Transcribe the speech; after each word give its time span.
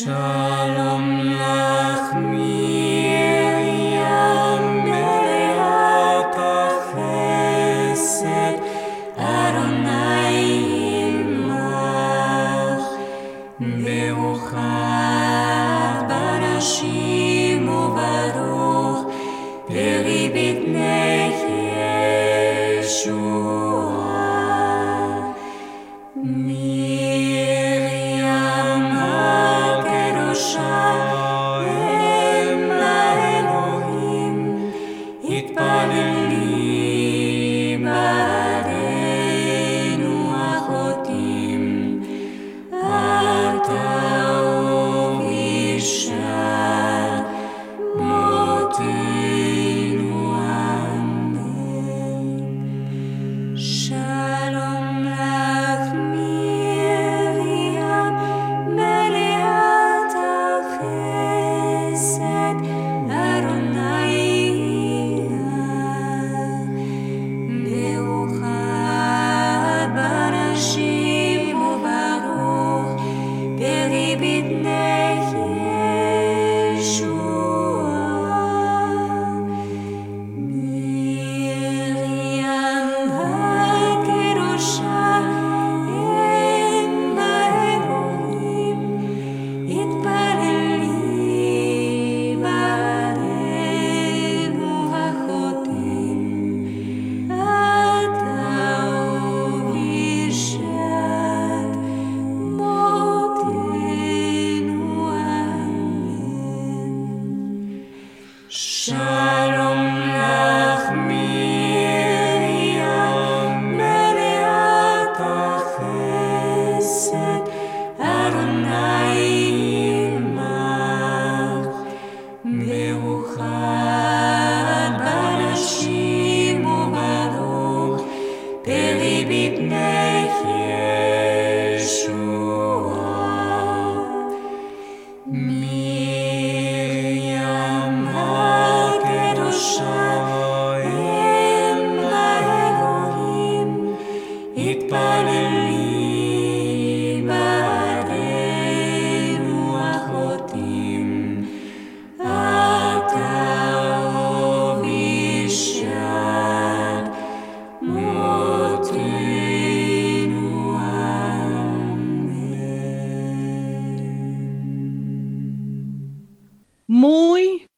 Shalom 0.00 1.29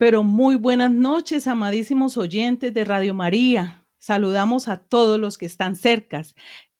pero 0.02 0.24
muy 0.24 0.56
buenas 0.56 0.90
noches, 0.90 1.46
amadísimos 1.46 2.16
oyentes 2.16 2.74
de 2.74 2.84
Radio 2.84 3.14
María. 3.14 3.86
Saludamos 4.00 4.66
a 4.66 4.78
todos 4.78 5.20
los 5.20 5.38
que 5.38 5.46
están 5.46 5.76
cerca, 5.76 6.24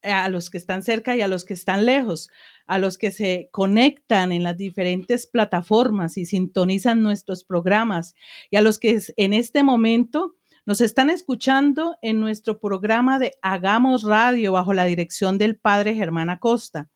a 0.03 0.29
los 0.29 0.51
que 0.51 0.59
están 0.59 0.83
cerca 0.83 1.15
y 1.15 1.21
a 1.21 1.29
los 1.29 1.45
que 1.45 1.55
están 1.55 1.87
lejos, 1.87 2.31
a 2.67 2.81
los 2.81 2.99
que 2.99 3.13
se 3.13 3.49
conectan 3.53 4.33
en 4.33 4.43
las 4.43 4.57
diferentes 4.57 5.29
plataformas 5.29 6.19
y 6.19 6.27
sintonizan 6.27 7.01
nuestros 7.01 7.45
programas 7.45 8.17
y 8.51 8.57
a 8.57 8.61
los 8.61 8.81
que 8.81 9.01
en 9.17 9.35
este 9.35 9.63
momento 9.63 10.35
nos 10.67 10.81
están 10.81 11.09
escuchando 11.09 11.97
en 12.03 12.19
nuestro 12.19 12.59
programa 12.59 13.21
de 13.21 13.35
Hagamos 13.41 14.03
Radio 14.03 14.51
bajo 14.51 14.75
la 14.75 14.85
dirección 14.85 15.39
del 15.39 15.55
Padre 15.55 15.95
Germán 15.95 16.29
Acosta, 16.29 16.89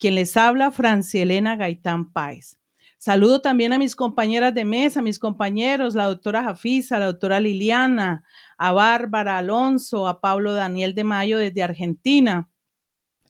quien 0.00 0.16
les 0.16 0.36
habla, 0.36 0.72
Francielena 0.72 1.54
Gaitán 1.54 2.12
Páez. 2.12 2.59
Saludo 3.02 3.40
también 3.40 3.72
a 3.72 3.78
mis 3.78 3.96
compañeras 3.96 4.52
de 4.52 4.66
mesa, 4.66 5.00
a 5.00 5.02
mis 5.02 5.18
compañeros, 5.18 5.94
la 5.94 6.04
doctora 6.04 6.44
Jafisa, 6.44 6.98
la 6.98 7.06
doctora 7.06 7.40
Liliana, 7.40 8.24
a 8.58 8.72
Bárbara 8.72 9.38
Alonso, 9.38 10.06
a 10.06 10.20
Pablo 10.20 10.52
Daniel 10.52 10.94
de 10.94 11.04
Mayo 11.04 11.38
desde 11.38 11.62
Argentina. 11.62 12.50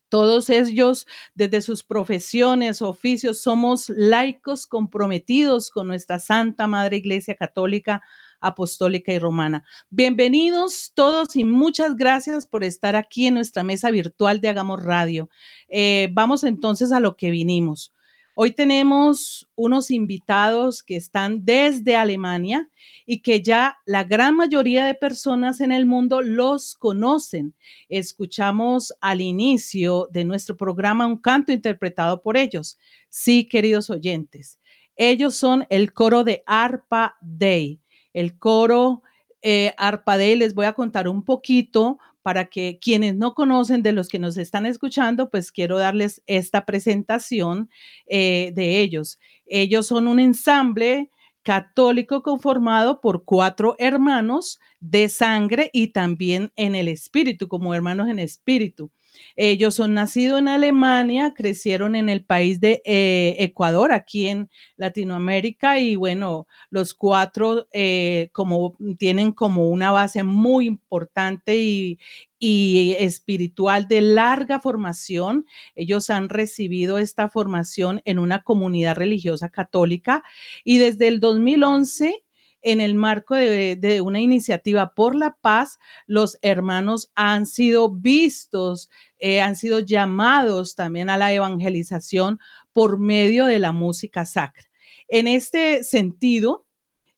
Todos 0.08 0.50
ellos, 0.50 1.06
desde 1.36 1.62
sus 1.62 1.84
profesiones, 1.84 2.82
oficios, 2.82 3.42
somos 3.42 3.88
laicos 3.90 4.66
comprometidos 4.66 5.70
con 5.70 5.86
nuestra 5.86 6.18
Santa 6.18 6.66
Madre 6.66 6.96
Iglesia 6.96 7.36
Católica, 7.36 8.02
Apostólica 8.40 9.12
y 9.12 9.20
Romana. 9.20 9.62
Bienvenidos 9.88 10.90
todos 10.96 11.36
y 11.36 11.44
muchas 11.44 11.94
gracias 11.94 12.44
por 12.44 12.64
estar 12.64 12.96
aquí 12.96 13.28
en 13.28 13.34
nuestra 13.34 13.62
mesa 13.62 13.92
virtual 13.92 14.40
de 14.40 14.48
Hagamos 14.48 14.82
Radio. 14.82 15.30
Eh, 15.68 16.08
vamos 16.10 16.42
entonces 16.42 16.90
a 16.90 16.98
lo 16.98 17.16
que 17.16 17.30
vinimos. 17.30 17.94
Hoy 18.34 18.52
tenemos 18.52 19.48
unos 19.56 19.90
invitados 19.90 20.82
que 20.82 20.96
están 20.96 21.44
desde 21.44 21.96
Alemania 21.96 22.70
y 23.04 23.20
que 23.22 23.42
ya 23.42 23.76
la 23.86 24.04
gran 24.04 24.36
mayoría 24.36 24.86
de 24.86 24.94
personas 24.94 25.60
en 25.60 25.72
el 25.72 25.84
mundo 25.84 26.22
los 26.22 26.76
conocen. 26.76 27.54
Escuchamos 27.88 28.94
al 29.00 29.20
inicio 29.20 30.08
de 30.12 30.24
nuestro 30.24 30.56
programa 30.56 31.06
un 31.06 31.18
canto 31.18 31.52
interpretado 31.52 32.22
por 32.22 32.36
ellos. 32.36 32.78
Sí, 33.08 33.48
queridos 33.48 33.90
oyentes, 33.90 34.60
ellos 34.94 35.34
son 35.34 35.66
el 35.68 35.92
coro 35.92 36.22
de 36.22 36.42
Arpa 36.46 37.16
Day. 37.20 37.80
El 38.12 38.38
coro 38.38 39.02
eh, 39.42 39.74
Arpa 39.76 40.18
Day, 40.18 40.36
les 40.36 40.54
voy 40.54 40.66
a 40.66 40.74
contar 40.74 41.08
un 41.08 41.24
poquito 41.24 41.98
para 42.22 42.46
que 42.46 42.78
quienes 42.80 43.16
no 43.16 43.34
conocen 43.34 43.82
de 43.82 43.92
los 43.92 44.08
que 44.08 44.18
nos 44.18 44.36
están 44.36 44.66
escuchando, 44.66 45.30
pues 45.30 45.52
quiero 45.52 45.78
darles 45.78 46.22
esta 46.26 46.64
presentación 46.66 47.70
eh, 48.06 48.52
de 48.54 48.80
ellos. 48.80 49.18
Ellos 49.46 49.86
son 49.86 50.08
un 50.08 50.20
ensamble 50.20 51.10
católico 51.42 52.22
conformado 52.22 53.00
por 53.00 53.24
cuatro 53.24 53.74
hermanos 53.78 54.60
de 54.80 55.08
sangre 55.08 55.70
y 55.72 55.88
también 55.88 56.52
en 56.56 56.74
el 56.74 56.88
espíritu, 56.88 57.48
como 57.48 57.74
hermanos 57.74 58.08
en 58.08 58.18
espíritu. 58.18 58.90
Ellos 59.36 59.74
son 59.74 59.94
nacidos 59.94 60.38
en 60.38 60.48
Alemania, 60.48 61.32
crecieron 61.34 61.94
en 61.96 62.08
el 62.08 62.24
país 62.24 62.60
de 62.60 62.82
eh, 62.84 63.36
Ecuador, 63.38 63.92
aquí 63.92 64.28
en 64.28 64.50
Latinoamérica, 64.76 65.78
y 65.78 65.96
bueno, 65.96 66.46
los 66.70 66.94
cuatro 66.94 67.68
eh, 67.72 68.30
como 68.32 68.76
tienen 68.98 69.32
como 69.32 69.68
una 69.70 69.92
base 69.92 70.22
muy 70.22 70.66
importante 70.66 71.56
y, 71.56 71.98
y 72.38 72.96
espiritual 72.98 73.86
de 73.86 74.00
larga 74.00 74.60
formación. 74.60 75.46
Ellos 75.74 76.10
han 76.10 76.28
recibido 76.28 76.98
esta 76.98 77.28
formación 77.28 78.00
en 78.04 78.18
una 78.18 78.42
comunidad 78.42 78.96
religiosa 78.96 79.50
católica 79.50 80.24
y 80.64 80.78
desde 80.78 81.08
el 81.08 81.20
2011 81.20 82.24
en 82.62 82.80
el 82.80 82.94
marco 82.94 83.34
de, 83.34 84.00
una 84.02 84.20
iniciativa 84.20 84.94
por 84.94 85.14
la 85.14 85.36
paz, 85.40 85.78
los 86.06 86.38
hermanos 86.42 87.10
han 87.14 87.46
sido 87.46 87.90
vistos, 87.90 88.90
eh, 89.18 89.40
han 89.40 89.56
sido 89.56 89.80
llamados 89.80 90.74
también 90.74 91.10
a 91.10 91.16
la 91.16 91.32
evangelización 91.32 92.38
por 92.72 92.98
medio 92.98 93.46
de 93.46 93.58
la 93.58 93.72
música 93.72 94.24
sacra. 94.26 94.64
En 95.08 95.26
este 95.26 95.84
sentido, 95.84 96.66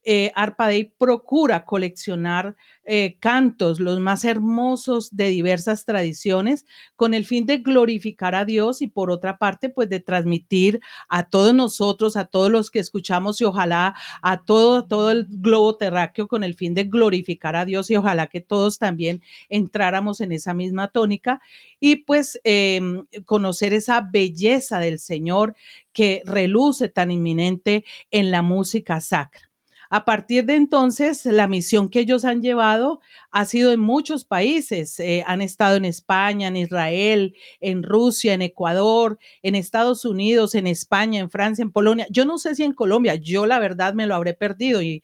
eh, 0.04 0.32
Arpadei 0.34 0.92
procura 0.98 1.64
coleccionar 1.64 2.56
eh, 2.84 3.16
cantos, 3.20 3.78
los 3.78 4.00
más 4.00 4.24
hermosos 4.24 5.14
de 5.14 5.28
diversas 5.28 5.84
tradiciones, 5.84 6.66
con 6.96 7.14
el 7.14 7.24
fin 7.24 7.46
de 7.46 7.58
glorificar 7.58 8.34
a 8.34 8.44
Dios 8.44 8.82
y 8.82 8.88
por 8.88 9.10
otra 9.12 9.38
parte, 9.38 9.68
pues 9.68 9.88
de 9.88 10.00
transmitir 10.00 10.80
a 11.08 11.28
todos 11.28 11.54
nosotros, 11.54 12.16
a 12.16 12.24
todos 12.24 12.50
los 12.50 12.70
que 12.70 12.80
escuchamos 12.80 13.40
y 13.40 13.44
ojalá 13.44 13.94
a 14.20 14.42
todo, 14.42 14.84
todo 14.86 15.12
el 15.12 15.26
globo 15.28 15.76
terráqueo 15.76 16.26
con 16.26 16.42
el 16.42 16.54
fin 16.56 16.74
de 16.74 16.84
glorificar 16.84 17.54
a 17.54 17.64
Dios 17.64 17.88
y 17.90 17.96
ojalá 17.96 18.26
que 18.26 18.40
todos 18.40 18.78
también 18.78 19.22
entráramos 19.48 20.20
en 20.20 20.32
esa 20.32 20.52
misma 20.52 20.88
tónica 20.88 21.40
y 21.78 21.96
pues 21.96 22.40
em, 22.44 23.06
conocer 23.24 23.72
esa 23.74 24.00
belleza 24.00 24.80
del 24.80 24.98
Señor 24.98 25.54
que 25.92 26.22
reluce 26.24 26.88
tan 26.88 27.10
inminente 27.12 27.84
en 28.10 28.30
la 28.32 28.42
música 28.42 29.00
sacra. 29.00 29.51
A 29.94 30.06
partir 30.06 30.46
de 30.46 30.54
entonces, 30.54 31.26
la 31.26 31.46
misión 31.46 31.90
que 31.90 32.00
ellos 32.00 32.24
han 32.24 32.40
llevado 32.40 33.02
ha 33.32 33.44
sido 33.46 33.72
en 33.72 33.80
muchos 33.80 34.24
países. 34.24 35.00
Eh, 35.00 35.24
han 35.26 35.42
estado 35.42 35.76
en 35.76 35.84
España, 35.84 36.48
en 36.48 36.56
Israel, 36.56 37.34
en 37.60 37.82
Rusia, 37.82 38.34
en 38.34 38.42
Ecuador, 38.42 39.18
en 39.42 39.54
Estados 39.54 40.04
Unidos, 40.04 40.54
en 40.54 40.66
España, 40.66 41.18
en 41.20 41.30
Francia, 41.30 41.62
en 41.62 41.72
Polonia. 41.72 42.06
Yo 42.10 42.24
no 42.24 42.38
sé 42.38 42.54
si 42.54 42.62
en 42.62 42.72
Colombia, 42.72 43.14
yo 43.16 43.46
la 43.46 43.58
verdad 43.58 43.94
me 43.94 44.06
lo 44.06 44.14
habré 44.14 44.34
perdido 44.34 44.82
y 44.82 45.02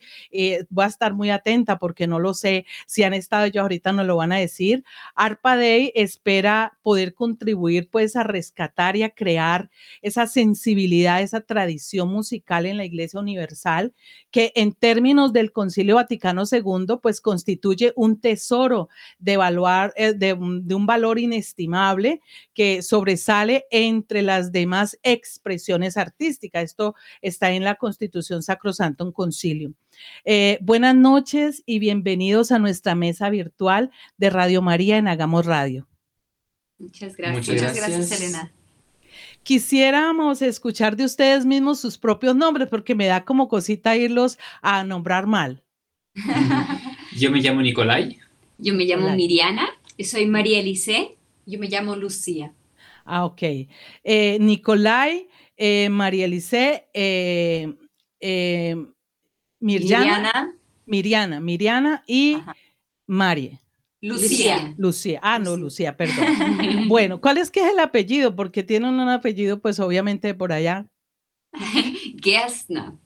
voy 0.71 0.85
a 0.85 0.89
estar 0.89 1.15
muy 1.15 1.31
atenta 1.31 1.79
porque 1.79 2.07
no 2.07 2.19
lo 2.19 2.35
sé 2.35 2.67
si 2.87 3.03
han 3.03 3.15
estado 3.15 3.47
ellos 3.47 3.63
ahorita 3.63 3.93
no 3.93 4.05
lo 4.05 4.17
van 4.17 4.33
a 4.33 4.37
decir. 4.39 4.85
ARPA 5.15 5.57
Day 5.57 5.93
espera 5.95 6.79
poder 6.83 7.15
contribuir 7.15 7.89
pues 7.91 8.17
a 8.17 8.23
rescatar 8.23 8.97
y 8.97 9.03
a 9.03 9.11
crear 9.11 9.71
esa 10.03 10.27
sensibilidad, 10.27 11.23
esa 11.23 11.41
tradición 11.41 12.09
musical 12.09 12.67
en 12.67 12.77
la 12.77 12.85
Iglesia 12.85 13.21
Universal 13.21 13.93
que 14.31 14.53
en 14.55 14.73
términos 14.73 15.33
del 15.33 15.53
Concilio 15.53 15.97
Vaticano 15.97 16.45
II, 16.51 16.99
pues 17.03 17.21
constituye 17.21 17.93
un 17.97 18.18
tesoro 18.21 18.89
de, 19.19 19.35
evaluar, 19.35 19.93
eh, 19.97 20.13
de, 20.15 20.33
un 20.33 20.87
valor 20.87 21.19
inestimable 21.19 22.21
que 22.55 22.83
sobresale 22.83 23.67
entre 23.71 24.23
las 24.23 24.53
demás 24.53 24.99
expresiones 25.03 25.97
artísticas. 25.97 26.65
Esto 26.65 26.95
está 27.23 27.51
en 27.53 27.65
la 27.65 27.77
Constitución 27.77 28.43
Sacrosantum 28.43 29.13
Concilio. 29.13 29.73
Eh, 30.25 30.59
buenas 30.61 30.95
noches 30.95 31.63
y 31.67 31.79
bienvenidos 31.79 32.53
a 32.53 32.59
nuestra 32.59 32.95
mesa 32.95 33.31
virtual 33.31 33.91
de 34.17 34.31
Radio 34.31 34.63
María 34.63 34.99
en 34.99 35.09
Hagamos 35.09 35.47
Radio. 35.47 35.89
Muchas 36.79 37.17
gracias. 37.17 37.49
Muchas 37.49 37.77
gracias, 37.77 38.21
Elena. 38.21 38.53
Quisiéramos 39.43 40.43
escuchar 40.43 40.97
de 40.97 41.05
ustedes 41.05 41.47
mismos 41.47 41.81
sus 41.81 41.99
propios 41.99 42.37
nombres 42.37 42.69
porque 42.69 42.95
me 42.95 43.07
da 43.07 43.25
como 43.25 43.49
cosita 43.49 43.97
irlos 43.97 44.39
a 44.63 44.85
nombrar 44.85 45.27
mal. 45.27 45.65
Yo 47.19 47.31
me 47.31 47.41
llamo 47.41 47.61
Nicolai. 47.61 48.19
Yo 48.59 48.75
me 48.75 48.85
llamo 48.85 49.11
Miriana. 49.15 49.69
Yo 49.97 50.05
soy 50.05 50.27
María 50.27 50.61
Elise. 50.61 51.17
Yo 51.47 51.59
me 51.59 51.69
llamo 51.69 51.97
Lucía. 51.97 52.53
Ah, 53.05 53.25
ok. 53.25 53.43
Eh, 54.05 54.39
Nicolai, 54.41 55.29
eh, 55.57 55.89
María 55.89 56.27
Elise, 56.27 56.89
eh, 56.93 57.75
Miriana, 59.61 60.55
Miriana, 60.87 61.41
Miriana 61.41 62.05
y 62.07 62.39
María. 63.07 63.61
Lucía. 64.01 64.75
Lucía. 64.77 65.19
Ah, 65.23 65.39
no, 65.39 65.57
Lucía, 65.57 65.97
perdón. 65.97 66.27
bueno, 66.89 67.21
¿cuál 67.21 67.39
es 67.39 67.51
que 67.51 67.61
es 67.61 67.73
el 67.73 67.81
apellido? 67.81 68.37
Porque 68.37 68.63
tienen 68.63 68.95
un 68.95 69.09
apellido, 69.09 69.61
pues 69.61 69.81
obviamente 69.81 70.35
por 70.35 70.53
allá. 70.53 70.87
Gesna. 72.23 72.97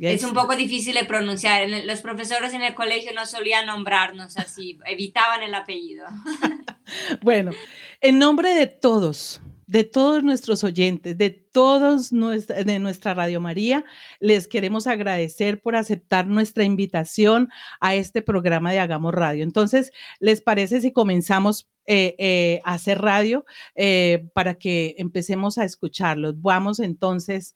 Es 0.00 0.24
un 0.24 0.34
poco 0.34 0.56
difícil 0.56 0.94
de 0.94 1.04
pronunciar. 1.04 1.68
Los 1.68 2.00
profesores 2.00 2.52
en 2.52 2.62
el 2.62 2.74
colegio 2.74 3.12
no 3.14 3.26
solían 3.26 3.66
nombrarnos 3.66 4.36
así, 4.36 4.78
evitaban 4.86 5.42
el 5.42 5.54
apellido. 5.54 6.06
bueno, 7.22 7.52
en 8.00 8.18
nombre 8.18 8.54
de 8.54 8.66
todos, 8.66 9.40
de 9.66 9.84
todos 9.84 10.22
nuestros 10.22 10.64
oyentes, 10.64 11.16
de 11.16 11.30
todos 11.30 12.10
de 12.10 12.78
nuestra 12.78 13.14
Radio 13.14 13.40
María, 13.40 13.84
les 14.20 14.48
queremos 14.48 14.86
agradecer 14.86 15.60
por 15.60 15.76
aceptar 15.76 16.26
nuestra 16.26 16.64
invitación 16.64 17.48
a 17.80 17.94
este 17.94 18.20
programa 18.20 18.72
de 18.72 18.80
Hagamos 18.80 19.14
Radio. 19.14 19.44
Entonces, 19.44 19.92
¿les 20.18 20.40
parece 20.40 20.80
si 20.80 20.92
comenzamos 20.92 21.68
eh, 21.86 22.14
eh, 22.18 22.60
a 22.64 22.74
hacer 22.74 23.00
radio 23.00 23.44
eh, 23.74 24.26
para 24.34 24.54
que 24.54 24.96
empecemos 24.98 25.56
a 25.58 25.64
escucharlos? 25.64 26.40
Vamos 26.40 26.80
entonces 26.80 27.54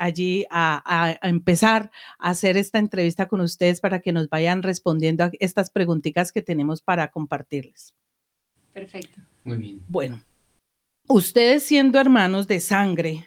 allí 0.00 0.46
a, 0.50 0.82
a, 0.84 1.28
empezar 1.28 1.90
a 2.18 2.30
hacer 2.30 2.56
esta 2.56 2.78
entrevista 2.78 3.28
con 3.28 3.40
ustedes 3.42 3.80
para 3.80 4.00
que 4.00 4.12
nos 4.12 4.28
vayan 4.28 4.62
respondiendo 4.62 5.24
a 5.24 5.30
estas 5.38 5.70
preguntitas 5.70 6.32
que 6.32 6.42
tenemos 6.42 6.80
para 6.80 7.10
compartirles. 7.10 7.94
Perfecto. 8.72 9.20
Muy 9.44 9.58
bien. 9.58 9.82
Bueno, 9.88 10.22
ustedes 11.06 11.64
siendo 11.64 12.00
hermanos 12.00 12.48
de 12.48 12.60
sangre, 12.60 13.26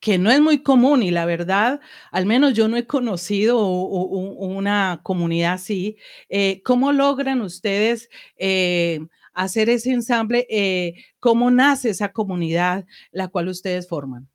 que 0.00 0.18
no 0.18 0.32
es 0.32 0.40
muy 0.40 0.64
común 0.64 1.04
y 1.04 1.12
la 1.12 1.24
verdad, 1.24 1.80
al 2.10 2.26
menos 2.26 2.54
yo 2.54 2.66
no 2.66 2.76
he 2.76 2.88
conocido 2.88 3.64
una 3.64 5.00
comunidad 5.04 5.52
así, 5.52 5.96
eh, 6.28 6.62
¿cómo 6.64 6.90
logran 6.90 7.40
ustedes 7.42 8.10
eh, 8.36 9.06
hacer 9.32 9.70
ese 9.70 9.92
ensamble? 9.92 10.48
Eh, 10.50 10.94
¿Cómo 11.20 11.52
nace 11.52 11.90
esa 11.90 12.10
comunidad 12.10 12.84
la 13.12 13.28
cual 13.28 13.46
ustedes 13.46 13.88
forman? 13.88 14.31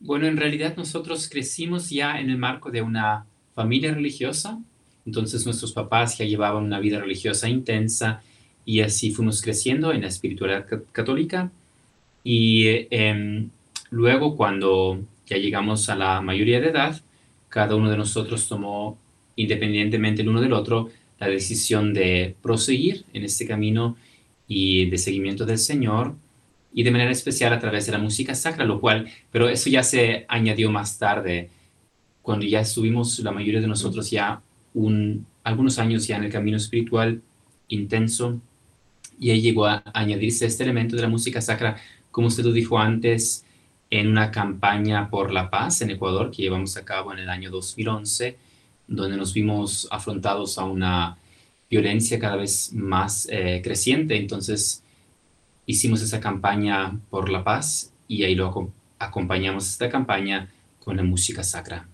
Bueno, 0.00 0.26
en 0.26 0.36
realidad 0.36 0.76
nosotros 0.76 1.28
crecimos 1.28 1.90
ya 1.90 2.20
en 2.20 2.30
el 2.30 2.38
marco 2.38 2.70
de 2.70 2.82
una 2.82 3.26
familia 3.54 3.92
religiosa, 3.92 4.60
entonces 5.04 5.44
nuestros 5.44 5.72
papás 5.72 6.18
ya 6.18 6.24
llevaban 6.24 6.62
una 6.62 6.78
vida 6.78 7.00
religiosa 7.00 7.48
intensa 7.48 8.22
y 8.64 8.80
así 8.80 9.10
fuimos 9.10 9.42
creciendo 9.42 9.92
en 9.92 10.02
la 10.02 10.08
espiritualidad 10.08 10.66
católica. 10.92 11.50
Y 12.22 12.86
em, 12.90 13.50
luego 13.90 14.36
cuando 14.36 15.00
ya 15.26 15.36
llegamos 15.36 15.88
a 15.88 15.96
la 15.96 16.20
mayoría 16.20 16.60
de 16.60 16.68
edad, 16.68 17.00
cada 17.48 17.74
uno 17.74 17.90
de 17.90 17.96
nosotros 17.96 18.46
tomó, 18.46 18.98
independientemente 19.36 20.22
el 20.22 20.28
uno 20.28 20.40
del 20.40 20.52
otro, 20.52 20.90
la 21.18 21.28
decisión 21.28 21.92
de 21.92 22.36
proseguir 22.42 23.04
en 23.12 23.24
este 23.24 23.46
camino 23.46 23.96
y 24.46 24.88
de 24.90 24.98
seguimiento 24.98 25.44
del 25.44 25.58
Señor 25.58 26.14
y 26.78 26.84
de 26.84 26.92
manera 26.92 27.10
especial 27.10 27.52
a 27.52 27.58
través 27.58 27.86
de 27.86 27.92
la 27.92 27.98
música 27.98 28.36
sacra, 28.36 28.64
lo 28.64 28.80
cual, 28.80 29.08
pero 29.32 29.48
eso 29.48 29.68
ya 29.68 29.82
se 29.82 30.24
añadió 30.28 30.70
más 30.70 30.96
tarde, 30.96 31.50
cuando 32.22 32.46
ya 32.46 32.60
estuvimos 32.60 33.18
la 33.18 33.32
mayoría 33.32 33.60
de 33.60 33.66
nosotros 33.66 34.08
ya 34.12 34.40
un, 34.74 35.26
algunos 35.42 35.80
años 35.80 36.06
ya 36.06 36.18
en 36.18 36.22
el 36.22 36.30
camino 36.30 36.56
espiritual 36.56 37.20
intenso 37.66 38.40
y 39.18 39.30
ahí 39.30 39.40
llegó 39.40 39.66
a 39.66 39.82
añadirse 39.92 40.46
este 40.46 40.62
elemento 40.62 40.94
de 40.94 41.02
la 41.02 41.08
música 41.08 41.40
sacra, 41.40 41.78
como 42.12 42.28
usted 42.28 42.44
lo 42.44 42.52
dijo 42.52 42.78
antes, 42.78 43.44
en 43.90 44.06
una 44.06 44.30
campaña 44.30 45.10
por 45.10 45.32
la 45.32 45.50
paz 45.50 45.82
en 45.82 45.90
Ecuador 45.90 46.30
que 46.30 46.42
llevamos 46.42 46.76
a 46.76 46.84
cabo 46.84 47.12
en 47.12 47.18
el 47.18 47.28
año 47.28 47.50
2011, 47.50 48.38
donde 48.86 49.16
nos 49.16 49.34
vimos 49.34 49.88
afrontados 49.90 50.58
a 50.58 50.64
una 50.64 51.18
violencia 51.68 52.20
cada 52.20 52.36
vez 52.36 52.72
más 52.72 53.26
eh, 53.32 53.62
creciente. 53.64 54.16
Entonces 54.16 54.84
hicimos 55.68 56.00
esa 56.00 56.18
campaña 56.18 56.98
por 57.10 57.28
la 57.28 57.44
paz 57.44 57.92
y 58.08 58.24
ahí 58.24 58.34
lo 58.34 58.72
acompañamos 58.98 59.68
esta 59.68 59.90
campaña 59.90 60.50
con 60.80 60.96
la 60.96 61.02
música 61.02 61.44
sacra. 61.44 61.86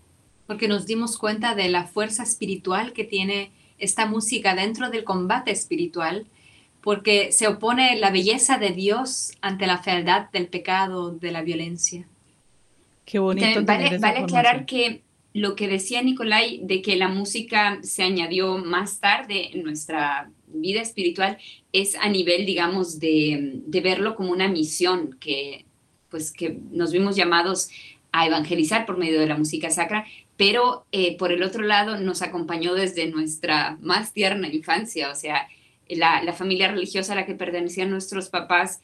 Porque 0.46 0.68
nos 0.68 0.86
dimos 0.86 1.18
cuenta 1.18 1.56
de 1.56 1.68
la 1.68 1.84
fuerza 1.84 2.22
espiritual 2.22 2.92
que 2.92 3.02
tiene 3.02 3.50
esta 3.78 4.06
música 4.06 4.54
dentro 4.54 4.90
del 4.90 5.02
combate 5.02 5.50
espiritual 5.50 6.26
porque 6.82 7.32
se 7.32 7.48
opone 7.48 7.96
la 7.98 8.10
belleza 8.10 8.58
de 8.58 8.70
Dios 8.70 9.32
ante 9.40 9.66
la 9.66 9.78
fealdad 9.78 10.30
del 10.30 10.46
pecado, 10.46 11.10
de 11.10 11.32
la 11.32 11.42
violencia. 11.42 12.06
Qué 13.04 13.18
bonito. 13.18 13.64
Vale, 13.64 13.98
vale 13.98 14.18
aclarar 14.20 14.66
que 14.66 15.02
lo 15.34 15.56
que 15.56 15.68
decía 15.68 16.00
Nicolai 16.00 16.60
de 16.62 16.80
que 16.80 16.96
la 16.96 17.08
música 17.08 17.78
se 17.82 18.02
añadió 18.02 18.56
más 18.56 19.00
tarde 19.00 19.50
en 19.52 19.64
nuestra 19.64 20.30
vida 20.46 20.80
espiritual 20.80 21.36
es 21.72 21.96
a 21.96 22.08
nivel, 22.08 22.46
digamos, 22.46 22.98
de, 23.00 23.60
de 23.66 23.80
verlo 23.82 24.14
como 24.14 24.30
una 24.30 24.48
misión 24.48 25.16
que, 25.20 25.66
pues, 26.08 26.32
que 26.32 26.58
nos 26.70 26.92
vimos 26.92 27.16
llamados 27.16 27.68
a 28.12 28.26
evangelizar 28.26 28.86
por 28.86 28.96
medio 28.96 29.18
de 29.18 29.26
la 29.26 29.36
música 29.36 29.70
sacra, 29.70 30.06
pero 30.36 30.86
eh, 30.92 31.16
por 31.16 31.32
el 31.32 31.42
otro 31.42 31.64
lado 31.64 31.98
nos 31.98 32.22
acompañó 32.22 32.74
desde 32.74 33.08
nuestra 33.08 33.76
más 33.80 34.12
tierna 34.12 34.48
infancia, 34.48 35.10
o 35.10 35.14
sea, 35.14 35.48
la, 35.88 36.32
familia 36.32 36.68
religiosa 36.68 37.12
a 37.12 37.16
la 37.16 37.26
que 37.26 37.34
pertenecían 37.34 37.90
nuestros 37.90 38.28
papás 38.28 38.80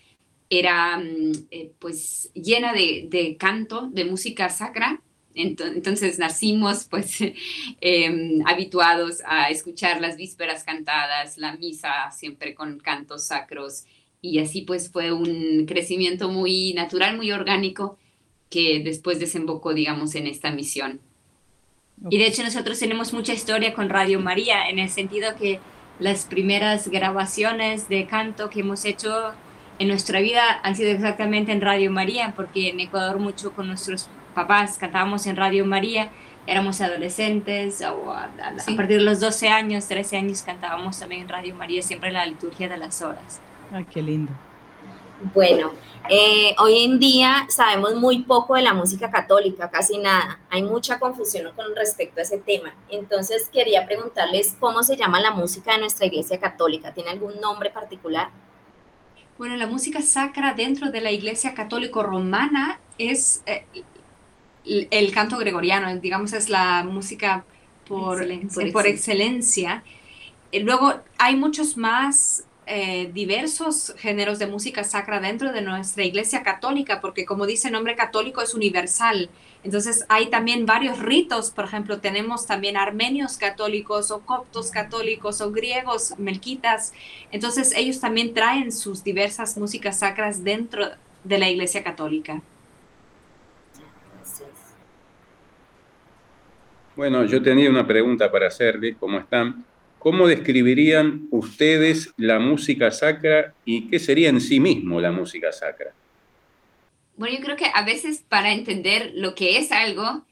era 0.49 0.99
mm, 0.99 1.33
eh, 1.51 1.73
pues 1.79 2.31
llena 2.35 2.73
de, 2.73 3.37
canto, 3.39 3.89
de 3.93 4.05
música 4.05 4.49
sacra. 4.49 5.01
Entonces 5.35 6.19
nacimos 6.19 6.87
pues 6.91 7.19
em, 7.81 8.43
habituados 8.47 9.19
a 9.25 9.51
escuchar 9.51 10.01
las 10.01 10.17
vísperas 10.17 10.65
cantadas, 10.65 11.39
la 11.39 11.57
misa 11.57 12.11
siempre 12.11 12.55
con 12.55 12.79
cantos 12.79 13.27
sacros 13.27 13.85
y 14.23 14.39
así 14.39 14.63
pues 14.63 14.91
fue 14.91 15.13
un 15.13 15.67
crecimiento 15.67 16.29
muy 16.29 16.75
natural, 16.75 17.17
muy 17.17 17.33
orgánico, 17.33 17.99
que 18.51 18.81
después 18.85 19.21
desembocó, 19.21 19.73
digamos, 19.73 20.15
en 20.15 20.27
esta 20.27 20.51
misión. 20.51 21.01
Y 22.09 22.19
de 22.19 22.27
hecho 22.27 22.43
nosotros 22.43 22.79
tenemos 22.79 23.13
mucha 23.13 23.33
historia 23.33 23.75
con 23.75 23.89
Radio 23.89 24.21
María, 24.21 24.69
en 24.69 24.79
el 24.79 24.91
sentido 24.91 25.37
que 25.37 25.61
las 25.99 26.25
primeras 26.25 26.89
grabaciones 26.89 27.89
de 27.89 28.07
canto 28.07 28.49
que 28.51 28.61
hemos 28.61 28.85
hecho 28.85 29.33
en 29.79 29.89
nuestra 29.89 30.21
vida 30.21 30.61
han 30.63 30.77
sido 30.77 30.91
exactamente 30.91 31.53
en 31.53 31.61
Radio 31.61 31.91
María, 31.91 32.33
porque 32.35 32.71
en 32.71 32.81
Ecuador 32.81 33.19
mucho 33.19 33.53
con 33.53 33.67
nuestros 33.69 34.09
papás 34.35 34.79
cantábamos 34.79 35.27
en 35.27 35.37
Radio 35.37 35.65
María, 35.67 36.11
éramos 36.47 36.81
adolescentes, 36.81 37.81
o 37.83 38.11
a, 38.13 38.25
a- 38.25 38.29
a 38.73 38.77
partir 38.77 38.99
de 38.99 39.01
los 39.05 39.21
12 39.21 39.49
años, 39.49 39.87
13 39.87 40.17
años 40.19 40.43
cantábamos 40.43 40.99
también 40.99 41.23
en 41.23 41.29
Radio 41.29 41.55
María, 41.55 41.83
siempre 41.83 42.09
en 42.09 42.15
la 42.15 42.27
liturgia 42.27 42.69
de 42.69 42.77
las 42.79 43.03
horas. 43.03 43.41
Ay, 43.73 43.85
qué 43.91 44.03
lindo. 44.03 44.33
Bueno, 45.35 45.73
eh, 46.09 46.55
hoy 46.59 46.83
en 46.83 46.99
día 46.99 47.45
sabemos 47.51 47.95
muy 47.95 48.23
poco 48.23 48.55
de 48.55 48.63
la 48.63 48.73
música 48.73 49.11
católica, 49.11 49.69
casi 49.71 49.99
nada. 49.99 50.41
Hay 50.49 50.63
mucha 50.63 50.99
confusión 50.99 51.53
con 51.55 51.77
respecto 51.77 52.21
a 52.21 52.23
ese 52.23 52.39
tema. 52.39 52.75
Entonces 52.89 53.51
quería 53.53 53.85
preguntarles 53.85 54.57
cómo 54.59 54.83
se 54.83 54.97
llama 54.97 55.21
la 55.21 55.31
música 55.33 55.73
de 55.75 55.81
nuestra 55.81 56.07
iglesia 56.07 56.41
católica. 56.41 56.95
¿Tiene 56.95 57.11
algún 57.11 57.39
nombre 57.39 57.69
particular? 57.69 58.31
Bueno, 59.37 59.57
la 59.57 59.67
música 59.67 60.01
sacra 60.01 60.55
dentro 60.55 60.91
de 60.91 61.01
la 61.03 61.11
Iglesia 61.13 61.55
Católico 61.55 62.03
Romana 62.03 62.79
es 62.99 63.43
eh, 63.47 63.65
el, 64.65 65.13
canto 65.13 65.39
gregoriano, 65.39 65.95
digamos, 65.97 66.33
es 66.33 66.49
la 66.49 66.85
música 66.85 67.45
por 67.87 68.23
Excelencia. 68.23 68.63
por, 68.63 68.73
por 68.73 68.87
excelencia. 68.87 69.85
Eh, 70.53 70.61
Luego, 70.61 71.01
hay 71.19 71.37
muchos 71.37 71.77
más 71.77 72.45
eh, 72.73 73.11
diversos 73.13 73.95
géneros 73.99 74.39
de 74.39 74.47
música 74.47 74.85
sacra 74.85 75.19
dentro 75.19 75.53
de 75.53 75.61
nuestra 75.61 76.05
Iglesia 76.05 76.45
Católica, 76.45 77.01
porque 77.01 77.25
como 77.25 77.45
dice 77.45 77.67
el 77.67 77.73
nombre 77.73 77.97
católico, 77.97 78.43
es 78.43 78.55
universal. 78.55 79.29
Entonces, 79.65 80.05
hay 80.09 80.31
también 80.31 80.67
varios 80.67 81.01
ritos, 81.01 81.51
por 81.51 81.65
ejemplo, 81.65 82.01
tenemos 82.01 82.47
también 82.47 82.77
armenios 82.77 83.39
católicos 83.39 84.13
o 84.13 84.21
coptos 84.21 84.71
católicos 84.71 85.41
o 85.41 85.51
griegos, 85.51 86.15
melquitas, 86.17 86.93
entonces 87.33 87.73
ellos 87.77 87.99
también 87.99 88.35
traen 88.35 88.71
sus 88.71 89.03
diversas 89.03 89.59
músicas 89.59 89.99
sacras 89.99 90.45
dentro 90.45 90.91
de 91.25 91.39
la 91.39 91.49
Iglesia 91.51 91.83
Católica. 91.83 92.41
Gracias. 94.17 94.49
Bueno, 97.01 97.25
yo 97.25 97.43
tenía 97.43 97.71
una 97.71 97.87
pregunta 97.87 98.31
para 98.31 98.49
hacerle, 98.49 98.95
¿cómo 98.95 99.21
están? 99.21 99.65
¿Cómo 99.99 100.29
describirían 100.29 101.29
ustedes 101.31 102.13
la 102.19 102.39
música 102.39 102.91
sacra 102.91 103.55
y 103.65 103.89
qué 103.89 103.99
sería 103.99 104.29
en 104.29 104.39
sí 104.39 104.61
mismo 104.61 105.01
la 105.01 105.11
música 105.11 105.51
sacra? 105.51 105.95
Bueno, 107.17 107.39
yo 107.39 107.43
creo 107.43 107.57
que 107.57 107.71
a 107.73 107.87
veces 107.87 108.23
para 108.29 108.53
entender 108.53 109.13
lo 109.15 109.35
que 109.35 109.57
es 109.57 109.73
algo, 109.73 110.27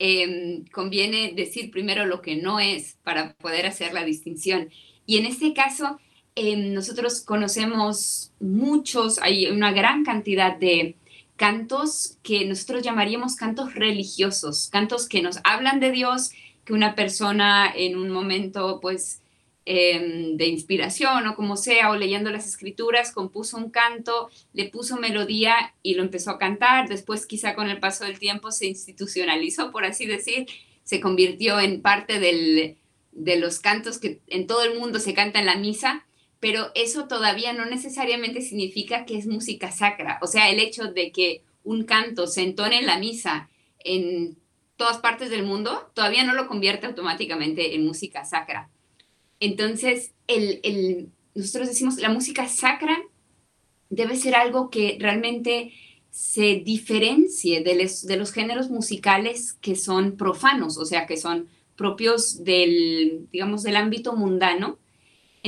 em, 0.00 0.64
conviene 0.72 1.34
decir 1.36 1.70
primero 1.70 2.04
lo 2.04 2.20
que 2.20 2.34
no 2.34 2.58
es 2.58 2.96
para 3.04 3.34
poder 3.34 3.66
hacer 3.66 3.94
la 3.94 4.02
distinción. 4.02 4.70
Y 5.06 5.18
en 5.18 5.26
este 5.26 5.54
caso, 5.54 6.00
em, 6.34 6.74
nosotros 6.74 7.20
conocemos 7.20 8.32
muchos, 8.40 9.20
hay 9.20 9.46
una 9.52 9.70
gran 9.70 10.02
cantidad 10.02 10.56
de 10.56 10.96
cantos 11.38 12.18
que 12.24 12.44
nosotros 12.44 12.82
llamaríamos 12.82 13.36
cantos 13.36 13.74
religiosos, 13.74 14.68
cantos 14.70 15.08
que 15.08 15.22
nos 15.22 15.38
hablan 15.44 15.78
de 15.80 15.92
Dios, 15.92 16.32
que 16.64 16.72
una 16.74 16.96
persona 16.96 17.72
en 17.74 17.96
un 17.96 18.10
momento, 18.10 18.80
pues, 18.82 19.22
em, 19.64 20.36
de 20.36 20.46
inspiración 20.46 21.26
o 21.28 21.36
como 21.36 21.56
sea, 21.56 21.90
o 21.90 21.96
leyendo 21.96 22.30
las 22.30 22.46
escrituras, 22.46 23.12
compuso 23.12 23.56
un 23.56 23.70
canto, 23.70 24.30
le 24.52 24.68
puso 24.68 24.96
melodía 24.96 25.74
y 25.82 25.94
lo 25.94 26.02
empezó 26.02 26.32
a 26.32 26.38
cantar. 26.38 26.88
Después, 26.88 27.24
quizá 27.24 27.54
con 27.54 27.70
el 27.70 27.78
paso 27.78 28.04
del 28.04 28.18
tiempo, 28.18 28.50
se 28.50 28.66
institucionalizó, 28.66 29.70
por 29.70 29.84
así 29.84 30.06
decir, 30.06 30.46
se 30.82 31.00
convirtió 31.00 31.60
en 31.60 31.82
parte 31.82 32.18
de 32.18 33.36
los 33.36 33.60
cantos 33.60 33.98
que 33.98 34.20
en 34.26 34.46
todo 34.48 34.64
el 34.64 34.78
mundo 34.78 34.98
se 34.98 35.14
canta 35.14 35.38
en 35.38 35.46
la 35.46 35.56
misa, 35.56 36.04
pero 36.40 36.70
eso 36.74 37.08
todavía 37.08 37.52
no 37.52 37.64
necesariamente 37.64 38.40
significa 38.42 39.04
que 39.04 39.18
es 39.18 39.26
música 39.26 39.72
sacra. 39.72 40.18
O 40.22 40.26
sea, 40.26 40.50
el 40.50 40.60
hecho 40.60 40.92
de 40.92 41.12
que 41.12 41.42
un 41.64 41.84
canto 41.84 42.26
se 42.26 42.42
entone 42.42 42.78
en 42.78 42.86
la 42.86 42.98
misa 42.98 43.50
en 43.80 44.38
todas 44.76 44.98
partes 44.98 45.30
del 45.30 45.42
mundo, 45.44 45.90
todavía 45.94 46.24
no 46.24 46.34
lo 46.34 46.46
convierte 46.46 46.86
automáticamente 46.86 47.74
en 47.74 47.84
música 47.84 48.24
sacra. 48.24 48.70
Entonces, 49.40 50.12
el, 50.26 51.10
nosotros 51.34 51.68
decimos, 51.68 51.96
la 51.96 52.08
música 52.08 52.48
sacra 52.48 52.96
debe 53.90 54.16
ser 54.16 54.34
algo 54.34 54.70
que 54.70 54.96
realmente 55.00 55.72
se 56.10 56.62
diferencie 56.64 57.62
de, 57.62 57.90
de 58.02 58.16
los 58.16 58.32
géneros 58.32 58.70
musicales 58.70 59.54
que 59.54 59.76
son 59.76 60.16
profanos, 60.16 60.78
o 60.78 60.84
sea, 60.84 61.06
que 61.06 61.16
son 61.16 61.48
propios 61.76 62.42
del, 62.44 63.28
digamos, 63.30 63.62
del 63.62 63.76
ámbito 63.76 64.14
mundano. 64.14 64.78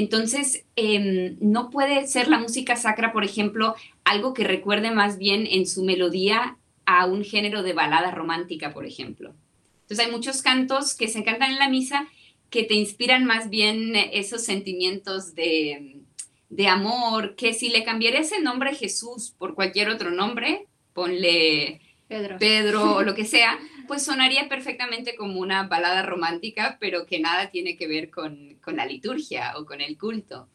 Entonces, 0.01 0.65
em, 0.77 1.37
no 1.41 1.69
puede 1.69 2.07
ser 2.07 2.29
la 2.29 2.39
música 2.39 2.75
sacra, 2.75 3.13
por 3.13 3.23
ejemplo, 3.23 3.75
algo 4.03 4.33
que 4.33 4.45
recuerde 4.45 4.91
más 4.91 5.19
bien 5.19 5.47
en 5.47 5.67
su 5.67 5.85
melodía 5.85 6.57
a 6.87 7.05
un 7.05 7.23
género 7.23 7.63
de 7.63 7.75
balada 7.75 8.11
romántica, 8.11 8.73
por 8.73 8.87
ejemplo. 8.87 9.35
Entonces, 9.83 10.07
hay 10.07 10.11
muchos 10.11 10.41
cantos 10.41 10.95
que 10.95 11.07
se 11.07 11.23
cantan 11.23 11.51
en 11.51 11.59
la 11.59 11.69
misa 11.69 12.09
que 12.49 12.65
te 12.65 12.73
inspiran 12.73 13.27
más 13.27 13.51
bien 13.51 13.95
esos 13.95 14.43
sentimientos 14.43 15.35
de, 15.35 16.01
de 16.49 16.67
amor, 16.67 17.37
que 17.37 17.53
si 17.53 17.69
le 17.69 17.85
cambiara 17.85 18.21
ese 18.21 18.41
nombre 18.41 18.75
Jesús 18.75 19.35
por 19.37 19.55
cualquier 19.55 19.91
otro 19.91 20.11
nombre, 20.11 20.67
ponle 20.95 21.83
Pedro. 22.09 22.39
Pedro 22.39 22.95
o 22.97 23.03
lo 23.03 23.15
que 23.15 23.27
sea, 23.27 23.59
pues 23.91 24.05
sonaría 24.05 24.49
perfectamente 24.49 25.17
como 25.17 25.41
una 25.41 25.65
balada 25.69 26.05
romántica, 26.05 26.79
pero 26.81 27.07
que 27.07 27.21
nada 27.21 27.51
tiene 27.51 27.77
que 27.77 27.89
ver 27.89 28.11
con, 28.11 28.57
con 28.65 28.77
la 28.79 28.87
liturgia 28.87 29.55
o 29.59 29.67
con 29.67 29.83
el 29.83 29.99
culto. 29.99 30.49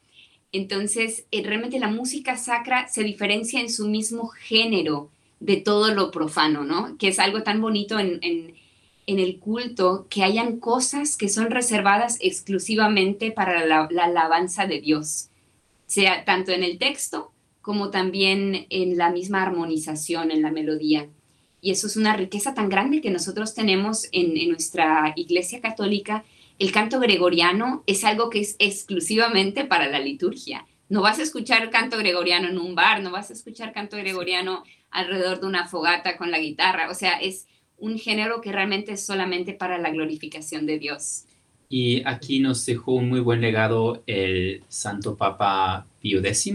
Entonces, 0.54 1.25
eh, 1.32 1.44
realmente 1.44 1.80
la 1.80 1.89
música 1.89 2.38
sacra 2.38 2.88
se 2.88 3.04
diferencia 3.04 3.60
en 3.62 3.70
su 3.72 3.88
mismo 3.88 4.30
género 4.30 5.12
de 5.42 5.58
todo 5.58 5.94
lo 5.94 6.12
profano, 6.12 6.63
¿no? 6.63 6.98
Que 6.98 7.10
es 7.10 7.20
algo 7.20 7.44
tan 7.44 7.62
bonito 7.62 8.00
en, 8.00 8.20
en- 8.24 8.56
el 9.08 9.39
culto, 9.39 10.08
que 10.10 10.24
hayan 10.24 10.60
cosas 10.60 11.18
que 11.18 11.30
son 11.30 11.51
reservadas 11.51 12.18
exclusivamente 12.22 13.32
para 13.32 13.65
la 13.65 13.88
alabanza 14.04 14.65
de 14.68 14.82
Dios, 14.82 15.30
sea 15.88 16.25
tanto 16.25 16.51
en 16.51 16.63
el 16.63 16.80
texto 16.80 17.32
como 17.62 17.92
también 17.92 18.68
en 18.70 18.98
la 18.98 19.12
misma 19.12 19.44
armonización, 19.44 20.32
en 20.32 20.42
la 20.44 20.51
melodía. 20.51 21.10
Y 21.65 21.72
eso 21.72 21.88
es 21.88 21.98
una 21.98 22.15
riqueza 22.15 22.53
tan 22.53 22.69
grande 22.69 23.01
que 23.01 23.10
nosotros 23.10 23.55
tenemos 23.55 24.07
en, 24.12 24.38
en 24.38 24.50
nuestra 24.50 25.13
iglesia 25.15 25.62
católica. 25.62 26.24
El 26.60 26.72
canto 26.72 27.00
gregoriano 27.00 27.84
es 27.88 28.03
algo 28.03 28.29
que 28.29 28.39
es 28.39 28.55
exclusivamente 28.60 29.65
para 29.65 29.89
la 29.89 30.00
liturgia. 30.00 30.67
No 30.89 31.01
vas 31.01 31.17
a 31.17 31.24
escuchar 31.24 31.72
canto 31.72 31.98
gregoriano 31.98 32.48
en 32.50 32.60
un 32.60 32.75
bar, 32.75 33.01
no 33.01 33.10
vas 33.10 33.31
a 33.31 33.34
escuchar 33.34 33.74
canto 33.74 33.98
gregoriano 33.98 34.63
alrededor 34.91 35.39
de 35.39 35.48
una 35.48 35.67
fogata 35.67 36.17
con 36.17 36.29
la 36.29 36.38
guitarra. 36.38 36.88
O 36.91 36.93
sea, 36.93 37.17
es 37.17 37.48
un 37.79 37.98
género 37.98 38.41
que 38.41 38.51
realmente 38.51 38.91
es 38.91 39.03
solamente 39.03 39.53
para 39.53 39.79
la 39.79 39.89
glorificación 39.89 40.67
de 40.67 40.77
Dios. 40.77 41.24
Y 41.67 42.03
aquí 42.05 42.41
nos 42.41 42.63
dejó 42.67 42.91
un 42.91 43.10
muy 43.10 43.22
buen 43.22 43.41
legado 43.41 44.03
el 44.05 44.62
Santo 44.67 45.15
Papa 45.15 45.88
Pío 46.00 46.19
X 46.19 46.53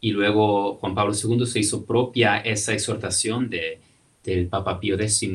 y 0.00 0.12
luego 0.12 0.76
Juan 0.76 0.94
Pablo 0.94 1.14
II 1.20 1.44
se 1.46 1.58
hizo 1.58 1.84
propia 1.84 2.36
esa 2.36 2.74
exhortación 2.74 3.50
de, 3.50 3.80
del 4.26 4.48
Papa 4.48 4.78
Pío 4.78 4.96
X. 4.96 5.30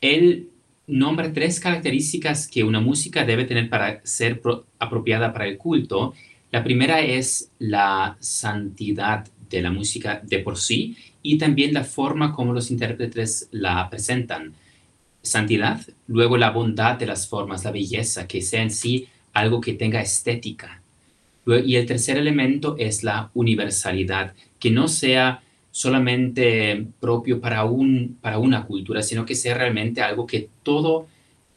Él 0.00 0.50
nombra 0.86 1.32
tres 1.32 1.58
características 1.58 2.46
que 2.46 2.62
una 2.62 2.78
música 2.78 3.24
debe 3.24 3.44
tener 3.44 3.68
para 3.68 4.00
ser 4.04 4.40
pro- 4.40 4.66
apropiada 4.78 5.32
para 5.32 5.48
el 5.48 5.58
culto. 5.58 6.14
La 6.52 6.62
primera 6.62 7.00
es 7.00 7.50
la 7.58 8.16
santidad 8.20 9.26
de 9.50 9.62
la 9.62 9.72
música 9.72 10.22
de 10.24 10.38
por 10.38 10.58
sí 10.58 10.96
y 11.22 11.38
también 11.38 11.74
la 11.74 11.82
forma 11.82 12.32
como 12.32 12.52
los 12.52 12.70
intérpretes 12.70 13.48
la 13.50 13.90
presentan 13.90 14.54
santidad, 15.22 15.80
luego 16.06 16.36
la 16.36 16.50
bondad 16.50 16.96
de 16.96 17.06
las 17.06 17.26
formas, 17.26 17.64
la 17.64 17.72
belleza, 17.72 18.28
que 18.28 18.42
sea 18.42 18.62
en 18.62 18.70
sí 18.70 19.08
algo 19.32 19.60
que 19.60 19.72
tenga 19.72 20.00
estética. 20.00 20.82
Y 21.64 21.76
el 21.76 21.86
tercer 21.86 22.16
elemento 22.16 22.76
es 22.78 23.02
la 23.02 23.30
universalidad, 23.34 24.34
que 24.60 24.70
no 24.70 24.86
sea 24.86 25.42
solamente 25.76 26.86
propio 27.00 27.38
para, 27.38 27.64
un, 27.64 28.16
para 28.22 28.38
una 28.38 28.64
cultura, 28.64 29.02
sino 29.02 29.26
que 29.26 29.34
sea 29.34 29.54
realmente 29.54 30.00
algo 30.00 30.26
que 30.26 30.48
todo 30.62 31.06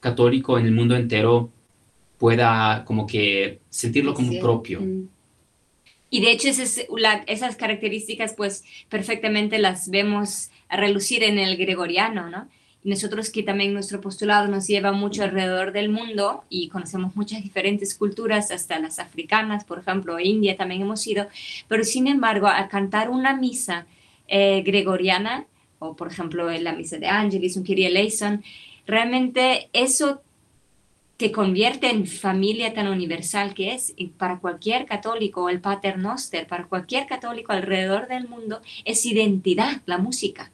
católico 0.01 0.59
en 0.59 0.65
el 0.65 0.73
mundo 0.73 0.97
entero 0.97 1.49
pueda 2.17 2.83
como 2.85 3.07
que 3.07 3.59
sentirlo 3.69 4.13
como 4.13 4.33
Sí. 4.33 4.39
propio. 4.39 4.81
Mm. 4.81 5.07
Y 6.09 6.19
de 6.19 6.31
hecho 6.31 6.49
esas, 6.49 6.81
la- 6.97 7.23
esas 7.27 7.55
características 7.55 8.33
pues 8.35 8.65
perfectamente 8.89 9.57
las 9.57 9.89
vemos 9.89 10.49
a 10.67 10.75
relucir 10.75 11.23
en 11.23 11.39
el 11.39 11.55
gregoriano, 11.55 12.29
¿no? 12.29 12.49
Y 12.83 12.89
nosotros 12.89 13.29
que 13.29 13.43
también 13.43 13.73
nuestro 13.73 14.01
postulado 14.01 14.49
nos 14.49 14.67
lleva 14.67 14.91
mucho 14.91 15.23
alrededor 15.23 15.71
del 15.71 15.87
mundo 15.89 16.43
y 16.49 16.67
conocemos 16.67 17.15
muchas 17.15 17.41
diferentes 17.41 17.95
culturas, 17.95 18.51
hasta 18.51 18.79
las 18.79 18.99
africanas, 18.99 19.63
por 19.63 19.79
ejemplo, 19.79 20.19
India 20.19 20.57
también 20.57 20.81
hemos 20.81 21.07
ido, 21.07 21.27
pero 21.69 21.85
sin 21.85 22.07
embargo, 22.07 22.47
al 22.47 22.67
cantar 22.67 23.09
una 23.09 23.33
misa 23.33 23.85
eh, 24.29 24.61
gregoriana, 24.65 25.47
o 25.79 25.95
por 25.95 26.11
ejemplo 26.11 26.51
en 26.51 26.63
la 26.63 26.73
misa 26.73 26.97
de 26.97 27.07
Angelis, 27.07 27.57
un 27.57 27.63
Kyrie 27.63 27.87
eleison, 27.87 28.43
realmente 28.85 29.69
eso 29.73 30.21
que 31.17 31.33
convierte 31.33 31.89
en 31.89 32.07
familia 32.07 32.73
tan 32.73 32.87
universal 32.87 33.53
que 33.53 33.73
es 33.73 33.93
para 34.17 34.39
cualquier 34.39 34.85
católico, 34.85 35.49
el 35.49 35.59
Pater 35.59 35.97
Noster, 35.97 36.47
para 36.47 36.65
cualquier 36.65 37.07
católico 37.07 37.51
alrededor 37.51 38.07
del 38.07 38.29
mundo, 38.29 38.61
es 38.85 39.05
identidad, 39.05 39.81
la 39.85 39.97
música. 39.97 40.49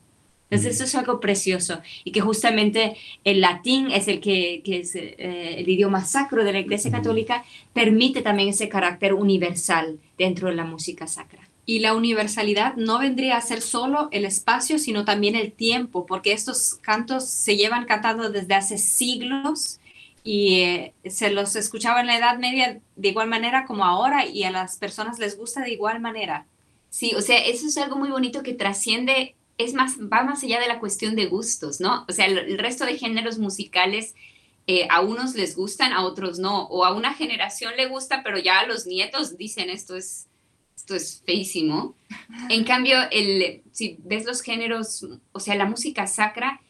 Entonces 0.49 0.75
eso 0.75 0.83
es 0.85 0.95
algo 0.95 1.19
precioso 1.19 1.81
y 2.03 2.11
que 2.11 2.21
justamente 2.21 2.97
el 3.23 3.41
latín 3.41 3.91
es 3.91 4.07
el 4.07 4.19
que, 4.19 4.61
que 4.63 4.79
es 4.79 4.95
eh, 4.95 5.59
el 5.59 5.69
idioma 5.69 6.03
sacro 6.03 6.43
de 6.43 6.53
la 6.53 6.59
Iglesia 6.59 6.89
Católica, 6.89 7.45
permite 7.73 8.23
también 8.23 8.49
ese 8.49 8.67
carácter 8.67 9.13
universal 9.13 9.99
dentro 10.17 10.49
de 10.49 10.55
la 10.55 10.65
música 10.65 11.05
sacra. 11.05 11.47
Y 11.65 11.79
la 11.79 11.95
universalidad 11.95 12.75
no 12.75 12.99
vendría 12.99 13.37
a 13.37 13.41
ser 13.41 13.61
solo 13.61 14.07
el 14.11 14.25
espacio, 14.25 14.77
sino 14.77 15.03
también 15.03 15.35
el 15.35 15.51
tiempo, 15.51 16.05
porque 16.05 16.31
estos 16.31 16.75
cantos 16.75 17.27
se 17.27 17.57
llevan 17.57 17.85
cantando 17.85 18.29
desde 18.29 18.53
hace 18.53 18.77
siglos 18.77 19.79
y 20.25 20.61
eh, 20.61 20.93
se 21.05 21.29
los 21.29 21.55
escuchaba 21.55 22.01
en 22.01 22.07
la 22.07 22.17
Edad 22.17 22.39
Media 22.39 22.81
de 22.95 23.07
igual 23.09 23.29
manera 23.29 23.65
como 23.65 23.85
ahora 23.85 24.25
y 24.25 24.43
a 24.43 24.49
las 24.49 24.77
personas 24.77 25.19
les 25.19 25.37
gusta 25.37 25.61
de 25.61 25.71
igual 25.71 25.99
manera. 26.01 26.47
Sí, 26.89 27.13
o 27.13 27.21
sea, 27.21 27.37
eso 27.45 27.67
es 27.67 27.77
algo 27.77 27.97
muy 27.97 28.09
bonito 28.09 28.41
que 28.41 28.53
trasciende, 28.53 29.35
es 29.59 29.73
más, 29.73 29.99
va 29.99 30.23
más 30.23 30.43
allá 30.43 30.59
de 30.59 30.67
la 30.67 30.79
cuestión 30.79 31.15
de 31.15 31.27
gustos, 31.27 31.79
¿no? 31.79 32.05
O 32.09 32.11
sea, 32.11 32.25
el, 32.25 32.57
resto 32.57 32.85
de 32.85 32.97
géneros 32.97 33.37
musicales 33.37 34.15
eh, 34.65 34.87
a 34.89 35.01
unos 35.01 35.35
les 35.35 35.55
gustan, 35.55 35.93
a 35.93 36.03
otros 36.03 36.39
no, 36.39 36.63
o 36.69 36.85
a 36.85 36.93
una 36.93 37.13
generación 37.13 37.73
le 37.77 37.85
gusta, 37.85 38.23
pero 38.23 38.39
ya 38.39 38.61
a 38.61 38.65
los 38.65 38.87
nietos 38.87 39.37
dicen 39.37 39.69
esto 39.69 39.95
es, 39.95 40.27
esto 40.75 40.95
es 40.95 41.21
feísimo. 41.25 41.95
En 42.49 42.63
cambio, 42.63 42.97
el, 43.11 43.61
si 43.71 43.97
ves 44.03 44.25
los 44.25 44.41
géneros, 44.41 45.05
o 45.31 45.39
sea, 45.39 45.55
la 45.55 45.65
música 45.65 46.07
sacra, 46.07 46.61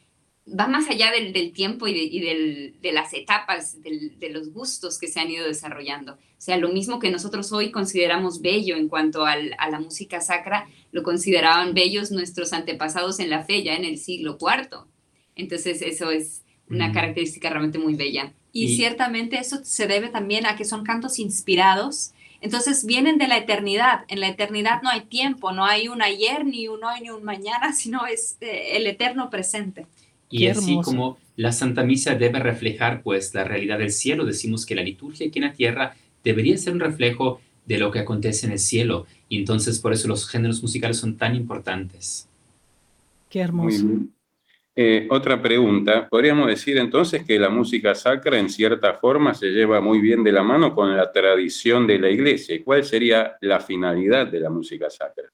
va 0.48 0.68
más 0.68 0.88
allá 0.90 1.12
del, 1.12 1.52
tiempo 1.54 1.88
y, 1.88 2.20
de, 2.20 2.92
las 2.92 3.14
etapas, 3.14 3.82
de 3.82 4.30
los 4.30 4.54
gustos 4.54 5.00
que 5.00 5.08
se 5.08 5.20
han 5.20 5.30
ido 5.30 5.46
desarrollando. 5.48 6.14
O 6.14 6.42
sea, 6.46 6.58
lo 6.58 6.70
mismo 6.70 7.00
que 7.00 7.10
nosotros 7.10 7.52
hoy 7.52 7.72
consideramos 7.72 8.42
bello 8.42 8.76
en 8.76 8.88
cuanto 8.88 9.26
a 9.26 9.36
la 9.36 9.80
música 9.80 10.22
sacra, 10.22 10.68
lo 10.92 11.02
consideraban 11.02 11.74
bellos 11.74 12.12
nuestros 12.12 12.54
antepasados 12.54 13.20
en 13.20 13.30
la 13.30 13.44
fe, 13.44 13.64
ya 13.64 13.76
en 13.76 13.84
el 13.84 13.98
siglo 13.98 14.38
IV. 14.40 14.86
Entonces, 15.36 15.82
eso 15.82 16.12
es 16.12 16.44
una 16.70 16.90
mm. 16.90 16.94
característica 16.94 17.50
realmente 17.50 17.80
muy 17.80 17.96
bella. 17.96 18.34
Y, 18.52 18.78
ciertamente 18.78 19.38
eso 19.38 19.60
se 19.64 19.88
debe 19.88 20.08
también 20.10 20.46
a 20.46 20.56
que 20.56 20.64
son 20.64 20.86
cantos 20.86 21.20
inspirados. 21.20 22.12
Entonces 22.46 22.86
vienen 22.86 23.18
de 23.18 23.28
la 23.28 23.40
eternidad. 23.40 24.02
En 24.08 24.20
la 24.20 24.28
eternidad 24.28 24.84
no 24.84 24.92
hay 24.92 25.02
tiempo, 25.02 25.52
no 25.52 25.66
hay 25.66 25.88
un 25.88 26.04
ayer, 26.04 26.46
ni 26.46 26.68
un 26.68 26.84
hoy, 26.84 27.02
ni 27.02 27.10
un 27.10 27.24
mañana, 27.24 27.74
sino 27.76 28.06
es 28.06 28.38
eh, 28.40 28.78
el 28.78 28.86
eterno 28.86 29.32
presente. 29.32 29.88
Y 30.30 30.46
así 30.46 30.80
como 30.84 31.18
la 31.38 31.52
Santa 31.52 31.84
Misa 31.84 32.14
debe 32.14 32.38
reflejar 32.38 33.02
pues 33.02 33.34
la 33.34 33.46
realidad 33.46 33.80
del 33.80 33.92
cielo, 33.92 34.26
decimos 34.26 34.64
que 34.68 34.76
la 34.76 34.84
liturgia 34.84 35.28
aquí 35.28 35.40
en 35.40 35.46
la 35.46 35.54
tierra 35.54 35.96
debería 36.24 36.56
ser 36.58 36.74
un 36.74 36.82
reflejo 36.82 37.42
de 37.66 37.80
lo 37.80 37.90
que 37.90 38.00
acontece 38.00 38.46
en 38.46 38.52
el 38.52 38.60
cielo. 38.60 39.08
Y 39.28 39.40
entonces 39.40 39.80
por 39.80 39.92
eso 39.92 40.08
los 40.08 40.30
géneros 40.30 40.62
musicales 40.62 40.98
son 40.98 41.18
tan 41.18 41.36
importantes. 41.36 42.30
Qué 43.28 43.40
hermoso. 43.40 43.88
Eh, 44.78 45.08
otra 45.10 45.42
pregunta, 45.42 46.10
podríamos 46.10 46.48
decir 46.48 46.78
entonces 46.78 47.24
que 47.24 47.40
la 47.40 47.48
música 47.48 47.96
sacra 47.96 48.38
en 48.38 48.50
cierta 48.50 48.94
forma 48.96 49.34
se 49.34 49.48
lleva 49.48 49.80
muy 49.80 50.02
bien 50.02 50.22
de 50.22 50.34
la 50.34 50.44
mano 50.44 50.76
con 50.76 50.98
la 50.98 51.14
tradición 51.14 51.88
de 51.88 51.98
la 51.98 52.10
iglesia. 52.10 52.62
¿Cuál 52.62 52.84
sería 52.84 53.38
la 53.40 53.62
finalidad 53.62 54.28
de 54.28 54.42
la 54.42 54.50
música 54.50 54.90
sacra? 54.90 55.30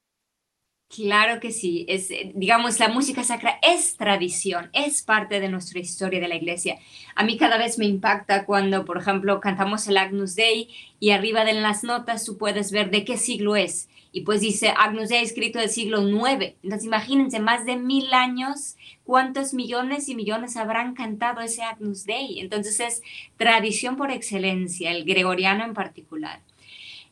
Claro 0.93 1.39
que 1.39 1.51
sí, 1.51 1.85
es, 1.87 2.11
eh, 2.11 2.33
digamos, 2.35 2.77
la 2.79 2.89
música 2.89 3.23
sacra 3.23 3.57
es 3.63 3.95
tradición, 3.95 4.69
es 4.73 5.01
parte 5.01 5.39
de 5.39 5.47
nuestra 5.47 5.79
historia 5.79 6.19
de 6.19 6.27
la 6.27 6.35
iglesia. 6.35 6.77
A 7.15 7.23
mí 7.23 7.37
cada 7.37 7.57
vez 7.57 7.79
me 7.79 7.85
impacta 7.85 8.45
cuando, 8.45 8.83
por 8.83 8.97
ejemplo, 8.97 9.39
cantamos 9.39 9.87
el 9.87 9.97
Agnus 9.97 10.35
Dei 10.35 10.67
y 10.99 11.11
arriba 11.11 11.45
de 11.45 11.53
las 11.53 11.85
notas 11.85 12.25
tú 12.25 12.37
puedes 12.37 12.71
ver 12.71 12.91
de 12.91 13.05
qué 13.05 13.15
siglo 13.15 13.55
es. 13.55 13.89
Y 14.11 14.21
pues 14.21 14.41
dice 14.41 14.73
Agnus 14.75 15.09
Dei 15.09 15.23
escrito 15.23 15.59
del 15.59 15.69
siglo 15.69 16.07
IX. 16.07 16.55
Entonces 16.63 16.85
imagínense, 16.85 17.39
más 17.39 17.65
de 17.65 17.77
mil 17.77 18.13
años, 18.13 18.75
cuántos 19.03 19.53
millones 19.53 20.09
y 20.09 20.15
millones 20.15 20.57
habrán 20.57 20.93
cantado 20.93 21.41
ese 21.41 21.63
Agnus 21.63 22.05
Dei. 22.05 22.39
Entonces 22.39 22.79
es 22.79 23.01
tradición 23.37 23.95
por 23.95 24.11
excelencia, 24.11 24.91
el 24.91 25.05
gregoriano 25.05 25.63
en 25.63 25.73
particular. 25.73 26.41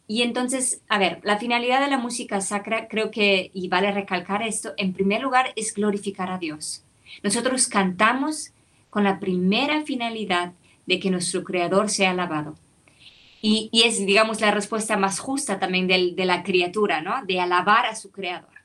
Y 0.07 0.23
entonces, 0.23 0.81
a 0.89 0.97
ver, 0.97 1.19
la 1.23 1.37
finalidad 1.37 1.81
de 1.81 1.89
la 1.91 1.99
música 1.99 2.41
sacra, 2.41 2.87
creo 2.87 3.11
que, 3.11 3.51
y 3.53 3.67
vale 3.67 3.91
recalcar 3.91 4.41
esto, 4.41 4.73
en 4.75 4.91
primer 4.91 5.21
lugar 5.21 5.53
es 5.55 5.73
glorificar 5.73 6.31
a 6.31 6.39
Dios. 6.39 6.83
Nosotros 7.21 7.67
cantamos 7.67 8.51
con 8.89 9.03
la 9.03 9.19
primera 9.19 9.83
finalidad 9.83 10.53
de 10.87 10.99
que 10.99 11.11
nuestro 11.11 11.43
Creador 11.43 11.91
sea 11.91 12.09
alabado. 12.09 12.55
Y, 13.41 13.69
es, 13.85 14.05
digamos, 14.05 14.41
la 14.41 14.51
respuesta 14.51 14.97
más 14.97 15.19
justa 15.19 15.59
también 15.59 15.87
de 15.87 16.25
la 16.25 16.43
criatura, 16.43 17.01
¿no? 17.01 17.23
De 17.25 17.39
alabar 17.39 17.85
a 17.85 17.95
su 17.95 18.11
Creador. 18.11 18.59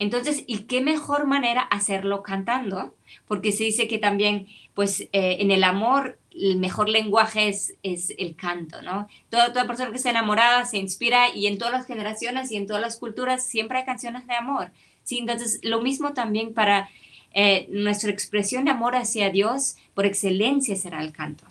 Entonces, 0.00 0.44
¿y 0.46 0.60
qué 0.60 0.80
mejor 0.80 1.26
manera 1.26 1.60
hacerlo 1.60 2.22
cantando? 2.22 2.94
Porque 3.28 3.52
se 3.52 3.64
dice 3.64 3.86
que 3.86 3.98
también, 3.98 4.48
pues, 4.74 5.02
eh, 5.02 5.36
en 5.40 5.50
el 5.50 5.62
amor 5.62 6.18
el 6.32 6.56
mejor 6.56 6.88
lenguaje 6.88 7.48
es, 7.48 7.74
es 7.82 8.14
el 8.16 8.34
canto, 8.34 8.80
¿no? 8.82 9.08
Toda, 9.28 9.52
toda 9.52 9.66
persona 9.66 9.90
que 9.90 9.96
está 9.96 10.10
enamorada 10.10 10.64
se 10.64 10.78
inspira 10.78 11.34
y 11.34 11.48
en 11.48 11.58
todas 11.58 11.74
las 11.74 11.86
generaciones 11.86 12.50
y 12.50 12.56
en 12.56 12.66
todas 12.66 12.80
las 12.80 12.96
culturas 12.98 13.46
siempre 13.46 13.78
hay 13.78 13.84
canciones 13.84 14.26
de 14.26 14.34
amor, 14.34 14.70
¿sí? 15.02 15.18
Entonces, 15.18 15.60
lo 15.62 15.82
mismo 15.82 16.14
también 16.14 16.54
para 16.54 16.88
eh, 17.32 17.66
nuestra 17.70 18.10
expresión 18.10 18.64
de 18.64 18.70
amor 18.70 18.96
hacia 18.96 19.30
Dios, 19.30 19.76
por 19.94 20.06
excelencia 20.06 20.76
será 20.76 21.02
el 21.02 21.12
canto. 21.12 21.44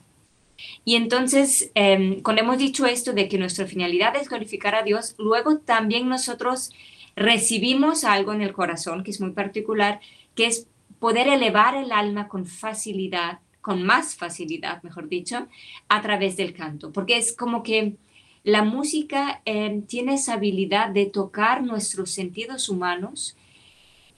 Y 0.85 0.95
entonces, 0.95 1.71
eh, 1.75 2.21
cuando 2.23 2.41
hemos 2.41 2.57
dicho 2.57 2.85
esto 2.85 3.13
de 3.13 3.27
que 3.27 3.37
nuestra 3.37 3.65
finalidad 3.65 4.15
es 4.15 4.29
glorificar 4.29 4.75
a 4.75 4.83
Dios, 4.83 5.15
luego 5.17 5.59
también 5.59 6.07
nosotros 6.07 6.71
recibimos 7.15 8.03
algo 8.03 8.33
en 8.33 8.41
el 8.41 8.53
corazón 8.53 9.03
que 9.03 9.11
es 9.11 9.21
muy 9.21 9.31
particular, 9.31 9.99
que 10.35 10.47
es 10.47 10.67
poder 10.99 11.27
elevar 11.27 11.75
el 11.75 11.91
alma 11.91 12.27
con 12.27 12.45
facilidad 12.45 13.39
con 13.61 13.83
más 13.83 14.15
facilidad, 14.15 14.81
mejor 14.83 15.09
dicho, 15.09 15.47
a 15.89 16.01
través 16.01 16.37
del 16.37 16.53
canto, 16.53 16.91
porque 16.91 17.17
es 17.17 17.35
como 17.35 17.61
que 17.61 17.97
la 18.43 18.63
música 18.63 19.41
eh, 19.45 19.83
tiene 19.87 20.15
esa 20.15 20.33
habilidad 20.33 20.89
de 20.89 21.05
tocar 21.05 21.63
nuestros 21.63 22.11
sentidos 22.11 22.69
humanos 22.69 23.35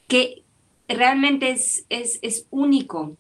que 0.08 0.44
realmente 0.88 1.52
es, 1.52 1.86
es, 1.90 2.48
único. 2.50 3.18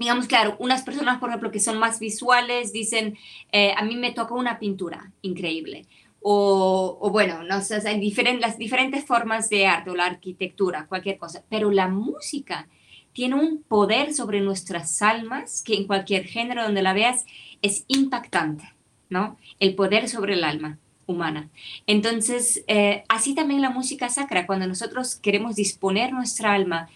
Digamos, 0.00 0.26
claro, 0.26 0.56
unas 0.58 0.82
personas, 0.82 1.18
por 1.18 1.28
ejemplo, 1.28 1.50
que 1.50 1.60
son 1.60 1.78
más 1.78 2.00
visuales, 2.00 2.72
dicen, 2.72 3.18
eh, 3.52 3.74
a 3.76 3.84
mí 3.84 3.96
me 3.96 4.12
toca 4.12 4.32
una 4.32 4.58
pintura 4.58 5.12
increíble. 5.20 5.86
O, 6.22 6.96
o, 6.98 7.10
bueno, 7.10 7.42
no 7.42 7.60
sé, 7.60 7.86
hay 7.86 8.00
diferentes, 8.00 8.40
las 8.40 8.56
diferentes 8.56 9.04
formas 9.04 9.50
de 9.50 9.66
arte 9.66 9.90
o 9.90 9.94
la 9.94 10.06
arquitectura, 10.06 10.86
cualquier 10.86 11.18
cosa, 11.18 11.44
pero 11.50 11.70
la 11.70 11.88
música 11.88 12.66
tiene 13.12 13.34
un 13.34 13.62
poder 13.62 14.14
sobre 14.14 14.40
nuestras 14.40 15.02
almas 15.02 15.62
que 15.62 15.74
en 15.74 15.86
cualquier 15.86 16.24
género 16.24 16.62
donde 16.62 16.80
la 16.80 16.94
veas 16.94 17.26
es 17.60 17.84
impactante, 17.86 18.72
¿no? 19.10 19.36
El 19.58 19.74
poder 19.74 20.08
sobre 20.08 20.32
el 20.32 20.44
alma 20.44 20.78
humana. 21.06 21.50
Entonces, 21.86 22.64
eh, 22.68 23.04
así 23.08 23.34
también 23.34 23.60
la 23.60 23.68
música 23.68 24.08
sacra, 24.08 24.46
cuando 24.46 24.66
nosotros 24.66 25.16
queremos 25.16 25.56
disponer 25.56 26.12
nuestra 26.12 26.54
alma 26.54 26.88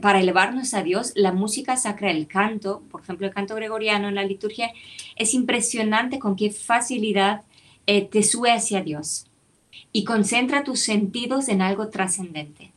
para 0.00 0.20
elevarnos 0.20 0.72
a 0.72 0.82
Dios, 0.82 1.12
la 1.16 1.32
música 1.32 1.76
sacra, 1.76 2.10
el 2.10 2.28
canto, 2.28 2.82
por 2.90 3.02
ejemplo, 3.02 3.26
el 3.26 3.34
canto 3.34 3.56
gregoriano 3.56 4.08
en 4.08 4.14
la 4.14 4.24
liturgia, 4.24 4.72
es 5.16 5.34
impresionante 5.34 6.20
con 6.20 6.36
qué 6.36 6.50
facilidad 6.50 7.42
eh, 7.86 8.02
te 8.02 8.22
sube 8.22 8.52
hacia 8.52 8.82
Dios 8.82 9.26
y 9.92 10.04
concentra 10.04 10.62
tus 10.62 10.80
sentidos 10.80 11.48
en 11.48 11.60
algo 11.60 11.88
trascendente. 11.88 12.72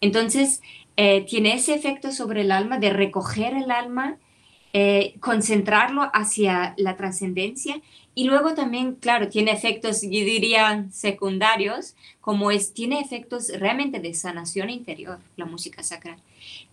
Entonces, 0.00 0.62
eh, 0.96 1.26
tiene 1.28 1.54
ese 1.54 1.74
efecto 1.74 2.12
sobre 2.12 2.40
el 2.42 2.52
alma 2.52 2.78
de 2.78 2.90
recoger 2.90 3.54
el 3.54 3.70
alma, 3.70 4.16
eh, 4.72 5.14
concentrarlo 5.20 6.10
hacia 6.12 6.74
la 6.76 6.96
trascendencia 6.96 7.80
y 8.14 8.24
luego 8.24 8.54
también, 8.54 8.96
claro, 8.96 9.28
tiene 9.28 9.52
efectos, 9.52 10.02
yo 10.02 10.08
diría, 10.08 10.86
secundarios, 10.92 11.94
como 12.20 12.50
es, 12.50 12.74
tiene 12.74 13.00
efectos 13.00 13.48
realmente 13.58 14.00
de 14.00 14.14
sanación 14.14 14.68
interior, 14.68 15.18
la 15.36 15.46
música 15.46 15.82
sacra. 15.82 16.18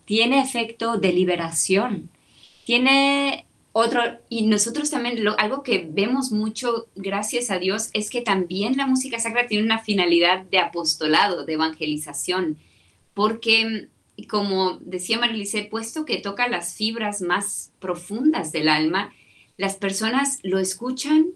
Tiene 0.06 0.42
efecto 0.42 0.98
de 0.98 1.14
liberación. 1.14 2.10
Tiene 2.66 3.46
otro, 3.72 4.02
y 4.30 4.48
nosotros 4.48 4.90
también, 4.90 5.24
algo 5.38 5.62
que 5.62 5.88
vemos 5.90 6.32
mucho, 6.32 6.88
gracias 6.96 7.52
a 7.52 7.60
Dios, 7.60 7.92
es 7.94 8.10
que 8.10 8.22
también 8.22 8.76
la 8.76 8.88
música 8.88 9.20
sacra 9.20 9.48
tiene 9.48 9.64
una 9.64 9.80
finalidad 9.80 10.44
de 10.46 10.60
apostolado, 10.60 11.46
de 11.46 11.54
evangelización, 11.54 12.58
porque 13.14 13.88
como 14.25 14.80
decía 14.82 15.19
Marilice, 15.19 15.63
puesto 15.63 16.06
que 16.06 16.17
toca 16.17 16.47
las 16.47 16.73
fibras 16.73 17.21
más 17.21 17.71
profundas 17.80 18.51
del 18.51 18.67
alma, 18.67 19.13
las 19.58 19.75
personas 19.75 20.39
lo 20.43 20.60
escuchan 20.60 21.27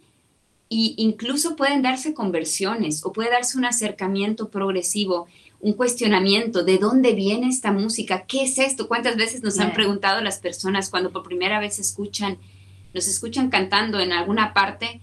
e 0.69 0.95
incluso 0.97 1.55
pueden 1.55 1.81
darse 1.81 2.13
conversiones 2.13 3.05
o 3.05 3.11
puede 3.11 3.29
darse 3.29 3.57
un 3.57 3.65
acercamiento 3.65 4.49
progresivo, 4.49 5.27
un 5.59 5.73
cuestionamiento 5.73 6.63
de 6.63 6.77
dónde 6.77 7.13
viene 7.13 7.49
esta 7.49 7.71
música, 7.71 8.25
qué 8.25 8.43
es 8.43 8.57
esto, 8.57 8.87
cuántas 8.87 9.15
veces 9.15 9.43
nos 9.43 9.59
han 9.59 9.73
preguntado 9.73 10.21
las 10.21 10.39
personas 10.39 10.89
cuando 10.89 11.11
por 11.11 11.23
primera 11.23 11.59
vez 11.59 11.77
escuchan, 11.77 12.37
nos 12.93 13.07
escuchan 13.07 13.49
cantando 13.49 13.99
en 13.99 14.11
alguna 14.11 14.53
parte, 14.53 15.01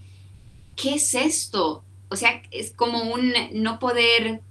¿qué 0.75 0.95
es 0.95 1.13
esto? 1.13 1.83
O 2.09 2.15
sea, 2.15 2.41
es 2.51 2.71
como 2.71 3.13
un 3.13 3.31
no 3.53 3.79
poder, 3.79 4.41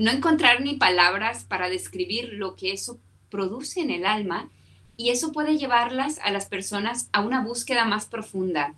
no 0.00 0.10
encontrar 0.10 0.62
ni 0.62 0.76
palabras 0.76 1.44
para 1.44 1.68
describir 1.68 2.30
lo 2.32 2.56
que 2.56 2.72
eso 2.72 2.98
produce 3.28 3.80
en 3.80 3.90
el 3.90 4.06
alma 4.06 4.50
y 4.96 5.10
eso 5.10 5.30
puede 5.30 5.58
llevarlas 5.58 6.18
a 6.20 6.30
las 6.30 6.46
personas 6.46 7.10
a 7.12 7.20
una 7.20 7.42
búsqueda 7.44 7.84
más 7.84 8.06
profunda. 8.06 8.74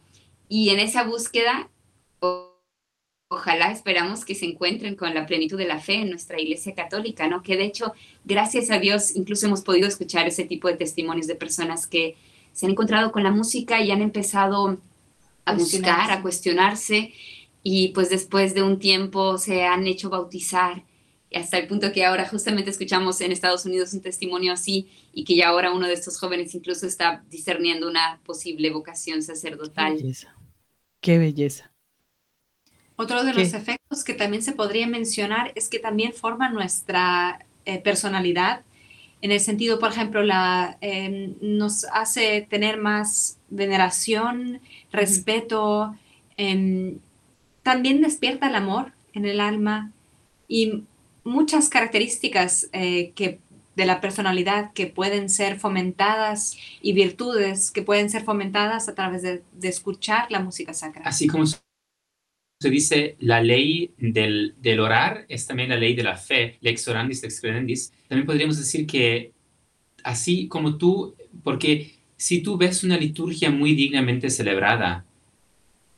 Y 0.48 0.70
en 0.70 0.80
esa 0.80 1.04
búsqueda, 1.04 1.70
o- 2.18 2.58
ojalá 3.28 3.70
esperamos 3.70 4.24
que 4.24 4.34
se 4.34 4.46
encuentren 4.46 4.96
con 4.96 5.14
la 5.14 5.26
plenitud 5.26 5.56
de 5.56 5.66
la 5.66 5.78
fe 5.78 5.94
en 5.94 6.10
nuestra 6.10 6.40
Iglesia 6.40 6.74
Católica, 6.74 7.28
¿no? 7.28 7.44
Que 7.44 7.56
de 7.56 7.66
hecho, 7.66 7.92
gracias 8.24 8.70
a 8.72 8.80
Dios, 8.80 9.14
incluso 9.14 9.46
hemos 9.46 9.62
podido 9.62 9.86
escuchar 9.86 10.26
ese 10.26 10.44
tipo 10.44 10.66
de 10.66 10.76
testimonios 10.76 11.28
de 11.28 11.36
personas 11.36 11.86
que 11.86 12.16
se 12.52 12.66
han 12.66 12.72
encontrado 12.72 13.12
con 13.12 13.22
la 13.22 13.30
música 13.30 13.80
y 13.80 13.92
han 13.92 14.02
empezado 14.02 14.76
a 15.44 15.54
buscar, 15.54 16.10
a 16.10 16.20
cuestionarse 16.20 17.14
y 17.62 17.88
pues 17.88 18.10
después 18.10 18.54
de 18.54 18.62
un 18.64 18.80
tiempo 18.80 19.38
se 19.38 19.64
han 19.64 19.86
hecho 19.86 20.10
bautizar 20.10 20.82
hasta 21.34 21.58
el 21.58 21.66
punto 21.66 21.92
que 21.92 22.04
ahora 22.04 22.28
justamente 22.28 22.70
escuchamos 22.70 23.20
en 23.20 23.32
Estados 23.32 23.64
Unidos 23.64 23.92
un 23.94 24.02
testimonio 24.02 24.52
así 24.52 24.90
y 25.12 25.24
que 25.24 25.36
ya 25.36 25.48
ahora 25.48 25.72
uno 25.72 25.86
de 25.86 25.94
estos 25.94 26.18
jóvenes 26.18 26.54
incluso 26.54 26.86
está 26.86 27.24
discerniendo 27.30 27.88
una 27.88 28.20
posible 28.24 28.70
vocación 28.70 29.18
Qué 29.18 29.22
sacerdotal. 29.22 29.94
belleza. 29.94 30.36
Qué 31.00 31.18
belleza. 31.18 31.72
Otro 32.96 33.24
de 33.24 33.32
¿Qué? 33.32 33.40
los 33.40 33.54
efectos 33.54 34.04
que 34.04 34.14
también 34.14 34.42
se 34.42 34.52
podría 34.52 34.86
mencionar 34.86 35.52
es 35.54 35.68
que 35.68 35.78
también 35.78 36.12
forma 36.12 36.48
nuestra 36.50 37.46
eh, 37.64 37.78
personalidad, 37.80 38.64
en 39.22 39.30
el 39.30 39.40
sentido, 39.40 39.78
por 39.78 39.90
ejemplo, 39.92 40.22
la, 40.24 40.78
eh, 40.80 41.34
nos 41.40 41.84
hace 41.92 42.46
tener 42.50 42.76
más 42.76 43.38
veneración, 43.50 44.60
respeto, 44.90 45.96
em, 46.36 46.98
también 47.62 48.00
despierta 48.00 48.48
el 48.48 48.56
amor 48.56 48.92
en 49.12 49.24
el 49.24 49.38
alma 49.40 49.92
y 50.48 50.84
muchas 51.24 51.68
características 51.68 52.68
eh, 52.72 53.12
que, 53.14 53.40
de 53.76 53.86
la 53.86 54.00
personalidad 54.00 54.72
que 54.72 54.86
pueden 54.86 55.28
ser 55.28 55.58
fomentadas 55.58 56.56
y 56.80 56.92
virtudes 56.92 57.70
que 57.70 57.82
pueden 57.82 58.10
ser 58.10 58.24
fomentadas 58.24 58.88
a 58.88 58.94
través 58.94 59.22
de, 59.22 59.42
escuchar 59.62 60.30
la 60.30 60.40
música 60.40 60.74
sacra. 60.74 61.02
Así 61.04 61.26
como 61.26 61.44
se 61.46 62.70
dice, 62.70 63.16
la 63.18 63.42
ley 63.42 63.92
del, 63.98 64.54
del 64.60 64.80
orar 64.80 65.24
es 65.28 65.46
también 65.46 65.70
la 65.70 65.76
ley 65.76 65.94
de 65.94 66.04
la 66.04 66.16
fe, 66.16 66.58
lex 66.60 66.86
orandis, 66.86 67.22
lex 67.22 67.40
credendis. 67.40 67.92
También 68.08 68.26
podríamos 68.26 68.58
decir 68.58 68.86
que 68.86 69.32
así 70.04 70.48
como 70.48 70.76
tú, 70.76 71.14
porque 71.42 71.94
si 72.16 72.40
tú 72.40 72.56
ves 72.56 72.84
una 72.84 72.96
liturgia 72.96 73.50
muy 73.50 73.74
dignamente 73.74 74.30
celebrada, 74.30 75.04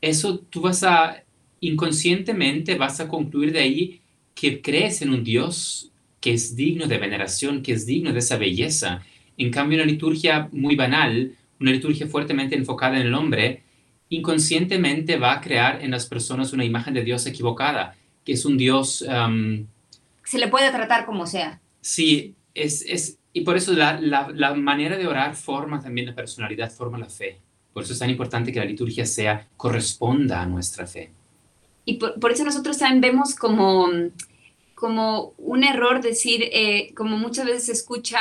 eso 0.01 0.39
tú 0.39 0.61
vas 0.61 0.83
a, 0.83 1.23
inconscientemente 1.59 2.75
vas 2.75 2.99
a 2.99 3.07
concluir 3.07 3.51
de 3.51 3.59
ahí 3.59 4.01
que 4.35 4.61
crees 4.61 5.01
en 5.01 5.09
un 5.09 5.23
Dios 5.23 5.91
que 6.21 6.33
es 6.33 6.55
digno 6.55 6.87
de 6.87 6.97
veneración, 6.97 7.61
que 7.61 7.71
es 7.71 7.85
digno 7.85 8.11
de 8.11 8.19
esa 8.19 8.37
belleza. 8.37 9.01
En 9.37 9.51
cambio, 9.51 9.77
una 9.77 9.85
liturgia 9.85 10.49
muy 10.51 10.75
banal, 10.75 11.35
una 11.59 11.71
liturgia 11.71 12.07
fuertemente 12.07 12.55
enfocada 12.55 12.99
en 12.99 13.07
el 13.07 13.13
hombre, 13.13 13.63
inconscientemente 14.09 15.17
va 15.17 15.33
a 15.33 15.41
crear 15.41 15.83
en 15.83 15.91
las 15.91 16.05
personas 16.05 16.53
una 16.53 16.65
imagen 16.65 16.93
de 16.93 17.03
Dios 17.03 17.25
equivocada, 17.25 17.95
que 18.23 18.33
es 18.33 18.45
un 18.45 18.57
Dios, 18.57 19.01
um, 19.03 19.65
Se 20.23 20.37
le 20.37 20.47
puede 20.47 20.69
tratar 20.71 21.05
como 21.05 21.25
sea. 21.25 21.59
sí, 21.81 22.33
es, 22.53 22.83
es, 22.87 23.19
y 23.33 23.41
por 23.41 23.57
eso 23.57 23.73
la, 23.73 23.99
la, 23.99 24.29
la 24.33 24.53
manera 24.53 24.97
de 24.97 25.07
orar 25.07 25.35
forma 25.35 25.79
también 25.81 26.07
la 26.07 26.15
personalidad, 26.15 26.71
forma 26.71 26.97
la 26.97 27.09
fe. 27.09 27.39
Por 27.73 27.83
eso 27.83 27.93
es 27.93 27.99
tan 27.99 28.09
importante 28.09 28.51
que 28.51 28.59
la 28.59 28.65
liturgia 28.65 29.05
sea, 29.05 29.47
corresponda 29.57 30.41
a 30.41 30.45
nuestra 30.45 30.87
fe. 30.87 31.11
Y 31.85 31.93
por, 31.97 32.31
eso 32.31 32.43
nosotros 32.43 32.79
también 32.79 33.01
vemos 33.01 33.35
como, 33.35 33.87
como 34.73 35.33
un 35.37 35.63
error 35.63 36.01
decir, 36.01 36.49
eh, 36.51 36.93
como 36.95 37.17
muchas 37.17 37.45
veces 37.45 37.65
se 37.67 37.71
escucha 37.73 38.19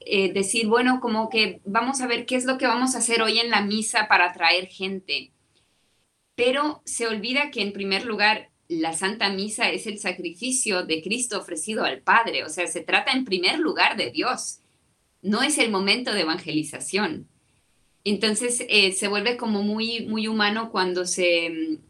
eh, 0.00 0.32
decir, 0.32 0.66
bueno, 0.66 1.00
como 1.00 1.30
que 1.30 1.60
vamos 1.64 2.00
a 2.00 2.06
ver 2.06 2.26
qué 2.26 2.36
es 2.36 2.44
lo 2.44 2.58
que 2.58 2.66
vamos 2.66 2.94
a 2.94 2.98
hacer 2.98 3.22
hoy 3.22 3.38
en 3.38 3.50
la 3.50 3.62
misa 3.62 4.06
para 4.06 4.26
atraer 4.26 4.66
gente. 4.66 5.32
Pero 6.34 6.82
se 6.84 7.08
olvida 7.08 7.50
que 7.50 7.62
en 7.62 7.72
primer 7.72 8.04
lugar 8.04 8.50
la 8.68 8.92
Santa 8.92 9.30
Misa 9.30 9.70
es 9.70 9.86
el 9.86 9.98
sacrificio 9.98 10.84
de 10.84 11.02
Cristo 11.02 11.38
ofrecido 11.38 11.84
al 11.84 12.00
Padre, 12.00 12.44
o 12.44 12.48
sea, 12.48 12.66
se 12.66 12.82
trata 12.82 13.12
en 13.12 13.24
primer 13.24 13.58
lugar 13.58 13.96
de 13.96 14.10
Dios, 14.10 14.60
no 15.22 15.42
es 15.42 15.58
el 15.58 15.70
momento 15.70 16.12
de 16.12 16.20
evangelización. 16.22 17.28
Entonces 18.04 18.64
eh, 18.68 18.92
se 18.92 19.08
vuelve 19.08 19.36
como 19.36 19.62
muy, 19.62 20.06
muy 20.06 20.28
humano 20.28 20.70
cuando 20.70 21.06
se, 21.06 21.80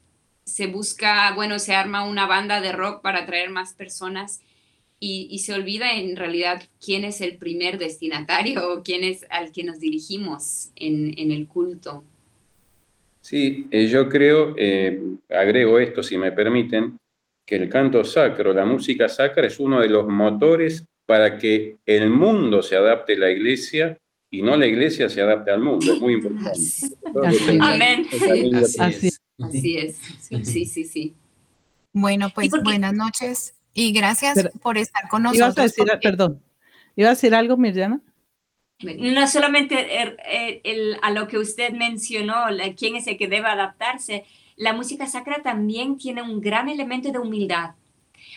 se 0.46 0.68
busca, 0.68 1.34
bueno, 1.34 1.58
se 1.58 1.74
arma 1.74 2.04
una 2.04 2.26
banda 2.26 2.60
de 2.60 2.72
rock 2.72 3.02
para 3.02 3.20
atraer 3.20 3.50
más 3.50 3.74
personas 3.74 4.40
y, 4.98 5.28
y, 5.30 5.40
se 5.40 5.52
olvida 5.52 5.92
en 5.92 6.16
realidad 6.16 6.62
quién 6.82 7.04
es 7.04 7.20
el 7.20 7.36
primer 7.36 7.76
destinatario 7.76 8.72
o 8.72 8.82
quién 8.82 9.04
es 9.04 9.26
al 9.28 9.52
que 9.52 9.62
nos 9.62 9.78
dirigimos 9.78 10.70
en, 10.76 11.18
en 11.18 11.32
el 11.32 11.46
culto. 11.46 12.02
Sí, 13.20 13.66
eh, 13.70 13.88
yo 13.88 14.08
creo, 14.08 14.54
eh, 14.56 15.02
agrego 15.28 15.78
esto 15.80 16.02
si 16.02 16.16
me 16.16 16.32
permiten, 16.32 16.96
que 17.44 17.56
el 17.56 17.68
canto 17.68 18.04
sacro, 18.04 18.54
la 18.54 18.64
música 18.64 19.08
sacra 19.08 19.48
es 19.48 19.58
uno 19.60 19.80
de 19.80 19.88
los 19.88 20.06
motores 20.06 20.84
para 21.04 21.36
que 21.36 21.76
el 21.84 22.08
mundo 22.08 22.62
se 22.62 22.76
adapte 22.76 23.14
a 23.14 23.18
la 23.18 23.30
iglesia 23.30 23.98
y 24.30 24.42
no 24.42 24.56
la 24.56 24.66
iglesia 24.66 25.08
se 25.08 25.20
adapte 25.20 25.50
al 25.50 25.60
mundo. 25.60 25.92
Es 25.92 26.00
muy 26.00 26.14
importante. 26.14 26.58
Amén. 27.60 28.06
Así, 28.54 28.78
Así 28.78 29.06
es. 29.08 29.20
Así 29.38 29.76
es, 29.76 29.96
sí, 30.44 30.64
sí, 30.64 30.84
sí. 30.84 31.14
Bueno, 31.92 32.30
pues 32.34 32.50
buenas 32.62 32.94
noches 32.94 33.54
y 33.74 33.92
gracias 33.92 34.34
Pero- 34.34 34.50
por 34.62 34.78
estar 34.78 35.08
con 35.08 35.22
Ibas 35.22 35.34
nosotros. 35.38 35.58
a 35.58 35.62
decir, 35.62 35.84
porque- 35.86 36.08
perdón, 36.08 36.42
¿iba 36.96 37.08
a 37.08 37.12
decir 37.14 37.34
algo, 37.34 37.56
Mirjana? 37.56 38.00
No 38.82 39.26
solamente 39.28 40.02
el- 40.02 40.16
el- 40.30 40.60
el- 40.64 40.96
a 41.02 41.10
lo 41.10 41.28
que 41.28 41.38
usted 41.38 41.72
mencionó, 41.72 42.50
la- 42.50 42.74
quién 42.74 42.96
es 42.96 43.06
el 43.06 43.16
que 43.16 43.28
debe 43.28 43.46
adaptarse, 43.48 44.24
la 44.56 44.72
música 44.74 45.06
sacra 45.06 45.42
también 45.42 45.96
tiene 45.98 46.22
un 46.22 46.40
gran 46.40 46.68
elemento 46.68 47.10
de 47.10 47.18
humildad. 47.18 47.70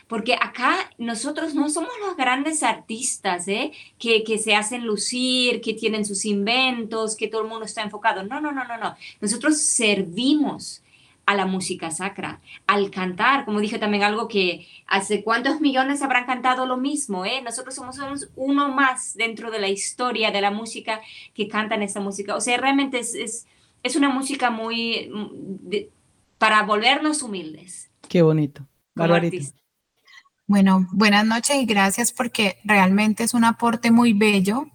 Porque 0.08 0.34
acá 0.36 0.90
nosotros 0.98 1.56
no 1.56 1.70
somos 1.70 1.92
los 2.06 2.16
grandes 2.16 2.64
artistas, 2.64 3.48
¿eh? 3.48 3.72
que, 3.98 4.24
que 4.24 4.38
se 4.38 4.56
hacen 4.56 4.86
lucir, 4.86 5.62
que 5.62 5.74
tienen 5.74 6.06
sus 6.06 6.26
inventos, 6.26 7.16
que 7.16 7.28
todo 7.28 7.42
el 7.44 7.48
mundo 7.48 7.66
está 7.66 7.84
enfocado. 7.84 8.24
No, 8.24 8.40
no, 8.42 8.52
no, 8.52 8.64
no, 8.66 8.78
no. 8.78 8.96
Nosotros 9.22 9.62
servimos 9.62 10.82
a 11.30 11.36
la 11.36 11.46
música 11.46 11.92
sacra, 11.92 12.42
al 12.66 12.90
cantar, 12.90 13.46
como 13.46 13.60
dije 13.60 13.78
también 13.78 14.02
algo 14.02 14.28
que 14.28 14.68
hace 14.88 15.24
cuántos 15.24 15.62
millones 15.62 16.02
habrán 16.02 16.26
cantado 16.26 16.66
lo 16.66 16.76
mismo, 16.78 17.24
¿eh? 17.24 17.44
Nosotros 17.44 17.76
somos, 17.76 17.98
somos 17.98 18.30
uno 18.36 18.70
más 18.70 19.14
dentro 19.14 19.52
de 19.52 19.60
la 19.60 19.68
historia 19.68 20.32
de 20.32 20.42
la 20.42 20.50
música 20.50 21.02
que 21.36 21.48
cantan 21.48 21.84
esta 21.84 22.00
música. 22.00 22.36
O 22.36 22.42
sea, 22.42 22.58
realmente 22.58 22.98
es, 22.98 23.14
es, 23.14 23.46
es 23.84 23.96
una 23.96 24.10
música 24.10 24.50
muy 24.50 25.12
de- 25.70 25.92
para 26.40 26.64
volvernos 26.64 27.22
humildes. 27.22 27.92
Qué 28.08 28.24
bonito. 28.24 28.66
Barbarita. 28.96 29.46
Bueno, 30.48 30.88
buenas 30.92 31.28
noches 31.28 31.58
y 31.58 31.66
gracias 31.68 32.12
porque 32.12 32.58
realmente 32.64 33.24
es 33.24 33.36
un 33.36 33.46
aporte 33.46 33.92
muy 33.92 34.14
bello 34.14 34.66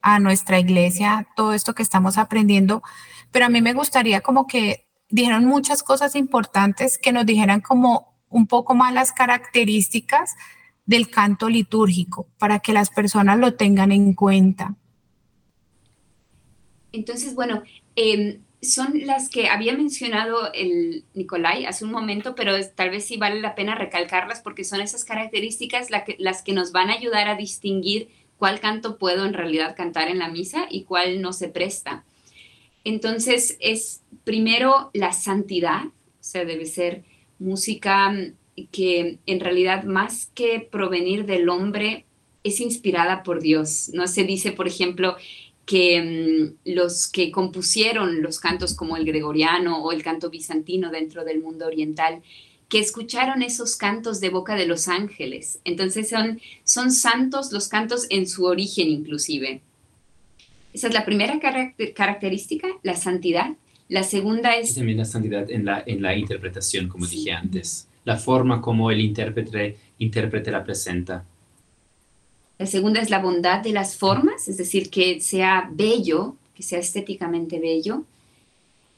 a 0.00 0.20
nuestra 0.20 0.60
iglesia, 0.60 1.26
todo 1.34 1.54
esto 1.54 1.74
que 1.74 1.82
estamos 1.82 2.18
aprendiendo, 2.18 2.84
pero 3.32 3.46
a 3.46 3.48
mí 3.48 3.60
me 3.60 3.72
gustaría 3.72 4.20
como 4.20 4.46
que 4.46 4.86
dijeron 5.08 5.44
muchas 5.44 5.82
cosas 5.82 6.14
importantes, 6.14 6.98
que 6.98 7.12
nos 7.12 7.26
dijeran 7.26 7.60
como 7.60 8.14
un 8.28 8.46
poco 8.46 8.74
más 8.74 8.92
las 8.92 9.12
características 9.12 10.34
del 10.86 11.10
canto 11.10 11.48
litúrgico 11.48 12.28
para 12.38 12.60
que 12.60 12.72
las 12.72 12.90
personas 12.90 13.38
lo 13.38 13.54
tengan 13.54 13.92
en 13.92 14.14
cuenta. 14.14 14.74
Entonces, 16.92 17.34
bueno, 17.34 17.62
eh, 17.96 18.40
son 18.62 19.06
las 19.06 19.28
que 19.28 19.48
había 19.48 19.76
mencionado 19.76 20.52
el 20.52 21.04
Nicolai 21.14 21.66
hace 21.66 21.84
un 21.84 21.92
momento, 21.92 22.34
pero 22.34 22.54
tal 22.74 22.90
vez 22.90 23.06
sí 23.06 23.16
vale 23.16 23.40
la 23.40 23.54
pena 23.54 23.74
recalcarlas 23.74 24.40
porque 24.40 24.64
son 24.64 24.80
esas 24.80 25.04
características 25.04 25.90
la 25.90 26.04
que- 26.04 26.16
las 26.18 26.42
que 26.42 26.52
nos 26.52 26.72
van 26.72 26.90
a 26.90 26.94
ayudar 26.94 27.28
a 27.28 27.36
distinguir 27.36 28.08
cuál 28.36 28.60
canto 28.60 28.98
puedo 28.98 29.26
en 29.26 29.34
realidad 29.34 29.76
cantar 29.76 30.08
en 30.08 30.18
la 30.18 30.28
misa 30.28 30.66
y 30.70 30.84
cuál 30.84 31.20
no 31.20 31.32
se 31.32 31.48
presta. 31.48 32.04
Entonces, 32.84 33.56
es 33.60 34.02
primero 34.24 34.90
la 34.94 35.12
santidad, 35.12 35.86
o 35.86 35.92
sea, 36.20 36.44
debe 36.44 36.66
ser 36.66 37.04
música 37.38 38.10
mm, 38.10 38.34
que 38.70 39.18
en 39.26 39.40
realidad 39.40 39.84
más 39.84 40.30
que 40.34 40.60
provenir 40.60 41.26
del 41.26 41.48
hombre, 41.48 42.04
es 42.44 42.60
inspirada 42.60 43.22
por 43.22 43.40
Dios. 43.40 43.90
No 43.92 44.06
se 44.06 44.24
dice, 44.24 44.52
por 44.52 44.68
ejemplo, 44.68 45.16
que 45.66 46.00
mm, 46.64 46.70
los 46.72 47.08
que 47.08 47.30
compusieron 47.30 48.22
los 48.22 48.40
cantos 48.40 48.74
como 48.74 48.96
el 48.96 49.04
gregoriano 49.04 49.82
o 49.82 49.92
el 49.92 50.02
canto 50.02 50.30
bizantino 50.30 50.90
dentro 50.90 51.24
del 51.24 51.40
mundo 51.40 51.66
oriental, 51.66 52.22
que 52.68 52.78
escucharon 52.78 53.42
esos 53.42 53.76
cantos 53.76 54.20
de 54.20 54.30
boca 54.30 54.54
de 54.54 54.66
los 54.66 54.88
ángeles. 54.88 55.60
Entonces 55.64 56.08
son, 56.08 56.40
son 56.64 56.90
santos 56.90 57.52
los 57.52 57.68
cantos 57.68 58.06
en 58.10 58.26
su 58.26 58.44
origen 58.44 58.88
inclusive. 58.88 59.62
Esa 60.72 60.88
es 60.88 60.94
la 60.94 61.04
primera 61.04 61.40
característica, 61.94 62.68
la 62.82 62.96
santidad. 62.96 63.52
La 63.88 64.02
segunda 64.02 64.56
es... 64.56 64.74
también 64.74 64.98
la 64.98 65.04
santidad 65.04 65.50
en 65.50 65.64
la, 65.64 65.82
en 65.86 66.02
la 66.02 66.16
interpretación, 66.16 66.88
como 66.88 67.06
dije 67.06 67.32
antes. 67.32 67.88
La 68.04 68.16
forma 68.16 68.60
como 68.60 68.90
el 68.90 69.00
intérprete, 69.00 69.78
intérprete 69.98 70.50
la 70.50 70.64
presenta. 70.64 71.24
La 72.58 72.66
segunda 72.66 73.00
es 73.00 73.08
la 73.08 73.20
bondad 73.20 73.60
de 73.60 73.72
las 73.72 73.96
formas, 73.96 74.48
es 74.48 74.56
decir, 74.56 74.90
que 74.90 75.20
sea 75.20 75.68
bello, 75.72 76.36
que 76.54 76.62
sea 76.62 76.80
estéticamente 76.80 77.60
bello. 77.60 78.04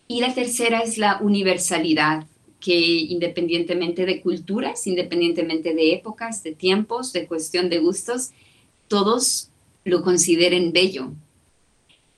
Y 0.09 0.21
la 0.21 0.35
tercera 0.35 0.81
es 0.81 0.99
la 0.99 1.19
universalidad, 1.21 2.27
que 2.59 2.75
independientemente 2.75 4.07
de 4.07 4.21
culturas, 4.21 4.87
independientemente 4.87 5.75
de 5.75 5.93
épocas, 5.93 6.43
de 6.43 6.55
tiempos, 6.55 7.13
de 7.13 7.27
cuestión 7.27 7.69
de 7.69 7.79
gustos, 7.79 8.31
todos 8.89 9.51
lo 9.85 10.03
consideren 10.03 10.73
bello. 10.73 11.13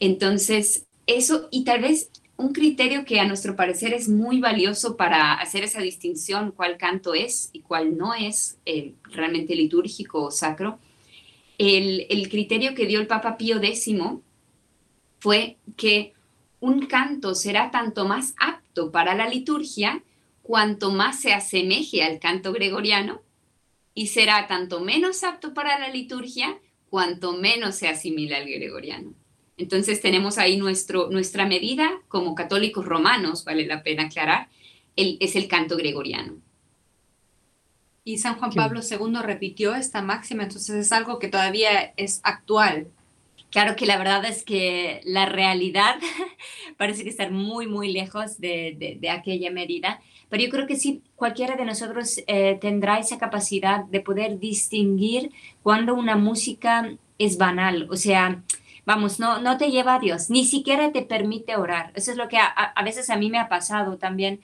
Entonces, 0.04 0.88
eso 1.06 1.46
y 1.52 1.62
tal 1.62 1.82
vez 1.82 2.10
un 2.36 2.52
criterio 2.52 3.04
que 3.04 3.20
a 3.20 3.24
nuestro 3.24 3.54
parecer 3.54 3.94
es 3.94 4.08
muy 4.08 4.40
valioso 4.40 4.96
para 4.96 5.34
hacer 5.34 5.62
esa 5.62 5.80
distinción, 5.80 6.50
cuál 6.50 6.76
canto 6.76 7.14
es 7.14 7.50
y 7.52 7.60
cuál 7.60 7.96
no 7.96 8.12
es 8.12 8.58
eh, 8.66 8.94
realmente 9.04 9.54
litúrgico 9.54 10.24
o 10.24 10.32
sacro, 10.32 10.80
el, 11.56 12.08
el 12.10 12.28
criterio 12.28 12.74
que 12.74 12.86
dio 12.86 12.98
el 12.98 13.06
Papa 13.06 13.36
Pío 13.36 13.58
X 13.58 13.90
fue 15.20 15.58
que 15.76 16.14
un 16.58 16.86
canto 16.86 17.36
será 17.36 17.70
tanto 17.70 18.04
más 18.04 18.34
apto 18.40 18.90
para 18.90 19.14
la 19.14 19.28
liturgia 19.28 20.02
cuanto 20.42 20.90
más 20.90 21.20
se 21.20 21.32
asemeje 21.32 22.02
al 22.02 22.18
canto 22.18 22.52
gregoriano 22.52 23.22
y 23.94 24.08
será 24.08 24.48
tanto 24.48 24.80
menos 24.80 25.22
apto 25.22 25.54
para 25.54 25.78
la 25.78 25.90
liturgia 25.90 26.58
cuanto 26.90 27.34
menos 27.34 27.76
se 27.76 27.86
asimila 27.86 28.38
al 28.38 28.50
gregoriano. 28.50 29.14
Entonces 29.56 30.00
tenemos 30.00 30.38
ahí 30.38 30.56
nuestro, 30.56 31.10
nuestra 31.10 31.46
medida 31.46 31.90
como 32.08 32.34
católicos 32.34 32.84
romanos, 32.84 33.44
vale 33.44 33.66
la 33.66 33.82
pena 33.82 34.04
aclarar, 34.04 34.48
el, 34.96 35.18
es 35.20 35.36
el 35.36 35.48
canto 35.48 35.76
gregoriano. 35.76 36.34
Y 38.04 38.18
San 38.18 38.36
Juan 38.36 38.52
Pablo 38.52 38.80
II 38.80 39.18
repitió 39.22 39.74
esta 39.74 40.02
máxima, 40.02 40.42
entonces 40.42 40.74
es 40.74 40.92
algo 40.92 41.18
que 41.18 41.28
todavía 41.28 41.92
es 41.96 42.20
actual. 42.24 42.88
Claro 43.50 43.76
que 43.76 43.86
la 43.86 43.98
verdad 43.98 44.24
es 44.24 44.42
que 44.42 45.02
la 45.04 45.26
realidad 45.26 45.96
parece 46.76 47.04
que 47.04 47.10
estar 47.10 47.30
muy, 47.30 47.66
muy 47.66 47.92
lejos 47.92 48.40
de, 48.40 48.98
de 48.98 49.10
aquella 49.10 49.50
medida 49.50 50.00
pero 50.32 50.44
yo 50.44 50.48
creo 50.48 50.66
que 50.66 50.76
sí, 50.76 51.02
cualquiera 51.14 51.56
de 51.56 51.66
nosotros 51.66 52.18
eh, 52.26 52.56
tendrá 52.58 52.98
esa 52.98 53.18
capacidad 53.18 53.84
de 53.84 54.00
poder 54.00 54.38
distinguir 54.38 55.30
cuando 55.62 55.94
una 55.94 56.16
música 56.16 56.90
es 57.18 57.36
banal, 57.36 57.86
o 57.90 57.96
sea, 57.96 58.42
vamos, 58.84 59.20
no, 59.20 59.40
no 59.40 59.56
te 59.58 59.70
lleva 59.70 59.94
a 59.94 59.98
Dios, 59.98 60.30
ni 60.30 60.44
siquiera 60.44 60.92
te 60.92 61.02
permite 61.02 61.56
orar. 61.56 61.92
Eso 61.94 62.10
es 62.10 62.16
lo 62.16 62.28
que 62.28 62.38
a, 62.38 62.46
a 62.46 62.84
veces 62.84 63.10
a 63.10 63.16
mí 63.16 63.30
me 63.30 63.38
ha 63.38 63.48
pasado 63.48 63.96
también, 63.98 64.40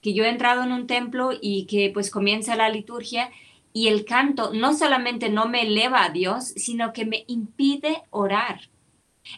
que 0.00 0.14
yo 0.14 0.24
he 0.24 0.28
entrado 0.28 0.64
en 0.64 0.72
un 0.72 0.86
templo 0.86 1.30
y 1.40 1.66
que 1.66 1.90
pues 1.92 2.10
comienza 2.10 2.56
la 2.56 2.68
liturgia 2.68 3.30
y 3.72 3.88
el 3.88 4.04
canto 4.04 4.52
no 4.52 4.74
solamente 4.74 5.30
no 5.30 5.48
me 5.48 5.62
eleva 5.62 6.04
a 6.04 6.10
Dios, 6.10 6.48
sino 6.56 6.92
que 6.92 7.04
me 7.04 7.24
impide 7.26 8.02
orar. 8.10 8.68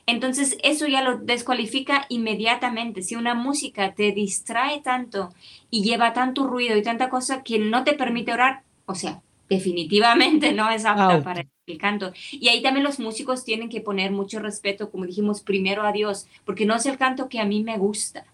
Entonces, 0.07 0.57
eso 0.63 0.87
ya 0.87 1.03
lo 1.03 1.19
descualifica 1.19 2.07
inmediatamente. 2.09 3.03
Si 3.03 3.17
una 3.17 3.35
música 3.35 3.95
te 3.95 4.13
distrae 4.13 4.81
tanto 4.81 5.33
y 5.71 5.83
lleva 5.83 6.13
tanto 6.13 6.47
ruido 6.47 6.77
y 6.77 6.83
tanta 6.83 7.11
cosa 7.11 7.43
que 7.43 7.59
no 7.59 7.85
te 7.85 7.93
permite 7.93 8.33
orar, 8.33 8.63
o 8.87 8.95
sea, 8.95 9.23
definitivamente 9.55 10.53
no 10.53 10.71
es 10.71 10.85
apta 10.85 11.23
para 11.23 11.47
el 11.67 11.79
canto. 11.79 12.13
Y 12.31 12.49
ahí 12.49 12.63
también 12.63 12.85
los 12.85 12.99
músicos 12.99 13.45
tienen 13.45 13.69
que 13.69 13.81
poner 13.81 14.11
mucho 14.11 14.41
respeto, 14.41 14.91
como 14.91 15.07
dijimos, 15.07 15.41
primero 15.41 15.83
a 15.83 15.93
Dios, 15.93 16.27
porque 16.45 16.67
no 16.67 16.75
es 16.75 16.87
el 16.87 16.99
canto 16.99 17.29
que 17.29 17.41
a 17.41 17.45
mí 17.45 17.63
me 17.63 17.79
gusta 17.79 18.27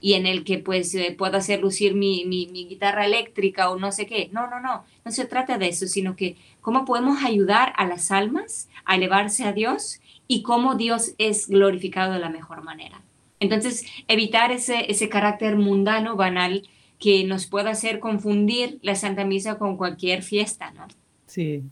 y 0.00 0.14
en 0.14 0.26
el 0.26 0.44
que 0.44 0.58
pues 0.58 0.94
eh, 0.94 1.14
puedo 1.16 1.36
hacer 1.36 1.60
lucir 1.60 1.94
mi, 1.94 2.24
mi, 2.24 2.46
mi, 2.46 2.66
guitarra 2.66 3.04
eléctrica 3.04 3.70
o 3.70 3.78
no 3.78 3.92
sé 3.92 4.06
qué. 4.06 4.30
No, 4.32 4.48
no, 4.48 4.60
no, 4.60 4.84
no 5.04 5.12
se 5.12 5.26
trata 5.26 5.58
de 5.58 5.68
eso, 5.68 5.86
sino 5.86 6.16
que 6.16 6.36
cómo 6.60 6.84
podemos 6.84 7.22
ayudar 7.22 7.72
a 7.76 7.86
las 7.86 8.10
almas 8.10 8.68
a 8.84 8.96
elevarse 8.96 9.44
a 9.44 9.52
Dios 9.52 10.00
y 10.26 10.42
cómo 10.42 10.74
Dios 10.74 11.14
es 11.18 11.48
glorificado 11.48 12.14
de 12.14 12.18
la 12.18 12.30
mejor 12.30 12.62
manera. 12.62 13.02
Entonces, 13.40 13.84
evitar 14.08 14.52
ese, 14.52 14.90
ese 14.90 15.08
carácter 15.08 15.56
mundano, 15.56 16.16
banal, 16.16 16.68
que 17.00 17.24
nos 17.24 17.46
pueda 17.46 17.70
hacer 17.70 17.98
confundir 17.98 18.78
la 18.82 18.94
Santa 18.94 19.24
Misa 19.24 19.58
con 19.58 19.76
cualquier 19.76 20.22
fiesta, 20.22 20.70
¿no? 20.72 20.86
Sí, 21.26 21.64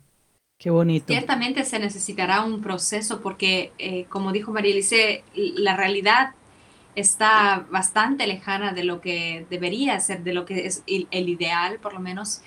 qué 0.56 0.70
bonito. 0.70 1.06
Ciertamente 1.06 1.64
se 1.64 1.78
necesitará 1.78 2.42
un 2.44 2.62
proceso 2.62 3.20
porque, 3.20 3.72
eh, 3.78 4.06
como 4.08 4.32
dijo 4.32 4.52
María 4.52 4.72
Elise, 4.72 5.22
la 5.34 5.76
realidad 5.76 6.30
está 6.94 7.66
bastante 7.70 8.26
lejana 8.26 8.72
de 8.72 8.84
lo 8.84 9.00
que 9.02 9.46
debería 9.50 10.00
ser, 10.00 10.24
de 10.24 10.32
lo 10.32 10.46
que 10.46 10.66
es 10.66 10.82
el, 10.86 11.06
el 11.10 11.28
ideal, 11.28 11.78
por 11.78 11.92
lo 11.92 12.00
menos. 12.00 12.40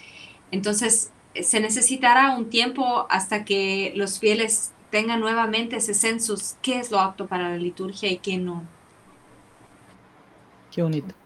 Entonces, 0.50 1.12
se 1.40 1.60
necesitará 1.60 2.36
un 2.36 2.50
tiempo 2.50 3.06
hasta 3.10 3.46
que 3.46 3.94
los 3.96 4.20
fieles 4.20 4.74
tenga 4.90 5.18
nuevamente 5.18 5.78
ese 5.78 5.94
census, 5.94 6.56
qué 6.64 6.80
es 6.80 6.92
lo 6.92 7.00
apto 7.00 7.28
para 7.28 7.50
la 7.50 7.58
liturgia 7.58 8.10
y 8.12 8.18
qué 8.18 8.38
no. 8.38 8.68
Qué 10.72 10.82
bonito. 10.82 11.21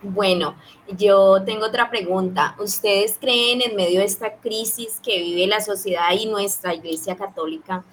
Bueno, 0.00 0.54
yo 0.96 1.42
tengo 1.44 1.66
otra 1.66 1.90
pregunta. 1.90 2.54
¿Ustedes 2.60 3.18
creen 3.20 3.62
en 3.62 3.74
medio 3.74 3.98
de 3.98 4.06
esta 4.06 4.36
crisis 4.36 5.00
que 5.02 5.18
vive 5.18 5.48
la 5.48 5.60
sociedad 5.60 6.12
y 6.12 6.26
nuestra 6.26 6.72
Iglesia 6.72 7.16
Católica 7.16 7.84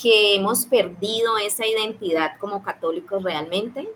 que 0.00 0.36
hemos 0.36 0.66
perdido 0.66 1.36
esa 1.38 1.66
identidad 1.66 2.38
como 2.38 2.62
católicos 2.62 3.24
realmente? 3.24 3.88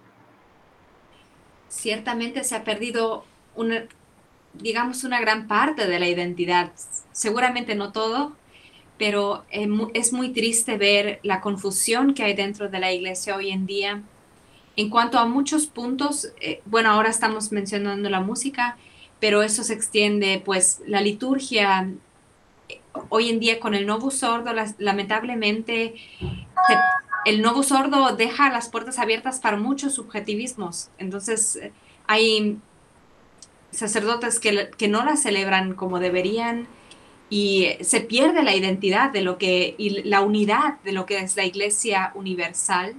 Ciertamente 1.69 2.43
se 2.43 2.57
ha 2.57 2.65
perdido 2.65 3.25
una, 3.55 3.87
digamos, 4.55 5.05
una 5.05 5.21
gran 5.21 5.47
parte 5.47 5.87
de 5.87 6.01
la 6.01 6.09
identidad. 6.09 6.73
Seguramente 7.13 7.77
no 7.77 7.93
todo, 7.93 8.33
pero 8.99 9.45
es 9.51 10.13
muy 10.13 10.31
triste 10.31 10.77
ver 10.77 11.21
la 11.23 11.41
confusión 11.41 12.15
que 12.15 12.25
hay 12.25 12.35
dentro 12.35 12.69
de 12.69 12.81
la 12.81 12.93
iglesia 12.93 13.37
hoy 13.37 13.51
en 13.51 13.67
día. 13.67 14.03
En 14.77 14.89
cuanto 14.89 15.19
a 15.19 15.27
muchos 15.27 15.67
puntos, 15.67 16.33
eh, 16.41 16.63
bueno, 16.65 16.91
ahora 16.91 17.11
estamos 17.11 17.53
mencionando 17.53 18.09
la 18.09 18.21
música, 18.21 18.79
pero 19.21 19.43
eso 19.43 19.63
se 19.65 19.75
extiende, 19.75 20.43
pues 20.45 20.81
la 20.87 21.01
liturgia, 21.01 21.91
hoy 23.09 23.29
en 23.29 23.39
día 23.39 23.61
con 23.61 23.75
el 23.75 23.87
nuevo 23.87 24.11
sordo, 24.11 24.53
lamentablemente, 24.79 25.95
el 27.25 27.43
nuevo 27.43 27.63
sordo 27.63 28.17
deja 28.17 28.51
las 28.51 28.69
puertas 28.69 28.99
abiertas 28.99 29.41
para 29.41 29.57
muchos 29.57 29.95
subjetivismos. 29.95 30.89
Entonces, 30.99 31.61
hay 32.07 32.59
sacerdotes 33.71 34.41
que, 34.41 34.71
que 34.77 34.89
no 34.89 35.05
la 35.05 35.17
celebran 35.17 35.75
como 35.75 36.01
deberían, 36.01 36.67
y 37.33 37.79
se 37.81 38.03
pierde 38.03 38.43
la 38.43 38.55
identidad 38.55 39.11
de 39.11 39.23
lo 39.23 39.39
que 39.39 39.75
y 39.79 40.03
la 40.03 40.21
unidad 40.21 40.79
de 40.85 40.93
lo 40.93 41.07
que 41.07 41.17
es 41.17 41.35
la 41.35 41.47
iglesia 41.47 42.13
universal 42.15 42.95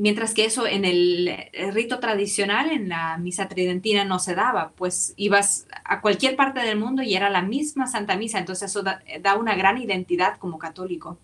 mientras 0.00 0.32
que 0.32 0.46
eso 0.46 0.66
en 0.66 0.86
el 0.86 1.30
rito 1.74 2.00
tradicional 2.00 2.70
en 2.70 2.88
la 2.88 3.18
misa 3.18 3.48
tridentina 3.48 4.02
no 4.02 4.18
se 4.18 4.34
daba 4.34 4.72
pues 4.74 5.12
ibas 5.16 5.68
a 5.84 6.00
cualquier 6.00 6.36
parte 6.36 6.60
del 6.60 6.78
mundo 6.78 7.02
y 7.02 7.14
era 7.14 7.28
la 7.28 7.42
misma 7.42 7.86
santa 7.86 8.16
misa 8.16 8.38
entonces 8.38 8.70
eso 8.70 8.82
da, 8.82 9.02
da 9.20 9.36
una 9.36 9.54
gran 9.56 9.76
identidad 9.76 10.38
como 10.38 10.58
católico 10.58 11.18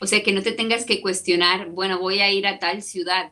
o 0.00 0.06
sea 0.06 0.22
que 0.22 0.32
no 0.32 0.42
te 0.42 0.52
tengas 0.52 0.86
que 0.86 1.02
cuestionar 1.02 1.68
bueno 1.68 1.98
voy 1.98 2.20
a 2.20 2.32
ir 2.32 2.46
a 2.46 2.58
tal 2.58 2.82
ciudad 2.82 3.30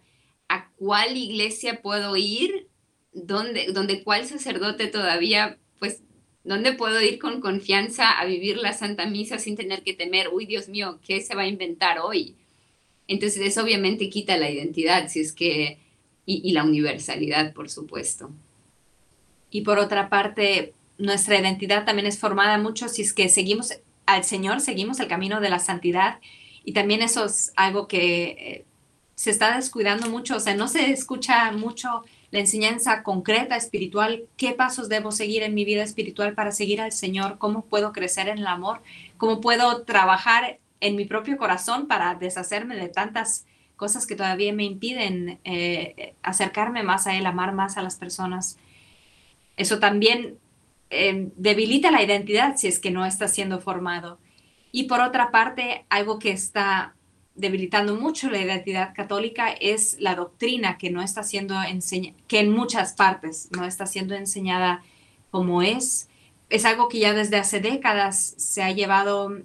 a 0.48 0.68
cuál 0.76 1.16
iglesia 1.16 1.80
puedo 1.80 2.14
ir 2.16 2.68
¿Dónde, 3.14 3.68
donde 3.72 4.02
cuál 4.02 4.26
sacerdote 4.26 4.88
todavía 4.88 5.56
pues 5.78 6.02
¿Dónde 6.44 6.72
puedo 6.74 7.00
ir 7.00 7.18
con 7.18 7.40
confianza 7.40 8.10
a 8.10 8.26
vivir 8.26 8.58
la 8.58 8.72
Santa 8.72 9.06
Misa 9.06 9.38
sin 9.38 9.54
tener 9.54 9.84
que 9.84 9.94
temer, 9.94 10.28
uy, 10.32 10.44
Dios 10.44 10.68
mío, 10.68 10.98
¿qué 11.06 11.20
se 11.20 11.36
va 11.36 11.42
a 11.42 11.46
inventar 11.46 12.00
hoy? 12.00 12.34
Entonces 13.12 13.42
eso 13.42 13.62
obviamente 13.62 14.08
quita 14.08 14.38
la 14.38 14.50
identidad, 14.50 15.08
si 15.08 15.20
es 15.20 15.32
que, 15.32 15.78
y, 16.24 16.52
la 16.52 16.64
universalidad, 16.64 17.52
por 17.52 17.68
supuesto. 17.68 18.30
Y 19.50 19.60
por 19.60 19.78
otra 19.78 20.08
parte, 20.08 20.72
nuestra 20.96 21.38
identidad 21.38 21.84
también 21.84 22.06
es 22.06 22.18
formada 22.18 22.56
mucho 22.56 22.88
si 22.88 23.02
es 23.02 23.12
que 23.12 23.28
seguimos 23.28 23.74
al 24.06 24.24
Señor, 24.24 24.60
seguimos 24.60 24.98
el 24.98 25.08
camino 25.08 25.40
de 25.40 25.50
la 25.50 25.58
santidad. 25.58 26.20
Y 26.64 26.72
también 26.72 27.02
eso 27.02 27.26
es 27.26 27.52
algo 27.54 27.86
que 27.86 28.24
eh, 28.24 28.64
se 29.14 29.30
está 29.30 29.54
descuidando 29.56 30.08
mucho, 30.08 30.36
o 30.36 30.40
sea, 30.40 30.54
no 30.54 30.68
se 30.68 30.90
escucha 30.90 31.52
mucho 31.52 32.04
la 32.30 32.38
enseñanza 32.38 33.02
concreta, 33.02 33.56
espiritual, 33.56 34.24
qué 34.38 34.52
pasos 34.52 34.88
debo 34.88 35.12
seguir 35.12 35.42
en 35.42 35.52
mi 35.52 35.66
vida 35.66 35.82
espiritual 35.82 36.34
para 36.34 36.50
seguir 36.50 36.80
al 36.80 36.92
Señor, 36.92 37.36
cómo 37.36 37.66
puedo 37.66 37.92
crecer 37.92 38.28
en 38.28 38.38
el 38.38 38.46
amor, 38.46 38.80
cómo 39.18 39.42
puedo 39.42 39.82
trabajar 39.82 40.58
en 40.82 40.96
mi 40.96 41.06
propio 41.06 41.38
corazón 41.38 41.86
para 41.86 42.14
deshacerme 42.16 42.76
de 42.76 42.88
tantas 42.88 43.46
cosas 43.76 44.06
que 44.06 44.16
todavía 44.16 44.52
me 44.52 44.64
impiden 44.64 45.40
eh, 45.44 46.14
acercarme 46.22 46.82
más 46.82 47.06
a 47.06 47.16
Él, 47.16 47.24
amar 47.24 47.54
más 47.54 47.78
a 47.78 47.82
las 47.82 47.96
personas. 47.96 48.58
Eso 49.56 49.78
también 49.78 50.38
eh, 50.90 51.30
debilita 51.36 51.90
la 51.90 52.02
identidad 52.02 52.56
si 52.56 52.66
es 52.66 52.80
que 52.80 52.90
no 52.90 53.06
está 53.06 53.28
siendo 53.28 53.60
formado. 53.60 54.18
Y 54.72 54.84
por 54.84 55.00
otra 55.00 55.30
parte, 55.30 55.86
algo 55.88 56.18
que 56.18 56.32
está 56.32 56.94
debilitando 57.34 57.94
mucho 57.94 58.28
la 58.28 58.40
identidad 58.40 58.92
católica 58.94 59.52
es 59.52 59.96
la 60.00 60.16
doctrina 60.16 60.78
que 60.78 60.90
no 60.90 61.00
está 61.00 61.22
siendo 61.22 61.62
enseñada, 61.62 62.16
que 62.26 62.40
en 62.40 62.50
muchas 62.50 62.94
partes 62.94 63.48
no 63.52 63.64
está 63.64 63.86
siendo 63.86 64.14
enseñada 64.14 64.82
como 65.30 65.62
es. 65.62 66.08
Es 66.50 66.64
algo 66.64 66.88
que 66.88 66.98
ya 66.98 67.14
desde 67.14 67.36
hace 67.36 67.60
décadas 67.60 68.34
se 68.36 68.62
ha 68.62 68.72
llevado, 68.72 69.38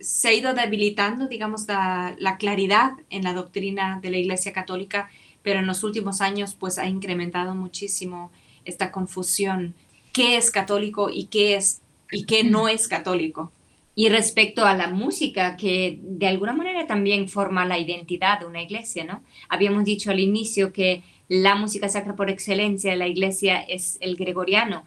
se 0.00 0.28
ha 0.28 0.32
ido 0.32 0.54
debilitando, 0.54 1.28
digamos, 1.28 1.66
la, 1.68 2.14
la 2.18 2.36
claridad 2.36 2.92
en 3.10 3.24
la 3.24 3.34
doctrina 3.34 3.98
de 4.02 4.10
la 4.10 4.18
Iglesia 4.18 4.52
Católica, 4.52 5.10
pero 5.42 5.60
en 5.60 5.66
los 5.66 5.84
últimos 5.84 6.20
años 6.20 6.54
pues 6.54 6.78
ha 6.78 6.86
incrementado 6.86 7.54
muchísimo 7.54 8.30
esta 8.64 8.90
confusión. 8.90 9.74
¿Qué 10.12 10.36
es 10.36 10.50
católico 10.50 11.10
y 11.10 11.26
qué 11.26 11.56
es 11.56 11.80
y 12.10 12.24
qué 12.24 12.44
no 12.44 12.68
es 12.68 12.88
católico? 12.88 13.52
Y 13.94 14.10
respecto 14.10 14.64
a 14.64 14.74
la 14.74 14.88
música, 14.88 15.56
que 15.56 15.98
de 16.02 16.28
alguna 16.28 16.52
manera 16.52 16.86
también 16.86 17.28
forma 17.28 17.64
la 17.64 17.78
identidad 17.78 18.40
de 18.40 18.46
una 18.46 18.62
iglesia, 18.62 19.04
¿no? 19.04 19.22
Habíamos 19.48 19.84
dicho 19.84 20.10
al 20.10 20.20
inicio 20.20 20.72
que 20.72 21.02
la 21.28 21.56
música 21.56 21.88
sacra 21.88 22.14
por 22.14 22.30
excelencia 22.30 22.92
de 22.92 22.96
la 22.96 23.08
iglesia 23.08 23.60
es 23.60 23.98
el 24.00 24.16
gregoriano, 24.16 24.84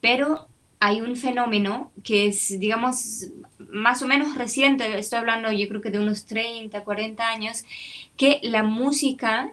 pero 0.00 0.48
hay 0.80 1.00
un 1.00 1.16
fenómeno 1.16 1.92
que 2.02 2.26
es, 2.26 2.58
digamos, 2.58 3.28
más 3.74 4.02
o 4.02 4.06
menos 4.06 4.36
reciente, 4.36 4.98
estoy 4.98 5.18
hablando 5.18 5.52
yo 5.52 5.68
creo 5.68 5.80
que 5.80 5.90
de 5.90 5.98
unos 5.98 6.26
30, 6.26 6.82
40 6.84 7.28
años, 7.28 7.64
que 8.16 8.40
la 8.42 8.62
música 8.62 9.52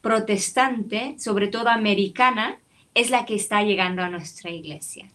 protestante, 0.00 1.14
sobre 1.18 1.48
todo 1.48 1.68
americana, 1.68 2.58
es 2.94 3.10
la 3.10 3.24
que 3.24 3.36
está 3.36 3.62
llegando 3.62 4.02
a 4.02 4.08
nuestra 4.08 4.50
iglesia. 4.50 5.10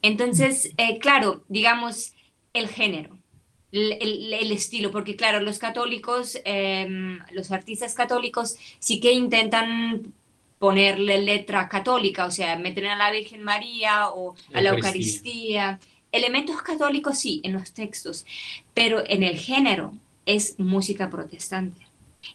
Entonces, 0.00 0.72
eh, 0.78 0.98
claro, 0.98 1.44
digamos, 1.48 2.14
el 2.52 2.68
género, 2.68 3.18
el, 3.70 4.50
estilo, 4.50 4.90
porque 4.90 5.14
claro, 5.14 5.40
los 5.40 5.58
católicos, 5.58 6.38
em, 6.44 7.18
los 7.32 7.52
artistas 7.52 7.94
católicos 7.94 8.56
sí 8.78 8.98
que 9.00 9.12
intentan 9.12 10.14
ponerle 10.58 11.20
letra 11.20 11.68
católica, 11.68 12.24
o 12.24 12.30
sea, 12.30 12.56
meter 12.56 12.86
a 12.86 12.96
la 12.96 13.10
Virgen 13.10 13.42
María 13.44 14.08
o 14.08 14.34
a 14.54 14.60
la 14.62 14.70
Eucaristía. 14.70 15.78
Elementos 16.12 16.62
católicos 16.62 17.18
sí, 17.18 17.40
en 17.44 17.52
los 17.52 17.72
textos, 17.72 18.24
pero 18.74 19.02
en 19.06 19.22
el 19.22 19.38
género 19.38 19.92
es 20.26 20.58
música 20.58 21.10
protestante 21.10 21.86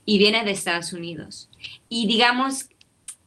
y 0.05 0.17
viene 0.17 0.43
de 0.43 0.51
Estados 0.51 0.93
Unidos. 0.93 1.49
Y 1.89 2.07
digamos, 2.07 2.69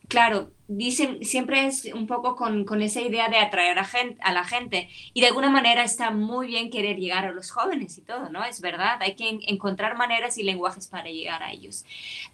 claro, 0.08 0.50
dicen, 0.68 1.24
siempre 1.24 1.66
es 1.66 1.84
un 1.94 2.06
poco 2.06 2.36
con, 2.36 2.64
con 2.64 2.82
esa 2.82 3.00
idea 3.00 3.28
de 3.28 3.38
atraer 3.38 3.78
a, 3.78 3.84
gente, 3.84 4.20
a 4.22 4.32
la 4.32 4.44
gente 4.44 4.88
y 5.14 5.20
de 5.20 5.28
alguna 5.28 5.50
manera 5.50 5.84
está 5.84 6.10
muy 6.10 6.48
bien 6.48 6.70
querer 6.70 6.96
llegar 6.96 7.24
a 7.24 7.32
los 7.32 7.50
jóvenes 7.50 7.98
y 7.98 8.02
todo, 8.02 8.28
¿no? 8.30 8.44
Es 8.44 8.60
verdad, 8.60 8.98
hay 9.00 9.14
que 9.14 9.38
encontrar 9.46 9.96
maneras 9.96 10.38
y 10.38 10.42
lenguajes 10.42 10.88
para 10.88 11.10
llegar 11.10 11.42
a 11.42 11.52
ellos. 11.52 11.84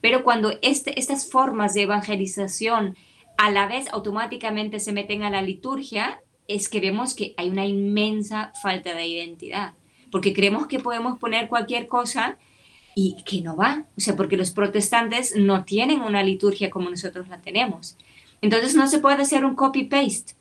Pero 0.00 0.24
cuando 0.24 0.58
este, 0.62 0.98
estas 0.98 1.30
formas 1.30 1.74
de 1.74 1.82
evangelización 1.82 2.96
a 3.36 3.50
la 3.50 3.66
vez 3.66 3.88
automáticamente 3.92 4.80
se 4.80 4.92
meten 4.92 5.22
a 5.22 5.30
la 5.30 5.42
liturgia, 5.42 6.20
es 6.54 6.68
que 6.68 6.80
vemos 6.80 7.14
que 7.14 7.34
hay 7.36 7.48
una 7.48 7.66
inmensa 7.66 8.52
falta 8.62 8.94
de 8.94 9.06
identidad, 9.06 9.74
porque 10.10 10.32
creemos 10.32 10.66
que 10.66 10.78
podemos 10.78 11.18
poner 11.18 11.48
cualquier 11.48 11.88
cosa 11.88 12.38
y 12.94 13.16
que 13.24 13.40
no 13.40 13.56
va, 13.56 13.86
o 13.96 14.00
sea, 14.00 14.16
porque 14.16 14.36
los 14.36 14.50
protestantes 14.50 15.34
no 15.36 15.64
tienen 15.64 16.00
una 16.00 16.22
liturgia 16.22 16.70
como 16.70 16.90
nosotros 16.90 17.28
la 17.28 17.40
tenemos. 17.40 17.96
Entonces 18.42 18.74
no 18.74 18.86
se 18.86 18.98
puede 18.98 19.22
hacer 19.22 19.44
un 19.44 19.54
copy-paste. 19.54 20.34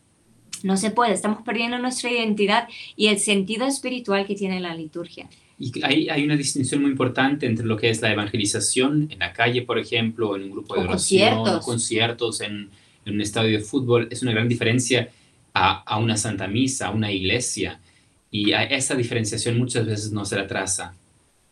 No 0.63 0.77
se 0.77 0.91
puede, 0.91 1.13
estamos 1.13 1.41
perdiendo 1.43 1.79
nuestra 1.79 2.11
identidad 2.11 2.67
y 2.95 3.07
el 3.07 3.19
sentido 3.19 3.65
espiritual 3.65 4.27
que 4.27 4.35
tiene 4.35 4.59
la 4.59 4.75
liturgia. 4.75 5.27
Y 5.57 5.71
hay, 5.83 6.09
hay 6.09 6.23
una 6.23 6.35
distinción 6.35 6.81
muy 6.81 6.91
importante 6.91 7.45
entre 7.45 7.65
lo 7.65 7.77
que 7.77 7.89
es 7.89 8.01
la 8.01 8.11
evangelización 8.11 9.07
en 9.11 9.19
la 9.19 9.31
calle, 9.31 9.61
por 9.61 9.79
ejemplo, 9.79 10.35
en 10.35 10.43
un 10.43 10.51
grupo 10.51 10.75
de 10.75 10.81
O 10.81 10.83
oración, 10.83 11.35
conciertos. 11.37 11.65
conciertos, 11.65 12.41
en, 12.41 12.69
en 13.05 13.13
un 13.13 13.21
estadio 13.21 13.57
de 13.57 13.63
fútbol. 13.63 14.07
Es 14.11 14.21
una 14.23 14.31
gran 14.31 14.47
diferencia 14.47 15.09
a, 15.53 15.83
a 15.83 15.97
una 15.97 16.17
santa 16.17 16.47
misa, 16.47 16.87
a 16.87 16.91
una 16.91 17.11
iglesia. 17.11 17.79
Y 18.29 18.53
a 18.53 18.63
esa 18.63 18.95
diferenciación 18.95 19.57
muchas 19.57 19.85
veces 19.85 20.11
no 20.11 20.25
se 20.25 20.37
la 20.37 20.47
traza. 20.47 20.93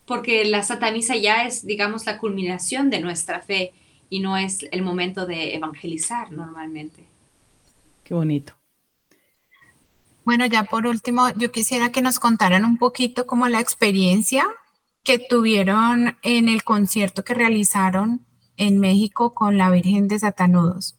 Porque 0.06 0.44
la 0.44 0.62
Santa 0.62 0.90
Misa 0.90 1.14
ya 1.14 1.44
es, 1.44 1.64
digamos, 1.64 2.06
la 2.06 2.18
culminación 2.18 2.90
de 2.90 3.00
nuestra 3.00 3.40
fe 3.40 3.72
y 4.08 4.20
no 4.20 4.36
es 4.36 4.66
el 4.72 4.82
momento 4.82 5.24
de 5.24 5.54
evangelizar 5.54 6.32
normalmente. 6.32 7.04
Qué 8.02 8.14
bonito. 8.14 8.54
Bueno, 10.24 10.46
ya 10.46 10.64
por 10.64 10.86
último, 10.86 11.30
yo 11.36 11.52
quisiera 11.52 11.92
que 11.92 12.02
nos 12.02 12.18
contaran 12.18 12.64
un 12.64 12.76
poquito 12.76 13.26
como 13.26 13.48
la 13.48 13.60
experiencia 13.60 14.46
que 15.02 15.18
tuvieron 15.18 16.18
en 16.22 16.48
el 16.48 16.64
concierto 16.64 17.24
que 17.24 17.34
realizaron 17.34 18.26
en 18.56 18.80
México 18.80 19.32
con 19.32 19.56
la 19.56 19.70
Virgen 19.70 20.08
de 20.08 20.18
Satanudos. 20.18 20.96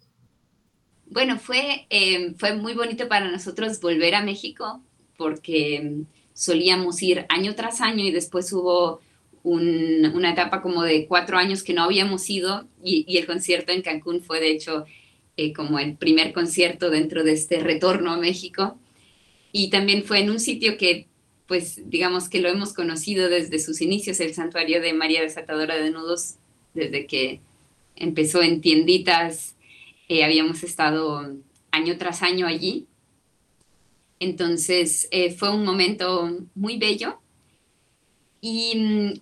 Bueno, 1.11 1.37
fue, 1.39 1.87
eh, 1.89 2.33
fue 2.37 2.55
muy 2.55 2.73
bonito 2.73 3.09
para 3.09 3.29
nosotros 3.29 3.81
volver 3.81 4.15
a 4.15 4.23
México 4.23 4.81
porque 5.17 6.03
solíamos 6.33 7.01
ir 7.03 7.25
año 7.29 7.53
tras 7.53 7.81
año 7.81 8.05
y 8.05 8.11
después 8.11 8.51
hubo 8.53 9.01
un- 9.43 10.09
una 10.15 10.31
etapa 10.31 10.61
como 10.61 10.83
de 10.83 11.07
cuatro 11.07 11.37
años 11.37 11.63
que 11.63 11.73
no 11.73 11.83
habíamos 11.83 12.29
ido 12.29 12.65
y, 12.83 13.03
y 13.09 13.17
el 13.17 13.25
concierto 13.25 13.73
en 13.73 13.81
Cancún 13.81 14.21
fue 14.23 14.39
de 14.39 14.51
hecho 14.51 14.85
eh, 15.35 15.51
como 15.53 15.79
el 15.79 15.97
primer 15.97 16.31
concierto 16.33 16.89
dentro 16.89 17.23
de 17.25 17.33
este 17.33 17.59
retorno 17.59 18.11
a 18.13 18.17
México. 18.17 18.77
Y 19.51 19.69
también 19.69 20.03
fue 20.05 20.19
en 20.21 20.29
un 20.29 20.39
sitio 20.39 20.77
que 20.77 21.07
pues 21.47 21.89
digamos 21.89 22.29
que 22.29 22.39
lo 22.41 22.47
hemos 22.49 22.73
conocido 22.73 23.29
desde 23.29 23.59
sus 23.59 23.81
inicios, 23.81 24.21
el 24.21 24.33
santuario 24.33 24.81
de 24.81 24.93
María 24.93 25.21
Desatadora 25.21 25.75
de 25.77 25.91
Nudos, 25.91 26.35
desde 26.73 27.05
que 27.07 27.41
empezó 27.97 28.41
en 28.41 28.61
tienditas 28.61 29.55
eh, 30.11 30.25
habíamos 30.25 30.61
estado 30.61 31.37
año 31.71 31.97
tras 31.97 32.21
año 32.21 32.45
allí. 32.45 32.85
Entonces 34.19 35.07
eh, 35.09 35.31
fue 35.31 35.55
un 35.55 35.63
momento 35.63 36.37
muy 36.53 36.77
bello. 36.77 37.21
Y 38.41 38.75
mm, 38.75 39.13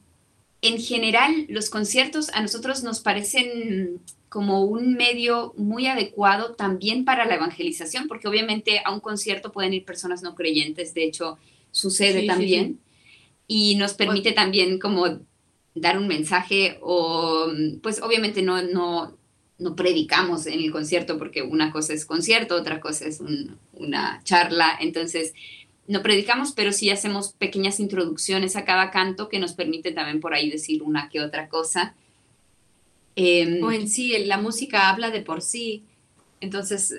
en 0.63 0.82
general 0.82 1.45
los 1.47 1.69
conciertos 1.69 2.32
a 2.34 2.41
nosotros 2.41 2.82
nos 2.82 3.02
parecen 3.02 4.02
como 4.30 4.63
un 4.63 4.95
medio 4.95 5.54
muy 5.58 5.86
adecuado 5.86 6.56
también 6.56 7.06
para 7.06 7.25
la 7.25 7.36
evangelización, 7.36 8.08
porque 8.08 8.28
obviamente 8.28 8.82
a 8.84 8.91
un 8.91 8.99
concierto 8.99 9.52
pueden 9.52 9.75
ir 9.75 9.86
personas 9.86 10.23
no 10.23 10.34
creyentes, 10.34 10.95
de 10.95 11.04
hecho 11.04 11.38
sucede 11.69 12.13
Sí, 12.13 12.21
sí, 12.21 12.28
también, 12.28 12.80
y 13.47 13.75
nos 13.75 13.93
permite 13.93 14.32
también 14.32 14.80
como 14.80 15.19
dar 15.75 15.99
un 15.99 16.08
mensaje 16.08 16.80
o 16.82 17.47
pues 17.84 18.02
obviamente 18.02 18.41
no, 18.41 18.62
no, 18.63 19.18
no 19.60 19.76
predicamos 19.76 20.48
en 20.48 20.60
el 20.62 20.72
concierto 20.72 21.17
porque 21.17 21.41
una 21.43 21.72
cosa 21.72 21.93
es 21.93 22.06
concierto, 22.06 22.56
otra 22.56 22.80
cosa 22.80 23.06
es 23.06 23.19
un- 23.19 23.58
una 23.74 24.22
charla, 24.24 24.78
entonces 24.80 25.34
no 25.88 26.02
predicamos, 26.02 26.52
pero 26.54 26.72
sí 26.72 26.89
hacemos 26.89 27.34
pequeñas 27.34 27.80
introducciones 27.80 28.56
a 28.56 28.63
cada 28.63 28.91
canto 28.91 29.28
que 29.28 29.39
nos 29.39 29.54
permite 29.54 29.91
también 29.91 30.19
por 30.22 30.34
ahí 30.34 30.50
decir 30.50 30.84
una 30.84 31.10
que 31.10 31.19
otra 31.22 31.50
cosa. 31.50 31.93
Em, 33.15 33.63
O 33.63 33.72
en 33.72 33.88
sí, 33.89 34.13
la 34.26 34.38
música 34.38 34.89
habla 34.89 35.10
de 35.12 35.22
por 35.22 35.41
sí, 35.41 35.84
entonces 36.41 36.95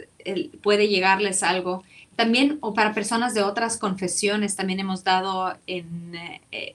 puede 0.62 0.88
llegarles 0.88 1.42
algo. 1.42 1.82
También, 2.16 2.58
o 2.60 2.74
para 2.74 2.92
personas 2.92 3.32
de 3.32 3.42
otras 3.42 3.78
confesiones, 3.78 4.56
también 4.56 4.80
hemos 4.80 5.02
dado 5.04 5.56
en, 5.66 6.14
eh, 6.52 6.74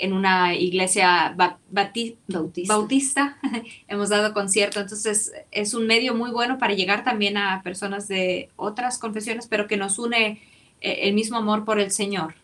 en 0.00 0.12
una 0.12 0.54
iglesia 0.54 1.34
bati- 1.36 2.16
Bautista. 2.28 2.74
bautista, 2.74 3.38
hemos 3.88 4.08
dado 4.08 4.32
concierto, 4.34 4.80
entonces 4.80 5.32
es 5.50 5.74
un 5.74 5.86
medio 5.86 6.14
muy 6.14 6.30
bueno 6.30 6.58
para 6.58 6.74
llegar 6.74 7.04
también 7.04 7.36
a 7.36 7.62
personas 7.62 8.08
de 8.08 8.48
otras 8.56 8.98
confesiones, 8.98 9.46
pero 9.46 9.66
que 9.66 9.76
nos 9.76 9.98
une 9.98 10.40
eh, 10.80 10.98
el 11.02 11.14
mismo 11.14 11.36
amor 11.36 11.64
por 11.64 11.78
el 11.78 11.90
Señor. 11.90 12.34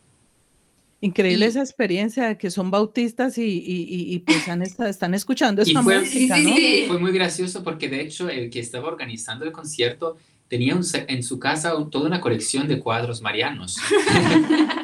Increíble 1.00 1.44
Y- 1.44 1.48
esa 1.48 1.61
experiencia 1.61 2.26
de 2.28 2.38
que 2.38 2.50
son 2.50 2.70
bautistas 2.70 3.36
y, 3.38 3.42
y- 3.44 3.82
y- 3.88 4.14
y, 4.14 4.18
pues 4.20 4.48
han 4.48 4.62
están 4.62 5.14
escuchando 5.14 5.62
esta 5.62 5.82
fue, 5.82 5.98
música, 6.00 6.36
sí, 6.36 6.42
¿no? 6.44 6.57
sí. 6.57 6.84
fue 6.88 6.98
muy 6.98 7.12
gracioso 7.12 7.62
porque 7.62 7.88
de 7.88 8.00
hecho 8.00 8.28
el 8.30 8.48
que 8.50 8.61
estaba 8.61 8.88
organizando 8.88 9.44
el 9.44 9.52
concierto 9.52 10.16
tenía 10.48 10.74
un 10.74 10.82
en 11.09 11.22
su 11.22 11.38
casa 11.38 11.76
un- 11.76 11.90
toda 11.90 12.07
una 12.07 12.20
colección 12.20 12.66
de 12.68 12.80
cuadros 12.80 13.20
marianos. 13.20 13.76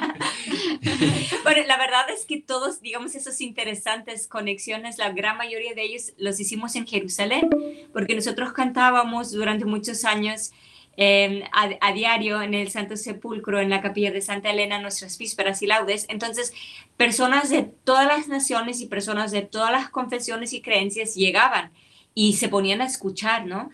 Bueno, 1.43 1.63
la 1.67 1.77
verdad 1.77 2.09
es 2.11 2.25
que 2.25 2.41
todos, 2.41 2.81
digamos, 2.81 3.15
esas 3.15 3.41
interesantes 3.41 4.27
conexiones, 4.27 4.99
la 4.99 5.11
gran 5.11 5.37
mayoría 5.37 5.75
de 5.75 5.83
ellos 5.83 6.13
los 6.17 6.39
hicimos 6.41 6.77
en 6.77 6.87
Jerusalén, 6.87 7.49
porque 7.93 8.15
nosotros 8.15 8.53
cantábamos 8.53 9.33
durante 9.33 9.65
muchos 9.65 10.05
años 10.05 10.53
eh, 10.97 11.45
a, 11.53 11.71
a, 11.81 11.93
diario 11.93 12.43
en 12.43 12.55
el 12.55 12.71
Santo 12.71 12.97
Sepulcro, 12.97 13.61
en 13.61 13.71
la 13.71 13.81
capilla 13.81 14.13
de 14.13 14.21
Santa 14.21 14.51
Elena, 14.51 14.79
nuestras 14.79 15.17
vísperas 15.19 15.63
y 15.63 15.67
laudes. 15.67 16.07
Entonces, 16.09 16.53
personas 16.97 17.49
de 17.49 17.63
todas 17.63 18.07
las 18.07 18.29
naciones 18.29 18.81
y 18.81 18.87
personas 18.87 19.31
de 19.31 19.43
todas 19.43 19.73
las 19.73 19.89
confesiones 19.89 20.53
y 20.53 20.61
creencias 20.61 21.15
llegaban 21.15 21.73
y 22.15 22.35
se 22.35 22.49
ponían 22.49 22.83
a 22.83 22.87
escuchar, 22.87 23.47
¿no? 23.47 23.71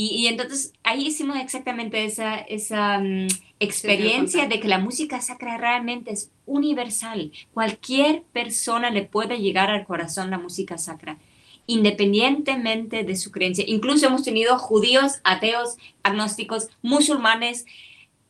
Y, 0.00 0.10
y 0.10 0.26
entonces 0.28 0.74
ahí 0.84 1.08
hicimos 1.08 1.38
exactamente 1.38 2.04
esa, 2.04 2.36
esa 2.36 3.00
um, 3.00 3.26
experiencia 3.58 4.46
de 4.46 4.60
que 4.60 4.68
la 4.68 4.78
música 4.78 5.20
sacra 5.20 5.58
realmente 5.58 6.12
es 6.12 6.30
universal. 6.46 7.32
Cualquier 7.52 8.22
persona 8.32 8.90
le 8.90 9.02
puede 9.02 9.40
llegar 9.40 9.70
al 9.70 9.84
corazón 9.84 10.30
la 10.30 10.38
música 10.38 10.78
sacra 10.78 11.18
independientemente 11.66 13.02
de 13.02 13.16
su 13.16 13.32
creencia. 13.32 13.64
Incluso 13.66 14.06
hemos 14.06 14.22
tenido 14.22 14.56
judíos, 14.56 15.18
ateos, 15.24 15.76
agnósticos, 16.04 16.68
musulmanes, 16.80 17.66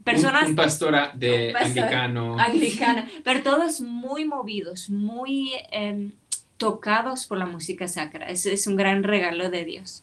personas... 0.04 0.44
Un, 0.44 0.50
un 0.50 0.56
pastor 0.56 1.12
de 1.16 1.48
un 1.48 1.52
pastor 1.52 1.84
anglicano. 1.84 3.04
Pero 3.24 3.42
todos 3.42 3.82
muy 3.82 4.24
movidos, 4.24 4.88
muy 4.88 5.52
eh, 5.70 6.12
tocados 6.56 7.26
por 7.26 7.36
la 7.36 7.46
música 7.46 7.88
sacra. 7.88 8.30
Es, 8.30 8.46
es 8.46 8.66
un 8.66 8.76
gran 8.76 9.02
regalo 9.02 9.50
de 9.50 9.66
Dios. 9.66 10.02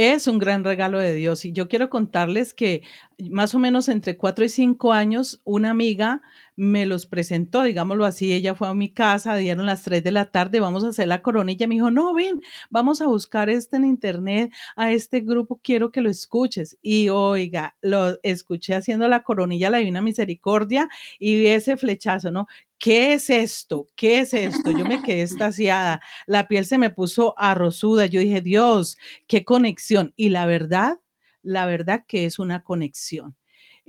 Es 0.00 0.28
un 0.28 0.38
gran 0.38 0.62
regalo 0.62 1.00
de 1.00 1.12
Dios 1.12 1.44
y 1.44 1.50
yo 1.52 1.66
quiero 1.68 1.90
contarles 1.90 2.54
que 2.54 2.82
más 3.30 3.52
o 3.56 3.58
menos 3.58 3.88
entre 3.88 4.16
cuatro 4.16 4.44
y 4.44 4.48
cinco 4.48 4.92
años, 4.92 5.40
una 5.42 5.70
amiga 5.70 6.22
me 6.54 6.86
los 6.86 7.06
presentó, 7.06 7.62
digámoslo 7.64 8.04
así, 8.04 8.32
ella 8.32 8.54
fue 8.54 8.68
a 8.68 8.74
mi 8.74 8.90
casa, 8.92 9.34
dieron 9.36 9.66
las 9.66 9.82
3 9.82 10.04
de 10.04 10.12
la 10.12 10.26
tarde, 10.30 10.60
vamos 10.60 10.84
a 10.84 10.88
hacer 10.90 11.08
la 11.08 11.20
coronilla, 11.22 11.66
me 11.66 11.74
dijo, 11.76 11.90
no, 11.90 12.14
ven, 12.14 12.40
vamos 12.70 13.00
a 13.00 13.06
buscar 13.08 13.48
este 13.50 13.76
en 13.76 13.84
internet, 13.86 14.52
a 14.76 14.92
este 14.92 15.20
grupo, 15.20 15.60
quiero 15.62 15.90
que 15.90 16.00
lo 16.00 16.10
escuches. 16.10 16.76
Y 16.82 17.08
oiga, 17.08 17.76
lo 17.80 18.18
escuché 18.22 18.74
haciendo 18.74 19.08
la 19.08 19.22
coronilla, 19.24 19.70
la 19.70 19.78
Divina 19.78 20.00
Misericordia, 20.02 20.88
y 21.18 21.46
ese 21.46 21.76
flechazo, 21.76 22.30
¿no? 22.30 22.46
¿Qué 22.78 23.12
es 23.14 23.28
esto? 23.30 23.88
¿Qué 23.96 24.20
es 24.20 24.34
esto? 24.34 24.70
Yo 24.70 24.84
me 24.84 25.02
quedé 25.02 25.22
estaciada, 25.22 26.00
la 26.26 26.46
piel 26.48 26.64
se 26.64 26.78
me 26.78 26.90
puso 26.90 27.34
arrozuda, 27.38 28.06
yo 28.06 28.20
dije, 28.20 28.40
Dios, 28.40 28.98
qué 29.26 29.44
conexión. 29.44 30.12
Y 30.16 30.28
la 30.30 30.46
verdad, 30.46 30.98
la 31.42 31.66
verdad 31.66 32.04
que 32.06 32.24
es 32.24 32.38
una 32.38 32.62
conexión. 32.62 33.36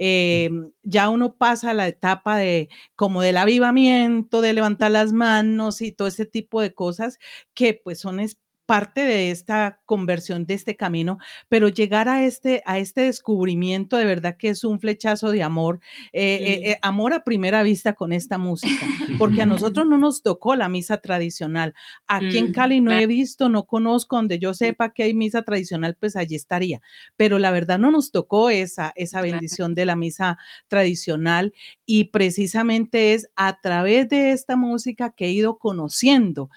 Eh, 0.01 0.49
ya 0.83 1.09
uno 1.09 1.35
pasa 1.35 1.73
la 1.73 1.87
etapa 1.87 2.37
de 2.37 2.69
como 2.95 3.21
del 3.21 3.37
avivamiento, 3.37 4.41
de 4.41 4.53
levantar 4.53 4.91
las 4.91 5.11
manos 5.11 5.81
y 5.81 5.91
todo 5.91 6.07
ese 6.07 6.25
tipo 6.25 6.61
de 6.61 6.73
cosas 6.73 7.19
que 7.53 7.73
pues 7.83 7.99
son 7.99 8.21
parte 8.69 9.01
de 9.01 9.31
esta 9.31 9.79
conversión, 9.87 10.45
de 10.45 10.53
este 10.53 10.75
camino, 10.75 11.17
pero 11.47 11.69
llegar 11.69 12.07
a 12.07 12.23
este, 12.23 12.61
a 12.67 12.77
este 12.77 13.01
descubrimiento 13.01 13.97
de 13.97 14.05
verdad 14.05 14.37
que 14.37 14.49
es 14.49 14.63
un 14.63 14.79
flechazo 14.79 15.31
de 15.31 15.41
amor, 15.41 15.79
eh, 16.13 16.37
sí. 16.37 16.45
eh, 16.45 16.71
eh, 16.73 16.79
amor 16.83 17.15
a 17.15 17.23
primera 17.23 17.63
vista 17.63 17.93
con 17.93 18.13
esta 18.13 18.37
música, 18.37 18.85
porque 19.17 19.41
a 19.41 19.47
nosotros 19.47 19.87
no 19.87 19.97
nos 19.97 20.21
tocó 20.21 20.55
la 20.55 20.69
misa 20.69 20.97
tradicional. 20.97 21.73
Aquí 22.05 22.37
en 22.37 22.53
Cali 22.53 22.79
no 22.79 22.91
he 22.91 23.07
visto, 23.07 23.49
no 23.49 23.65
conozco, 23.65 24.17
donde 24.17 24.37
yo 24.37 24.53
sepa 24.53 24.93
que 24.93 25.01
hay 25.01 25.15
misa 25.15 25.41
tradicional, 25.41 25.97
pues 25.99 26.15
allí 26.15 26.35
estaría, 26.35 26.79
pero 27.17 27.39
la 27.39 27.49
verdad 27.49 27.79
no 27.79 27.89
nos 27.89 28.11
tocó 28.11 28.51
esa, 28.51 28.93
esa 28.95 29.19
bendición 29.21 29.73
de 29.73 29.87
la 29.87 29.95
misa 29.95 30.37
tradicional 30.67 31.55
y 31.87 32.03
precisamente 32.11 33.15
es 33.15 33.31
a 33.35 33.59
través 33.61 34.09
de 34.09 34.29
esta 34.29 34.55
música 34.55 35.09
que 35.09 35.25
he 35.25 35.31
ido 35.31 35.57
conociendo 35.57 36.51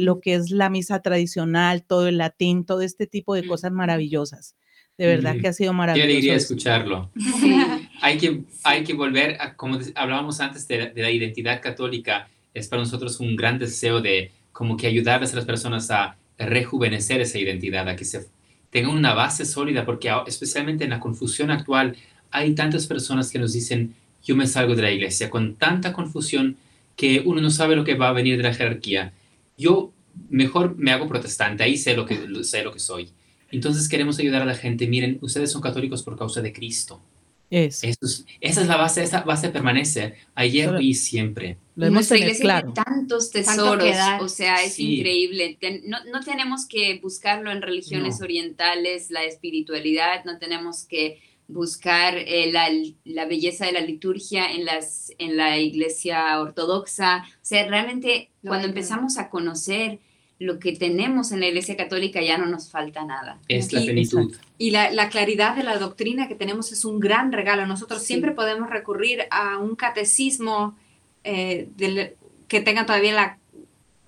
lo 0.00 0.20
que 0.20 0.36
es 0.36 0.50
la 0.50 0.70
misa 0.70 1.02
tradicional 1.02 1.49
todo 1.86 2.08
el 2.08 2.18
latín, 2.18 2.64
todo 2.64 2.82
este 2.82 3.06
tipo 3.06 3.34
de 3.34 3.46
cosas 3.46 3.72
maravillosas. 3.72 4.56
De 4.98 5.06
verdad 5.06 5.36
que 5.40 5.48
ha 5.48 5.52
sido 5.52 5.72
maravilloso. 5.72 6.06
Qué 6.06 6.12
alegría 6.12 6.34
escucharlo. 6.34 7.10
Sí. 7.40 7.56
hay, 8.02 8.18
que, 8.18 8.42
hay 8.64 8.84
que 8.84 8.92
volver, 8.92 9.40
a, 9.40 9.56
como 9.56 9.78
hablábamos 9.94 10.40
antes 10.40 10.68
de, 10.68 10.90
de, 10.90 11.02
la 11.02 11.10
identidad 11.10 11.62
católica, 11.62 12.28
es 12.52 12.68
para 12.68 12.82
nosotros 12.82 13.18
un 13.20 13.34
gran 13.34 13.58
deseo 13.58 14.00
de 14.00 14.30
como 14.52 14.76
que 14.76 14.86
ayudarles 14.86 15.32
a 15.32 15.36
las 15.36 15.46
personas 15.46 15.90
a 15.90 16.16
rejuvenecer 16.38 17.20
esa 17.20 17.38
identidad, 17.38 17.88
a 17.88 17.96
que 17.96 18.04
se 18.04 18.26
tengan 18.70 18.92
una 18.92 19.14
base 19.14 19.44
sólida, 19.44 19.84
porque 19.84 20.10
especialmente 20.26 20.84
en 20.84 20.90
la 20.90 21.00
confusión 21.00 21.50
actual 21.50 21.96
hay 22.30 22.54
tantas 22.54 22.86
personas 22.86 23.30
que 23.30 23.38
nos 23.38 23.52
dicen, 23.52 23.94
yo 24.22 24.36
me 24.36 24.46
salgo 24.46 24.74
de 24.74 24.82
la 24.82 24.90
iglesia, 24.90 25.30
con 25.30 25.56
tanta 25.56 25.92
confusión 25.92 26.56
que 26.96 27.22
uno 27.24 27.40
no 27.40 27.50
sabe 27.50 27.76
lo 27.76 27.84
que 27.84 27.94
va 27.94 28.08
a 28.08 28.12
venir 28.12 28.36
de 28.36 28.42
la 28.42 28.54
jerarquía. 28.54 29.12
Yo 29.56 29.92
mejor 30.28 30.76
me 30.76 30.92
hago 30.92 31.08
protestante, 31.08 31.62
ahí 31.62 31.76
sé 31.76 31.94
lo 31.94 32.06
que, 32.06 32.18
sé 32.44 32.62
lo 32.62 32.72
que 32.72 32.78
soy. 32.78 33.10
Entonces 33.50 33.88
queremos 33.88 34.18
ayudar 34.18 34.42
a 34.42 34.46
la 34.46 34.54
gente, 34.54 34.86
miren, 34.86 35.18
ustedes 35.22 35.50
son 35.50 35.60
católicos 35.60 36.02
por 36.02 36.16
causa 36.16 36.40
de 36.40 36.52
Cristo. 36.52 37.02
Es. 37.50 37.82
Es, 37.82 38.24
esa 38.40 38.60
es 38.60 38.68
la 38.68 38.76
base, 38.76 39.02
esa 39.02 39.22
base 39.22 39.48
permanece 39.48 40.14
ayer 40.36 40.66
Solo, 40.66 40.80
y 40.80 40.94
siempre. 40.94 41.58
Nuestra 41.74 42.16
iglesia 42.16 42.42
claro. 42.44 42.72
tiene 42.72 42.84
tantos 42.84 43.32
tesoros, 43.32 43.84
o 44.20 44.28
sea, 44.28 44.62
es 44.62 44.74
sí. 44.74 44.98
increíble. 44.98 45.58
Ten, 45.60 45.82
no, 45.86 45.98
no, 46.04 46.20
tenemos 46.20 46.66
que 46.66 47.00
buscarlo 47.02 47.50
en 47.50 47.60
religiones 47.60 48.20
no. 48.20 48.24
orientales, 48.24 49.10
la 49.10 49.24
espiritualidad, 49.24 50.24
no 50.24 50.38
tenemos 50.38 50.84
que 50.84 51.20
buscar 51.50 52.14
eh, 52.16 52.50
la, 52.52 52.68
la, 53.04 53.26
belleza 53.26 53.66
de 53.66 53.72
la 53.72 53.80
liturgia 53.80 54.52
en, 54.52 54.64
las, 54.64 55.12
en 55.18 55.36
la 55.36 55.58
iglesia 55.58 56.40
ortodoxa. 56.40 57.24
O 57.26 57.38
sea, 57.42 57.66
realmente 57.68 58.30
cuando 58.42 58.68
empezamos 58.68 59.18
a 59.18 59.28
conocer 59.30 59.98
lo 60.38 60.58
que 60.58 60.72
tenemos 60.72 61.32
en 61.32 61.40
la 61.40 61.48
iglesia 61.48 61.76
católica 61.76 62.22
ya 62.22 62.38
no 62.38 62.46
nos 62.46 62.70
falta 62.70 63.04
nada. 63.04 63.38
Es 63.46 63.72
la 63.74 63.82
plenitud. 63.82 64.34
Y 64.56 64.70
la, 64.70 64.90
la, 64.90 65.10
claridad 65.10 65.54
de 65.54 65.62
la 65.62 65.78
doctrina 65.78 66.28
que 66.28 66.34
tenemos 66.34 66.72
es 66.72 66.86
un 66.86 66.98
gran 66.98 67.30
regalo. 67.30 67.66
Nosotros 67.66 68.00
sí. 68.00 68.06
siempre 68.06 68.32
podemos 68.32 68.70
recurrir 68.70 69.24
a 69.30 69.58
un 69.58 69.76
catecismo 69.76 70.78
eh, 71.24 71.68
del, 71.76 72.14
que 72.48 72.62
tenga 72.62 72.86
todavía 72.86 73.12
la 73.12 73.39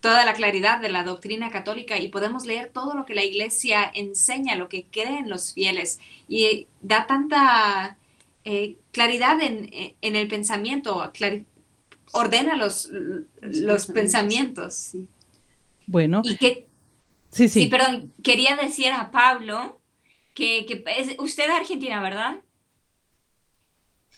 toda 0.03 0.26
la 0.26 0.34
claridad 0.34 0.80
de 0.80 0.88
la 0.88 1.05
doctrina 1.05 1.50
católica 1.50 1.96
y 1.96 2.09
podemos 2.09 2.44
leer 2.44 2.70
todo 2.70 2.94
lo 2.94 3.07
que 3.07 3.14
la 3.14 3.24
iglesia 3.24 3.88
enseña, 3.94 4.57
lo 4.57 4.68
que 4.68 4.84
creen 4.90 5.30
los 5.30 5.55
fieles 5.55 6.00
y 6.28 6.66
da 6.80 7.07
tanta 7.07 7.96
eh, 8.44 8.76
claridad 8.90 9.40
en, 9.40 9.70
en, 9.72 10.16
el 10.16 10.26
pensamiento, 10.26 11.12
ordena 12.11 12.57
los, 12.57 12.90
los 13.40 13.86
pensamientos. 13.86 14.74
Sí. 14.74 15.07
Bueno. 15.86 16.22
Y 16.24 16.36
que, 16.36 16.66
sí, 17.30 17.48
sí. 17.48 17.62
sí, 17.62 17.66
perdón, 17.68 18.12
quería 18.24 18.57
decir 18.57 18.90
a 18.90 19.12
Pablo 19.12 19.80
que, 20.34 20.66
que 20.66 20.82
es, 20.98 21.14
usted 21.20 21.44
es 21.44 21.50
argentina, 21.50 22.03
¿verdad? 22.03 22.40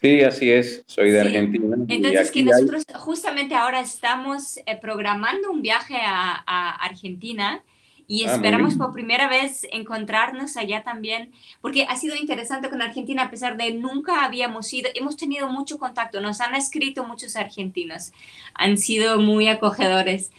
Sí, 0.01 0.21
así 0.23 0.51
es, 0.51 0.83
soy 0.87 1.11
de 1.11 1.23
sí. 1.23 1.27
Argentina. 1.29 1.77
Entonces, 1.89 2.31
que 2.31 2.43
nosotros 2.43 2.85
hay... 2.89 3.01
justamente 3.01 3.55
ahora 3.55 3.81
estamos 3.81 4.59
eh, 4.59 4.77
programando 4.81 5.51
un 5.51 5.63
viaje 5.63 5.97
a, 5.97 6.45
a 6.47 6.71
Argentina 6.85 7.63
y 8.07 8.25
ah, 8.25 8.35
esperamos 8.35 8.75
por 8.75 8.93
primera 8.93 9.29
vez 9.29 9.67
encontrarnos 9.73 10.57
allá 10.57 10.83
también, 10.83 11.33
porque 11.61 11.85
ha 11.85 11.97
sido 11.97 12.17
interesante 12.17 12.69
con 12.69 12.83
Argentina, 12.83 13.23
a 13.23 13.31
pesar 13.31 13.57
de 13.57 13.73
nunca 13.73 14.25
habíamos 14.25 14.73
ido, 14.73 14.91
hemos 14.95 15.17
tenido 15.17 15.49
mucho 15.49 15.79
contacto, 15.79 16.21
nos 16.21 16.41
han 16.41 16.55
escrito 16.55 17.05
muchos 17.05 17.37
argentinos, 17.37 18.13
han 18.55 18.77
sido 18.77 19.19
muy 19.21 19.49
acogedores. 19.49 20.33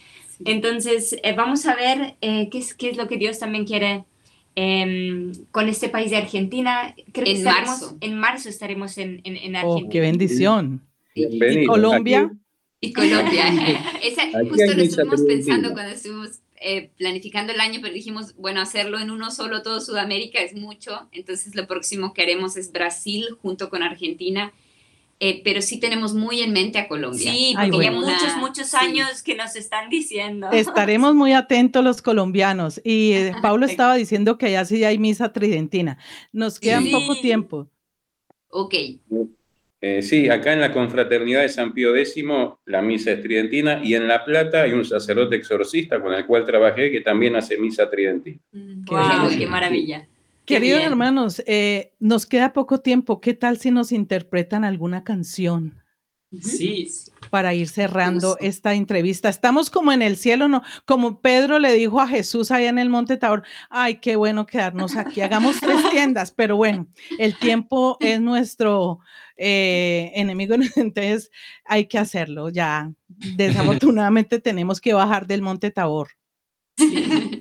Entonces, 0.44 1.16
eh, 1.22 1.32
vamos 1.32 1.66
a 1.66 1.74
ver 1.74 2.16
eh, 2.20 2.48
qué, 2.50 2.58
es, 2.58 2.74
qué 2.74 2.90
es 2.90 2.96
lo 2.96 3.08
que 3.08 3.16
Dios 3.16 3.38
también 3.38 3.64
quiere 3.64 4.04
eh, 4.56 5.32
con 5.50 5.68
este 5.68 5.88
país 5.88 6.10
de 6.10 6.16
Argentina. 6.16 6.94
Creo 7.12 7.26
en 7.26 7.36
que 7.36 7.42
marzo. 7.44 7.96
En 8.00 8.18
marzo 8.18 8.48
estaremos 8.48 8.98
en, 8.98 9.20
en, 9.24 9.36
en 9.36 9.56
Argentina. 9.56 9.86
Oh, 9.86 9.88
¡Qué 9.88 10.00
bendición! 10.00 10.82
Bienvenido. 11.14 11.62
¿Y 11.62 11.66
Colombia? 11.66 12.20
Aquí. 12.20 12.36
Y 12.80 12.92
Colombia. 12.92 13.44
Esa, 14.02 14.22
justo 14.48 14.74
lo 14.74 14.82
estuvimos 14.82 15.22
pensando 15.22 15.72
cuando 15.72 15.92
estuvimos 15.92 16.40
eh, 16.56 16.90
planificando 16.96 17.52
el 17.52 17.60
año, 17.60 17.80
pero 17.82 17.94
dijimos, 17.94 18.34
bueno, 18.36 18.60
hacerlo 18.60 18.98
en 18.98 19.10
uno 19.10 19.30
solo, 19.30 19.62
todo 19.62 19.80
Sudamérica 19.80 20.40
es 20.40 20.54
mucho. 20.54 21.08
Entonces, 21.12 21.54
lo 21.54 21.66
próximo 21.66 22.14
que 22.14 22.22
haremos 22.22 22.56
es 22.56 22.72
Brasil 22.72 23.36
junto 23.42 23.68
con 23.68 23.82
Argentina. 23.82 24.52
Eh, 25.18 25.40
pero 25.42 25.62
sí 25.62 25.80
tenemos 25.80 26.12
muy 26.12 26.42
en 26.42 26.52
mente 26.52 26.78
a 26.78 26.88
Colombia. 26.88 27.32
Sí, 27.32 27.54
porque 27.54 27.64
Ay, 27.64 27.70
bueno. 27.70 28.06
ya 28.06 28.12
muchos, 28.12 28.36
muchos 28.36 28.74
años 28.74 29.08
sí. 29.14 29.24
que 29.24 29.34
nos 29.34 29.56
están 29.56 29.88
diciendo. 29.88 30.50
Estaremos 30.52 31.14
muy 31.14 31.32
atentos 31.32 31.82
los 31.82 32.02
colombianos. 32.02 32.80
Y 32.84 33.12
eh, 33.12 33.32
Pablo 33.42 33.64
estaba 33.64 33.94
diciendo 33.94 34.36
que 34.36 34.46
allá 34.46 34.64
sí 34.66 34.84
hay 34.84 34.98
misa 34.98 35.32
tridentina. 35.32 35.98
Nos 36.32 36.60
queda 36.60 36.80
sí. 36.80 36.90
poco 36.92 37.18
tiempo. 37.18 37.66
Ok. 38.50 38.74
Eh, 39.80 40.02
sí, 40.02 40.28
acá 40.28 40.52
en 40.52 40.60
la 40.60 40.72
confraternidad 40.72 41.42
de 41.42 41.48
San 41.48 41.72
Pío 41.72 41.94
X 41.94 42.16
la 42.64 42.82
misa 42.82 43.12
es 43.12 43.22
tridentina 43.22 43.80
y 43.84 43.94
en 43.94 44.08
La 44.08 44.24
Plata 44.24 44.62
hay 44.62 44.72
un 44.72 44.84
sacerdote 44.84 45.36
exorcista 45.36 46.00
con 46.00 46.12
el 46.12 46.26
cual 46.26 46.44
trabajé 46.44 46.90
que 46.90 47.00
también 47.00 47.36
hace 47.36 47.58
misa 47.58 47.88
tridentina. 47.88 48.38
Mm, 48.52 48.84
wow, 48.84 49.38
qué 49.38 49.46
maravilla. 49.46 50.08
Queridos 50.46 50.82
hermanos, 50.82 51.42
eh, 51.46 51.92
nos 51.98 52.24
queda 52.24 52.52
poco 52.52 52.80
tiempo. 52.80 53.20
¿Qué 53.20 53.34
tal 53.34 53.58
si 53.58 53.70
nos 53.70 53.90
interpretan 53.90 54.64
alguna 54.64 55.02
canción? 55.04 55.82
Sí, 56.40 56.88
para 57.30 57.54
ir 57.54 57.68
cerrando 57.68 58.36
esta 58.40 58.74
entrevista. 58.74 59.28
Estamos 59.28 59.70
como 59.70 59.92
en 59.92 60.02
el 60.02 60.16
cielo, 60.16 60.48
¿no? 60.48 60.62
Como 60.84 61.20
Pedro 61.20 61.58
le 61.58 61.72
dijo 61.72 62.00
a 62.00 62.08
Jesús 62.08 62.50
allá 62.50 62.68
en 62.68 62.78
el 62.78 62.90
Monte 62.90 63.16
Tabor, 63.16 63.44
ay, 63.70 63.96
qué 63.96 64.16
bueno 64.16 64.46
quedarnos 64.46 64.96
aquí, 64.96 65.20
hagamos 65.20 65.58
tres 65.60 65.78
tiendas, 65.90 66.32
pero 66.32 66.56
bueno, 66.56 66.88
el 67.18 67.38
tiempo 67.38 67.96
es 68.00 68.20
nuestro 68.20 69.00
eh, 69.36 70.12
enemigo, 70.14 70.56
entonces 70.76 71.30
hay 71.64 71.86
que 71.86 71.98
hacerlo, 71.98 72.50
ya 72.50 72.92
desafortunadamente 73.08 74.40
tenemos 74.40 74.80
que 74.80 74.94
bajar 74.94 75.26
del 75.26 75.42
Monte 75.42 75.70
Tabor. 75.70 76.08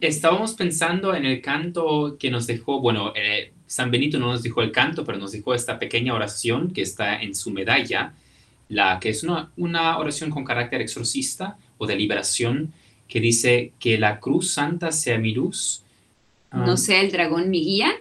Estábamos 0.01 0.53
pensando 0.53 1.13
en 1.15 1.25
el 1.25 1.41
canto 1.41 2.17
que 2.19 2.29
nos 2.31 2.47
dejó, 2.47 2.79
bueno, 2.79 3.13
eh, 3.15 3.51
San 3.67 3.91
Benito 3.91 4.19
no 4.19 4.27
nos 4.31 4.43
dijo 4.43 4.61
el 4.61 4.71
canto, 4.71 5.03
pero 5.05 5.17
nos 5.17 5.31
dijo 5.31 5.53
esta 5.53 5.79
pequeña 5.79 6.13
oración 6.13 6.71
que 6.71 6.81
está 6.81 7.21
en 7.21 7.35
su 7.35 7.51
medalla, 7.51 8.13
la 8.69 8.99
que 8.99 9.09
es 9.09 9.23
una, 9.23 9.51
una 9.57 9.97
oración 9.97 10.29
con 10.29 10.43
carácter 10.45 10.81
exorcista 10.81 11.57
o 11.77 11.85
de 11.87 11.95
liberación, 11.95 12.73
que 13.07 13.19
dice 13.19 13.71
que 13.79 13.97
la 13.97 14.19
cruz 14.19 14.51
santa 14.51 14.91
sea 14.91 15.17
mi 15.19 15.33
luz. 15.33 15.83
No 16.51 16.71
Ah, 16.73 16.77
sea 16.77 17.01
el 17.01 17.11
dragón 17.11 17.49
mi 17.49 17.63
guía, 17.63 17.91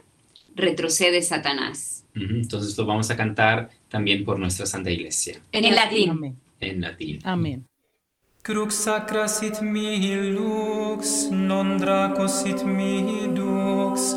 retrocede 0.54 1.20
Satanás. 1.22 2.04
Entonces 2.14 2.78
lo 2.78 2.86
vamos 2.86 3.10
a 3.10 3.16
cantar 3.16 3.70
también 3.88 4.24
por 4.24 4.38
nuestra 4.38 4.66
Santa 4.66 4.90
Iglesia 4.90 5.40
En 5.50 5.74
latín. 5.74 6.10
Amén. 6.10 6.36
en 6.60 6.80
latín. 6.80 7.18
Amén. 7.24 7.66
Crux 8.46 8.74
sacra 8.74 9.26
sit 9.26 9.62
mihi 9.62 10.16
lux, 10.36 11.28
non 11.30 11.78
draco 11.78 12.26
sit 12.26 12.62
mihi 12.62 13.32
dux, 13.32 14.14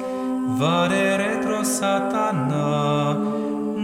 vare 0.59 1.15
retro 1.15 1.63
satana, 1.63 3.15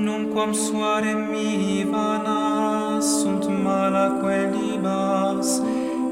nunquam 0.06 0.52
suare 0.52 1.14
mihi 1.16 1.86
vana, 1.86 3.00
sunt 3.00 3.48
malaque 3.64 4.52
libas, 4.52 5.62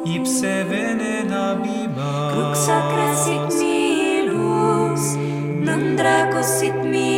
ipse 0.05 0.63
vene 0.69 1.27
dabibas. 1.27 2.32
Crux 2.34 2.57
sacra 2.67 3.09
sit 3.23 3.47
mihi 3.59 4.27
lux, 4.32 4.99
non 5.67 5.97
draco 5.97 6.41
sit 6.41 6.77
mihi 6.93 7.11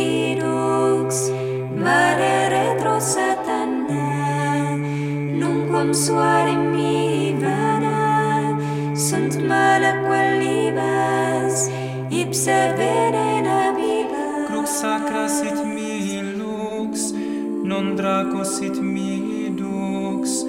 soare 5.94 6.56
mi 6.56 7.36
vana 7.38 8.58
sunt 8.94 9.34
mala 9.46 9.92
qualibas 10.06 11.70
ipsa 12.10 12.74
verena 12.78 13.70
viva 13.76 14.24
consacra 14.50 15.28
sit 15.28 15.60
mi 15.74 16.20
lux 16.38 17.12
non 17.62 17.94
draco 17.94 18.42
sit 18.42 18.80
mi 18.80 19.54
dux 19.54 20.42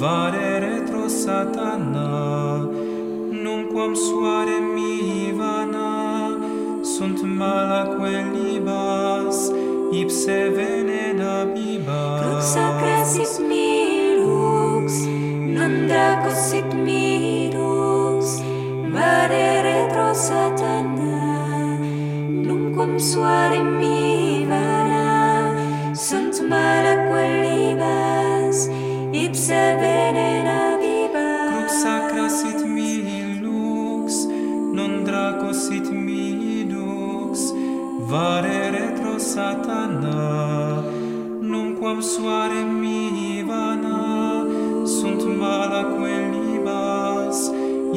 vare 0.00 0.60
retro 0.60 1.08
satana 1.08 2.08
nunquam 3.42 3.94
suare 3.94 4.60
mi 4.74 5.32
vana 5.32 5.90
sunt 6.94 7.20
mala 7.22 7.82
qualibas 7.96 9.50
ipse 9.92 10.50
venena 10.56 11.44
viva 11.52 12.02
consacra 12.22 13.04
sit 13.04 13.43
Syndacus 15.84 16.40
sit 16.48 16.72
minus, 16.72 18.40
mare 18.88 19.48
retro 19.66 20.14
satana, 20.14 21.76
numquam 22.46 22.96
suare 22.98 23.60
mi 23.60 24.46
vana, 24.48 25.52
sunt 25.92 26.40
mala 26.48 26.94
quellibas, 27.08 28.58
ipse 29.12 29.62
venena 29.82 30.78
viva. 30.80 31.28
Crup 31.52 31.68
sacra 31.68 32.28
sit 32.30 32.60
non 34.72 35.04
draco 35.04 35.52
sit 35.52 35.90
minus, 35.92 37.52
vare 38.08 38.70
retro 38.70 39.18
satana, 39.18 40.80
numquam 41.42 42.00
suare 42.00 42.64
mi 42.64 42.73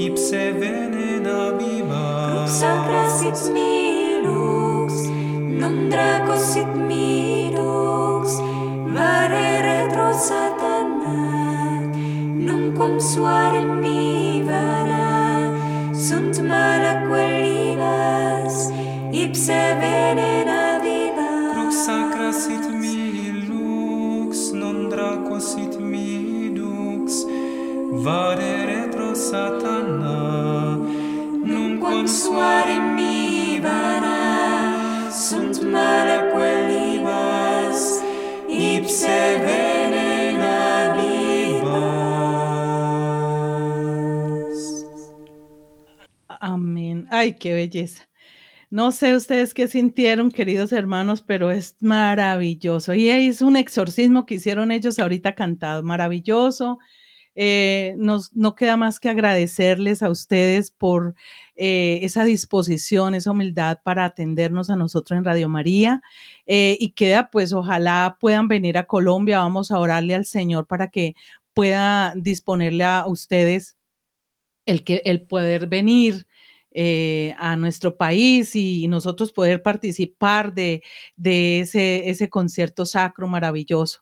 ipse 0.08 0.52
venena 0.60 1.52
bima 1.60 2.04
Crux 2.30 2.50
sacra 2.60 3.04
mi 3.56 4.22
lux 4.26 4.94
non 5.62 5.90
draco 5.90 6.36
sit 6.50 6.72
mi 6.90 7.52
lux 7.56 8.26
vare 8.96 9.48
retro 9.68 10.08
satana 10.28 11.18
non 12.48 12.64
cum 12.78 12.94
suare 13.00 13.62
mi 13.84 14.42
vara 14.50 15.10
sunt 16.06 16.36
mala 16.52 16.94
quellinas 17.08 18.56
ipse 19.24 19.62
venena 19.82 20.62
bima 20.84 21.30
Crux 21.52 21.74
sacra 21.86 22.30
mi 22.82 22.98
lux 23.50 24.52
non 24.62 24.88
draco 24.88 25.36
sit 25.40 25.74
mi 25.92 26.10
lux 26.58 27.26
vare 28.06 28.57
satana, 29.30 30.18
nunquam 31.50 32.08
suare 32.08 32.78
mihi 32.96 33.60
vana, 33.60 35.12
sunt 35.12 35.56
libas, 36.70 37.82
ipse 38.48 39.20
venena. 39.46 40.08
Amén. 46.40 47.08
Ay, 47.10 47.34
qué 47.34 47.54
belleza. 47.54 48.08
No 48.70 48.92
sé 48.92 49.16
ustedes 49.16 49.54
qué 49.54 49.68
sintieron, 49.68 50.32
queridos 50.32 50.72
hermanos, 50.72 51.22
pero 51.22 51.52
es 51.52 51.76
maravilloso. 51.80 52.94
Y 52.94 53.10
es 53.10 53.42
un 53.42 53.56
exorcismo 53.58 54.26
que 54.26 54.36
hicieron 54.36 54.72
ellos 54.72 55.00
ahorita 55.00 55.36
cantado, 55.36 55.84
maravilloso. 55.84 56.80
Eh, 57.40 57.94
nos, 58.00 58.34
no 58.36 58.56
queda 58.56 58.78
más 58.78 59.00
que 59.00 59.10
agradecerles 59.10 60.02
a 60.02 60.10
ustedes 60.10 60.72
por 60.72 61.14
eh, 61.56 62.00
esa 62.02 62.24
disposición, 62.24 63.14
esa 63.14 63.30
humildad 63.30 63.80
para 63.84 64.06
atendernos 64.06 64.72
a 64.72 64.76
nosotros 64.76 65.16
en 65.16 65.24
Radio 65.24 65.48
María. 65.48 66.02
Eh, 66.48 66.78
y 66.80 66.94
queda, 66.94 67.30
pues, 67.30 67.54
ojalá 67.54 68.18
puedan 68.20 68.48
venir 68.48 68.76
a 68.80 68.88
Colombia. 68.88 69.38
Vamos 69.40 69.70
a 69.70 69.78
orarle 69.80 70.16
al 70.16 70.26
Señor 70.26 70.66
para 70.66 70.88
que 70.90 71.16
pueda 71.54 72.14
disponerle 72.16 72.84
a 72.86 73.06
ustedes 73.06 73.78
el, 74.66 74.84
que, 74.84 75.04
el 75.06 75.22
poder 75.22 75.68
venir 75.68 76.26
a 77.40 77.56
nuestro 77.56 77.98
país 77.98 78.56
y 78.56 78.88
nosotros 78.88 79.32
poder 79.32 79.64
participar 79.64 80.54
de, 80.54 80.84
de 81.16 81.62
ese, 81.62 82.10
ese 82.10 82.30
concierto 82.30 82.86
sacro 82.86 83.28
maravilloso. 83.28 84.02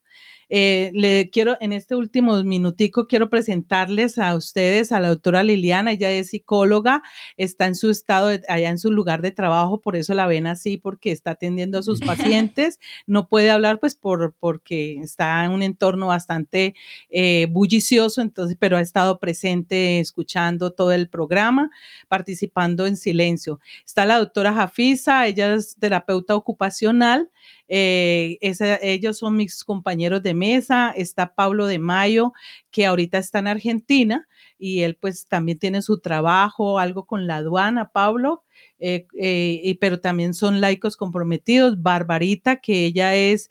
Eh, 0.50 0.91
le 0.93 1.30
quiero, 1.30 1.58
en 1.60 1.74
este 1.74 1.96
último 1.96 2.43
minutico, 2.43 3.08
quiero 3.08 3.30
presentarles 3.30 4.18
a 4.18 4.36
ustedes 4.36 4.91
a 4.91 5.00
la 5.00 5.10
doctora 5.10 5.43
Liliana, 5.43 5.91
ella 5.91 6.12
es 6.12 6.30
psicóloga, 6.30 7.02
está 7.38 7.66
en 7.66 7.76
su 7.76 7.89
estado, 7.89 8.28
de- 8.28 8.43
allá 8.48 8.70
en 8.70 8.78
su 8.80 8.91
lugar 8.91 9.22
de 9.22 9.32
trabajo, 9.32 9.80
por 9.82 9.96
eso 9.96 10.14
la 10.14 10.28
ven 10.28 10.48
así, 10.48 10.78
porque 10.78 11.12
está 11.12 11.32
atendiendo 11.32 11.80
a 11.80 11.84
sus 11.84 12.00
pacientes, 12.52 12.80
no 13.08 13.28
puede 13.28 13.50
hablar 13.52 13.80
pues 13.80 13.96
por, 13.96 14.34
porque 14.39 14.98
está 15.00 15.43
en 15.46 15.52
un 15.52 15.64
entorno 15.64 16.08
bastante 16.08 16.76
eh, 17.10 17.48
bullicioso, 17.50 18.22
entonces, 18.22 18.58
pero 18.60 18.78
ha 18.78 18.82
estado 18.82 19.20
presente 19.20 20.00
escuchando 20.00 20.72
todo 20.72 20.91
el 20.91 21.10
programa, 21.10 21.72
participando 22.08 22.86
en 22.86 22.98
silencio. 22.98 23.60
Está 23.86 24.06
la 24.06 24.20
doctora 24.20 24.54
Jafisa, 24.54 25.28
ella 25.28 25.54
es 25.56 25.76
terapeuta 25.80 26.36
ocupacional, 26.36 27.30
eh, 27.68 28.38
ellos 28.82 29.18
son 29.18 29.36
mis 29.38 29.64
compañeros 29.64 30.22
de 30.24 30.34
mesa. 30.34 30.91
Está 30.96 31.34
Pablo 31.36 31.68
de 31.68 31.80
Mayo, 31.80 32.34
que 32.72 32.86
ahorita 32.86 33.18
está 33.18 33.39
en 33.39 33.48
Argentina 33.48 34.28
y 34.58 34.82
él 34.82 34.96
pues 34.96 35.28
también 35.28 35.60
tiene 35.60 35.82
su 35.82 36.00
trabajo, 36.00 36.80
algo 36.80 37.06
con 37.06 37.28
la 37.28 37.38
aduana, 37.38 37.89
Pablo, 37.89 38.43
eh, 38.80 39.06
eh, 39.20 39.60
y- 39.64 39.74
pero 39.76 40.00
también 40.00 40.34
son 40.34 40.62
laicos 40.62 40.96
comprometidos. 40.98 41.82
Barbarita, 41.82 42.58
que 42.58 42.86
ella 42.86 43.16
es 43.16 43.50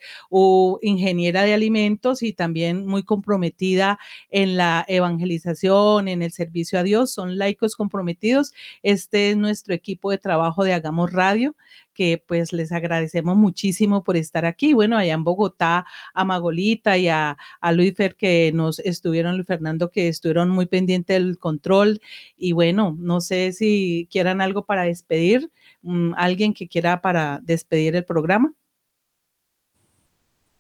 ingeniera 0.83 1.43
de 1.43 1.55
alimentos 1.55 2.23
y 2.23 2.33
también 2.33 2.87
muy 2.87 3.03
comprometida 3.03 3.99
en 4.31 4.57
la 4.57 4.85
evangelización, 4.89 6.09
en 6.09 6.23
el 6.23 6.33
servicio 6.33 6.79
a 6.79 6.83
Dios, 6.83 7.13
son 7.13 7.39
laicos 7.39 7.77
comprometidos. 7.77 8.53
Este 8.83 9.31
es 9.31 9.37
nuestro 9.37 9.75
equipo 9.75 10.11
de 10.11 10.19
trabajo 10.19 10.65
de 10.65 10.73
Hagamos 10.75 11.13
Radio 11.13 11.55
que 11.95 12.23
pues 12.27 12.53
les 12.53 12.73
agradecemos 12.73 13.37
muchísimo 13.37 14.05
por 14.05 14.17
estar 14.17 14.45
aquí. 14.45 14.75
Bueno, 14.75 14.99
allá 14.99 15.15
en 15.15 15.25
Bogotá, 15.25 15.87
a 16.13 16.25
Magolita 16.25 16.99
y 16.99 17.09
a, 17.09 17.39
a 17.61 17.73
Luis 17.73 17.95
Fer 17.95 18.17
que 18.17 18.53
nos 18.53 18.79
estuvieron, 18.81 19.37
Luis 19.37 19.47
Fernando, 19.47 19.91
que 19.91 20.09
estuvieron 20.09 20.51
muy 20.51 20.67
pendientes 20.67 21.17
del 21.17 21.39
control. 21.39 22.01
Y 22.37 22.53
bueno, 22.53 22.97
no 22.99 23.21
sé 23.21 23.53
si 23.53 24.09
quieran 24.11 24.41
algo 24.41 24.65
para 24.67 24.83
despedir, 24.83 25.51
mm, 25.83 26.13
alguien 26.17 26.53
que 26.53 26.69
quiera 26.69 27.01
para 27.01 27.41
despedir 27.43 27.97
el 27.97 28.05
programa. 28.05 28.53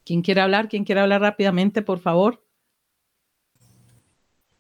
¿Quién 0.05 0.23
quiere 0.23 0.41
hablar? 0.41 0.69
¿Quién 0.69 0.85
quiere 0.85 1.01
hablar 1.01 1.23
rápidamente, 1.23 1.83
por 1.83 1.99
favor? 1.99 2.43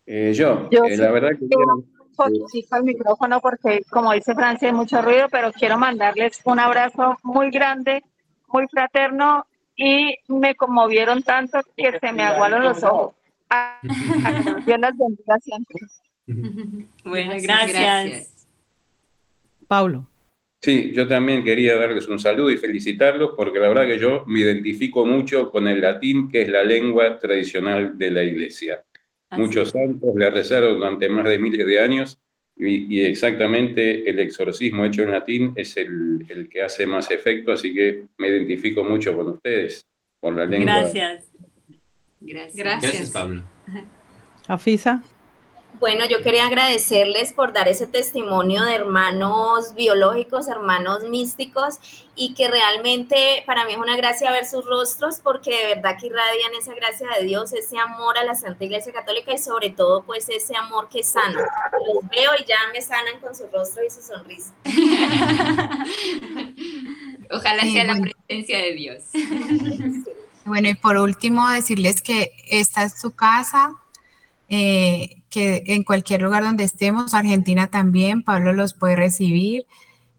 Eh, 0.06 0.32
yo, 0.34 0.68
Yo 0.70 0.84
eh, 0.84 0.96
sí 0.96 0.96
la 0.96 1.10
verdad 1.10 1.30
que 1.30 1.46
quiero 1.46 1.84
al 2.70 2.84
micrófono 2.84 3.40
porque, 3.40 3.82
como 3.90 4.12
dice 4.12 4.34
Francia, 4.34 4.68
hay 4.68 4.74
mucho 4.74 5.02
ruido, 5.02 5.28
pero 5.30 5.52
quiero 5.52 5.78
mandarles 5.78 6.40
un 6.44 6.58
abrazo 6.58 7.16
muy 7.22 7.50
grande, 7.50 8.02
muy 8.48 8.66
fraterno 8.68 9.46
y 9.76 10.14
me 10.28 10.54
conmovieron 10.54 11.22
tanto 11.22 11.60
que 11.76 11.98
se 11.98 12.12
me 12.12 12.22
aguaron 12.22 12.62
los 12.62 12.82
ojos. 12.82 13.14
Ah, 13.50 13.78
Dios 14.66 14.78
las 14.78 14.96
bendiga 14.96 15.38
siempre. 15.40 15.78
Bueno, 17.04 17.34
Gracias, 17.40 17.72
gracias. 17.72 18.46
Paulo. 19.66 20.06
Sí, 20.64 20.92
yo 20.94 21.06
también 21.06 21.44
quería 21.44 21.76
darles 21.76 22.08
un 22.08 22.18
saludo 22.18 22.50
y 22.50 22.56
felicitarlos 22.56 23.32
porque 23.36 23.58
la 23.58 23.68
verdad 23.68 23.86
que 23.86 23.98
yo 23.98 24.24
me 24.26 24.40
identifico 24.40 25.04
mucho 25.04 25.50
con 25.50 25.68
el 25.68 25.82
latín, 25.82 26.30
que 26.30 26.40
es 26.40 26.48
la 26.48 26.62
lengua 26.62 27.18
tradicional 27.18 27.98
de 27.98 28.10
la 28.10 28.22
iglesia. 28.22 28.82
Así 29.34 29.42
Muchos 29.42 29.70
santos 29.70 30.14
le 30.14 30.30
rezaron 30.30 30.78
durante 30.78 31.08
más 31.08 31.28
de 31.28 31.38
miles 31.38 31.66
de 31.66 31.80
años 31.80 32.18
y, 32.56 32.96
y 32.96 33.04
exactamente 33.04 34.08
el 34.08 34.18
exorcismo 34.20 34.84
hecho 34.84 35.02
en 35.02 35.10
latín 35.10 35.52
es 35.56 35.76
el, 35.76 36.24
el 36.28 36.48
que 36.48 36.62
hace 36.62 36.86
más 36.86 37.10
efecto, 37.10 37.52
así 37.52 37.74
que 37.74 38.06
me 38.18 38.28
identifico 38.28 38.84
mucho 38.84 39.16
con 39.16 39.28
ustedes, 39.28 39.86
con 40.20 40.36
la 40.36 40.46
lengua. 40.46 40.80
Gracias. 40.80 41.32
Gracias. 42.20 42.56
Gracias. 42.56 42.56
Gracias, 42.56 43.10
Pablo. 43.10 43.42
Afisa. 44.46 45.02
Bueno, 45.80 46.06
yo 46.06 46.22
quería 46.22 46.46
agradecerles 46.46 47.32
por 47.32 47.52
dar 47.52 47.66
ese 47.66 47.88
testimonio 47.88 48.62
de 48.62 48.74
hermanos 48.74 49.74
biológicos, 49.74 50.46
hermanos 50.46 51.02
místicos, 51.08 51.80
y 52.14 52.34
que 52.34 52.48
realmente 52.48 53.42
para 53.44 53.64
mí 53.64 53.72
es 53.72 53.78
una 53.78 53.96
gracia 53.96 54.30
ver 54.30 54.46
sus 54.46 54.64
rostros, 54.64 55.18
porque 55.20 55.50
de 55.50 55.74
verdad 55.74 55.96
que 55.98 56.06
irradian 56.06 56.54
esa 56.58 56.74
gracia 56.74 57.08
de 57.18 57.24
Dios, 57.24 57.52
ese 57.52 57.76
amor 57.78 58.16
a 58.16 58.24
la 58.24 58.36
Santa 58.36 58.64
Iglesia 58.64 58.92
Católica 58.92 59.32
y 59.32 59.38
sobre 59.38 59.70
todo 59.70 60.04
pues 60.04 60.28
ese 60.28 60.56
amor 60.56 60.88
que 60.88 61.02
sana. 61.02 61.44
Los 61.72 62.08
veo 62.08 62.30
y 62.38 62.44
ya 62.44 62.58
me 62.72 62.80
sanan 62.80 63.18
con 63.20 63.34
su 63.34 63.48
rostro 63.52 63.82
y 63.84 63.90
su 63.90 64.00
sonrisa. 64.00 64.54
Ojalá 67.30 67.62
Sí, 67.62 67.72
sea 67.72 67.84
la 67.84 68.00
presencia 68.00 68.58
de 68.58 68.72
Dios. 68.74 69.02
Bueno, 70.46 70.68
y 70.68 70.74
por 70.74 70.98
último, 70.98 71.48
decirles 71.48 72.02
que 72.02 72.30
esta 72.50 72.84
es 72.84 73.00
su 73.00 73.14
casa, 73.14 73.72
eh, 74.56 75.24
que 75.30 75.64
en 75.66 75.82
cualquier 75.82 76.22
lugar 76.22 76.44
donde 76.44 76.62
estemos, 76.62 77.12
Argentina 77.12 77.66
también, 77.66 78.22
Pablo 78.22 78.52
los 78.52 78.72
puede 78.72 78.94
recibir. 78.94 79.66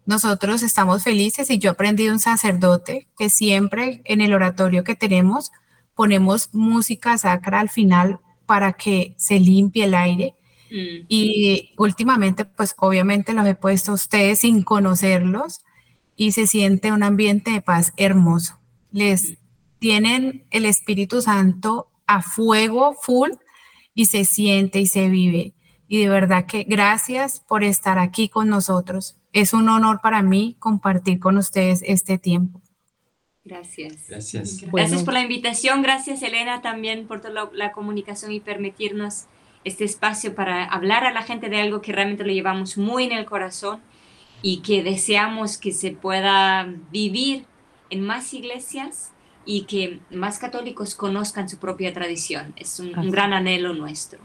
Nosotros 0.04 0.62
estamos 0.62 1.04
felices 1.04 1.50
y 1.50 1.56
yo 1.56 1.70
aprendí 1.70 2.04
de 2.04 2.12
un 2.12 2.18
sacerdote 2.18 3.08
que 3.18 3.30
siempre 3.30 4.02
en 4.04 4.20
el 4.20 4.34
oratorio 4.34 4.84
que 4.84 4.94
tenemos 4.94 5.52
ponemos 5.94 6.50
música 6.52 7.16
sacra 7.16 7.60
al 7.60 7.70
final 7.70 8.20
para 8.44 8.74
que 8.74 9.14
se 9.16 9.40
limpie 9.40 9.84
el 9.84 9.94
aire. 9.94 10.34
Mm. 10.70 11.06
Y 11.08 11.72
últimamente, 11.78 12.44
pues 12.44 12.74
obviamente 12.76 13.32
los 13.32 13.46
he 13.46 13.54
puesto 13.54 13.92
a 13.92 13.94
ustedes 13.94 14.40
sin 14.40 14.62
conocerlos 14.62 15.62
y 16.14 16.32
se 16.32 16.46
siente 16.46 16.92
un 16.92 17.02
ambiente 17.02 17.52
de 17.52 17.62
paz 17.62 17.94
hermoso. 17.96 18.58
Les 18.92 19.38
tienen 19.78 20.44
el 20.50 20.66
Espíritu 20.66 21.22
Santo 21.22 21.88
a 22.06 22.20
fuego 22.20 22.94
full 23.00 23.30
y 23.96 24.06
se 24.06 24.24
siente 24.24 24.78
y 24.78 24.86
se 24.86 25.08
vive. 25.08 25.54
Y 25.88 25.98
de 25.98 26.08
verdad 26.08 26.46
que 26.46 26.64
gracias 26.64 27.40
por 27.40 27.64
estar 27.64 27.98
aquí 27.98 28.28
con 28.28 28.48
nosotros. 28.48 29.16
Es 29.32 29.52
un 29.54 29.68
honor 29.68 30.00
para 30.02 30.22
mí 30.22 30.54
compartir 30.60 31.18
con 31.18 31.38
ustedes 31.38 31.82
este 31.84 32.18
tiempo. 32.18 32.60
Gracias. 33.42 34.06
Gracias. 34.08 34.58
Gracias 34.58 34.70
Bueno. 34.70 35.04
por 35.04 35.14
la 35.14 35.22
invitación, 35.22 35.80
gracias 35.82 36.22
Elena 36.22 36.60
también 36.60 37.06
por 37.06 37.20
toda 37.20 37.32
la, 37.32 37.50
la 37.52 37.72
comunicación 37.72 38.32
y 38.32 38.40
permitirnos 38.40 39.24
este 39.64 39.84
espacio 39.84 40.34
para 40.34 40.64
hablar 40.64 41.04
a 41.04 41.12
la 41.12 41.22
gente 41.22 41.48
de 41.48 41.60
algo 41.60 41.80
que 41.80 41.92
realmente 41.92 42.24
lo 42.24 42.32
llevamos 42.32 42.76
muy 42.76 43.04
en 43.04 43.12
el 43.12 43.24
corazón 43.24 43.80
y 44.42 44.58
que 44.58 44.82
deseamos 44.82 45.56
que 45.56 45.72
se 45.72 45.92
pueda 45.92 46.68
vivir 46.90 47.46
en 47.88 48.02
más 48.02 48.34
iglesias 48.34 49.12
y 49.46 49.62
que 49.62 50.00
más 50.10 50.38
católicos 50.38 50.94
conozcan 50.94 51.48
su 51.48 51.56
propia 51.58 51.94
tradición. 51.94 52.52
Es 52.56 52.78
un, 52.80 52.92
gran 53.10 53.32
anhelo 53.32 53.72
nuestro. 53.72 54.20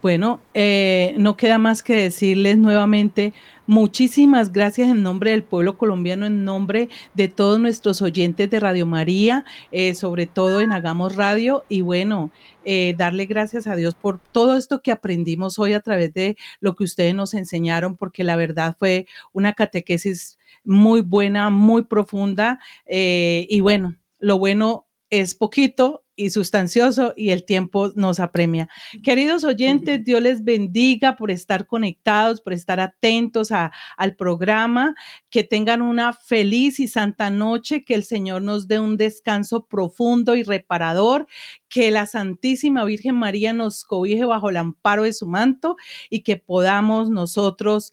Bueno, 0.00 0.40
eh, 0.54 1.14
no 1.18 1.36
queda 1.36 1.58
más 1.58 1.82
que 1.82 1.94
decirles 1.94 2.56
nuevamente 2.56 3.34
muchísimas 3.66 4.52
gracias 4.52 4.88
en 4.88 5.02
nombre 5.02 5.30
del 5.30 5.44
pueblo 5.44 5.78
colombiano, 5.78 6.26
en 6.26 6.44
nombre 6.44 6.88
de 7.14 7.28
todos 7.28 7.60
nuestros 7.60 8.02
oyentes 8.02 8.50
de 8.50 8.60
Radio 8.60 8.86
María, 8.86 9.44
eh, 9.70 9.94
sobre 9.94 10.26
todo 10.26 10.60
en 10.60 10.72
Hagamos 10.72 11.16
Radio. 11.16 11.64
Y 11.68 11.80
bueno, 11.80 12.30
eh, 12.64 12.94
darle 12.96 13.26
gracias 13.26 13.66
a 13.66 13.76
Dios 13.76 13.94
por 13.94 14.18
todo 14.18 14.56
esto 14.56 14.82
que 14.82 14.92
aprendimos 14.92 15.58
hoy 15.58 15.74
a 15.74 15.80
través 15.80 16.12
de 16.14 16.36
lo 16.60 16.74
que 16.76 16.84
ustedes 16.84 17.14
nos 17.14 17.34
enseñaron, 17.34 17.96
porque 17.96 18.24
la 18.24 18.36
verdad 18.36 18.76
fue 18.78 19.06
una 19.32 19.52
catequesis 19.52 20.38
muy 20.64 21.00
buena, 21.00 21.50
muy 21.50 21.82
profunda. 21.84 22.60
eh, 22.86 23.46
y 23.48 23.60
bueno, 23.60 23.96
lo 24.22 24.38
bueno 24.38 24.88
es 25.10 25.34
poquito 25.34 26.06
y 26.16 26.30
sustancioso 26.30 27.12
y 27.16 27.30
el 27.30 27.44
tiempo 27.44 27.90
nos 27.96 28.20
apremia. 28.20 28.68
Queridos 29.02 29.44
oyentes, 29.44 30.04
Dios 30.04 30.22
les 30.22 30.44
bendiga 30.44 31.16
por 31.16 31.30
estar 31.30 31.66
conectados, 31.66 32.40
por 32.40 32.52
estar 32.54 32.80
atentos 32.80 33.50
a- 33.52 33.72
al 33.96 34.14
programa, 34.16 34.94
que 35.30 35.42
tengan 35.44 35.82
una 35.82 36.12
feliz 36.14 36.80
y 36.80 36.88
santa 36.88 37.28
noche, 37.30 37.84
que 37.84 37.94
el 37.94 38.04
Señor 38.04 38.42
nos 38.42 38.68
dé 38.68 38.78
un 38.78 38.96
descanso 38.96 39.66
profundo 39.66 40.34
y 40.36 40.42
reparador, 40.44 41.26
que 41.68 41.90
la 41.90 42.06
Santísima 42.06 42.84
Virgen 42.84 43.16
María 43.16 43.52
nos 43.52 43.84
cobije 43.84 44.24
bajo 44.24 44.50
el 44.50 44.58
amparo 44.58 45.02
de 45.04 45.12
su 45.14 45.26
manto 45.26 45.76
y 46.08 46.20
que 46.22 46.36
podamos 46.36 47.10
nosotros 47.10 47.92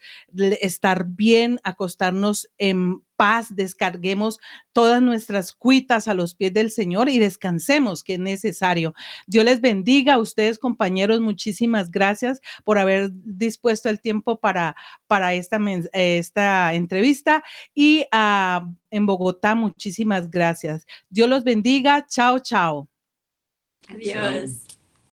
estar 0.62 1.06
bien, 1.06 1.60
acostarnos 1.64 2.50
en 2.58 3.02
paz, 3.20 3.54
descarguemos 3.54 4.40
todas 4.72 5.02
nuestras 5.02 5.52
cuitas 5.52 6.08
a 6.08 6.14
los 6.14 6.36
pies 6.36 6.54
del 6.54 6.72
Señor 6.72 7.10
y 7.10 7.20
descansemos, 7.20 8.02
que 8.02 8.14
es 8.14 8.20
necesario. 8.20 8.94
Dios 9.28 9.44
les 9.44 9.60
bendiga 9.60 10.14
a 10.14 10.20
ustedes, 10.20 10.58
compañeros. 10.58 11.20
Muchísimas 11.20 11.92
gracias 11.92 12.40
por 12.64 12.78
haber 12.78 13.10
dispuesto 13.12 13.90
el 13.90 14.00
tiempo 14.00 14.40
para, 14.40 14.74
para 15.06 15.34
esta, 15.34 15.60
esta 15.92 16.74
entrevista. 16.74 17.44
Y 17.76 18.06
ah, 18.14 18.66
en 18.90 19.06
Bogotá, 19.06 19.54
muchísimas 19.54 20.32
gracias. 20.32 20.86
Dios 21.10 21.30
los 21.30 21.44
bendiga. 21.44 22.06
Chao, 22.08 22.40
chao. 22.40 22.88
Adiós. 23.90 24.79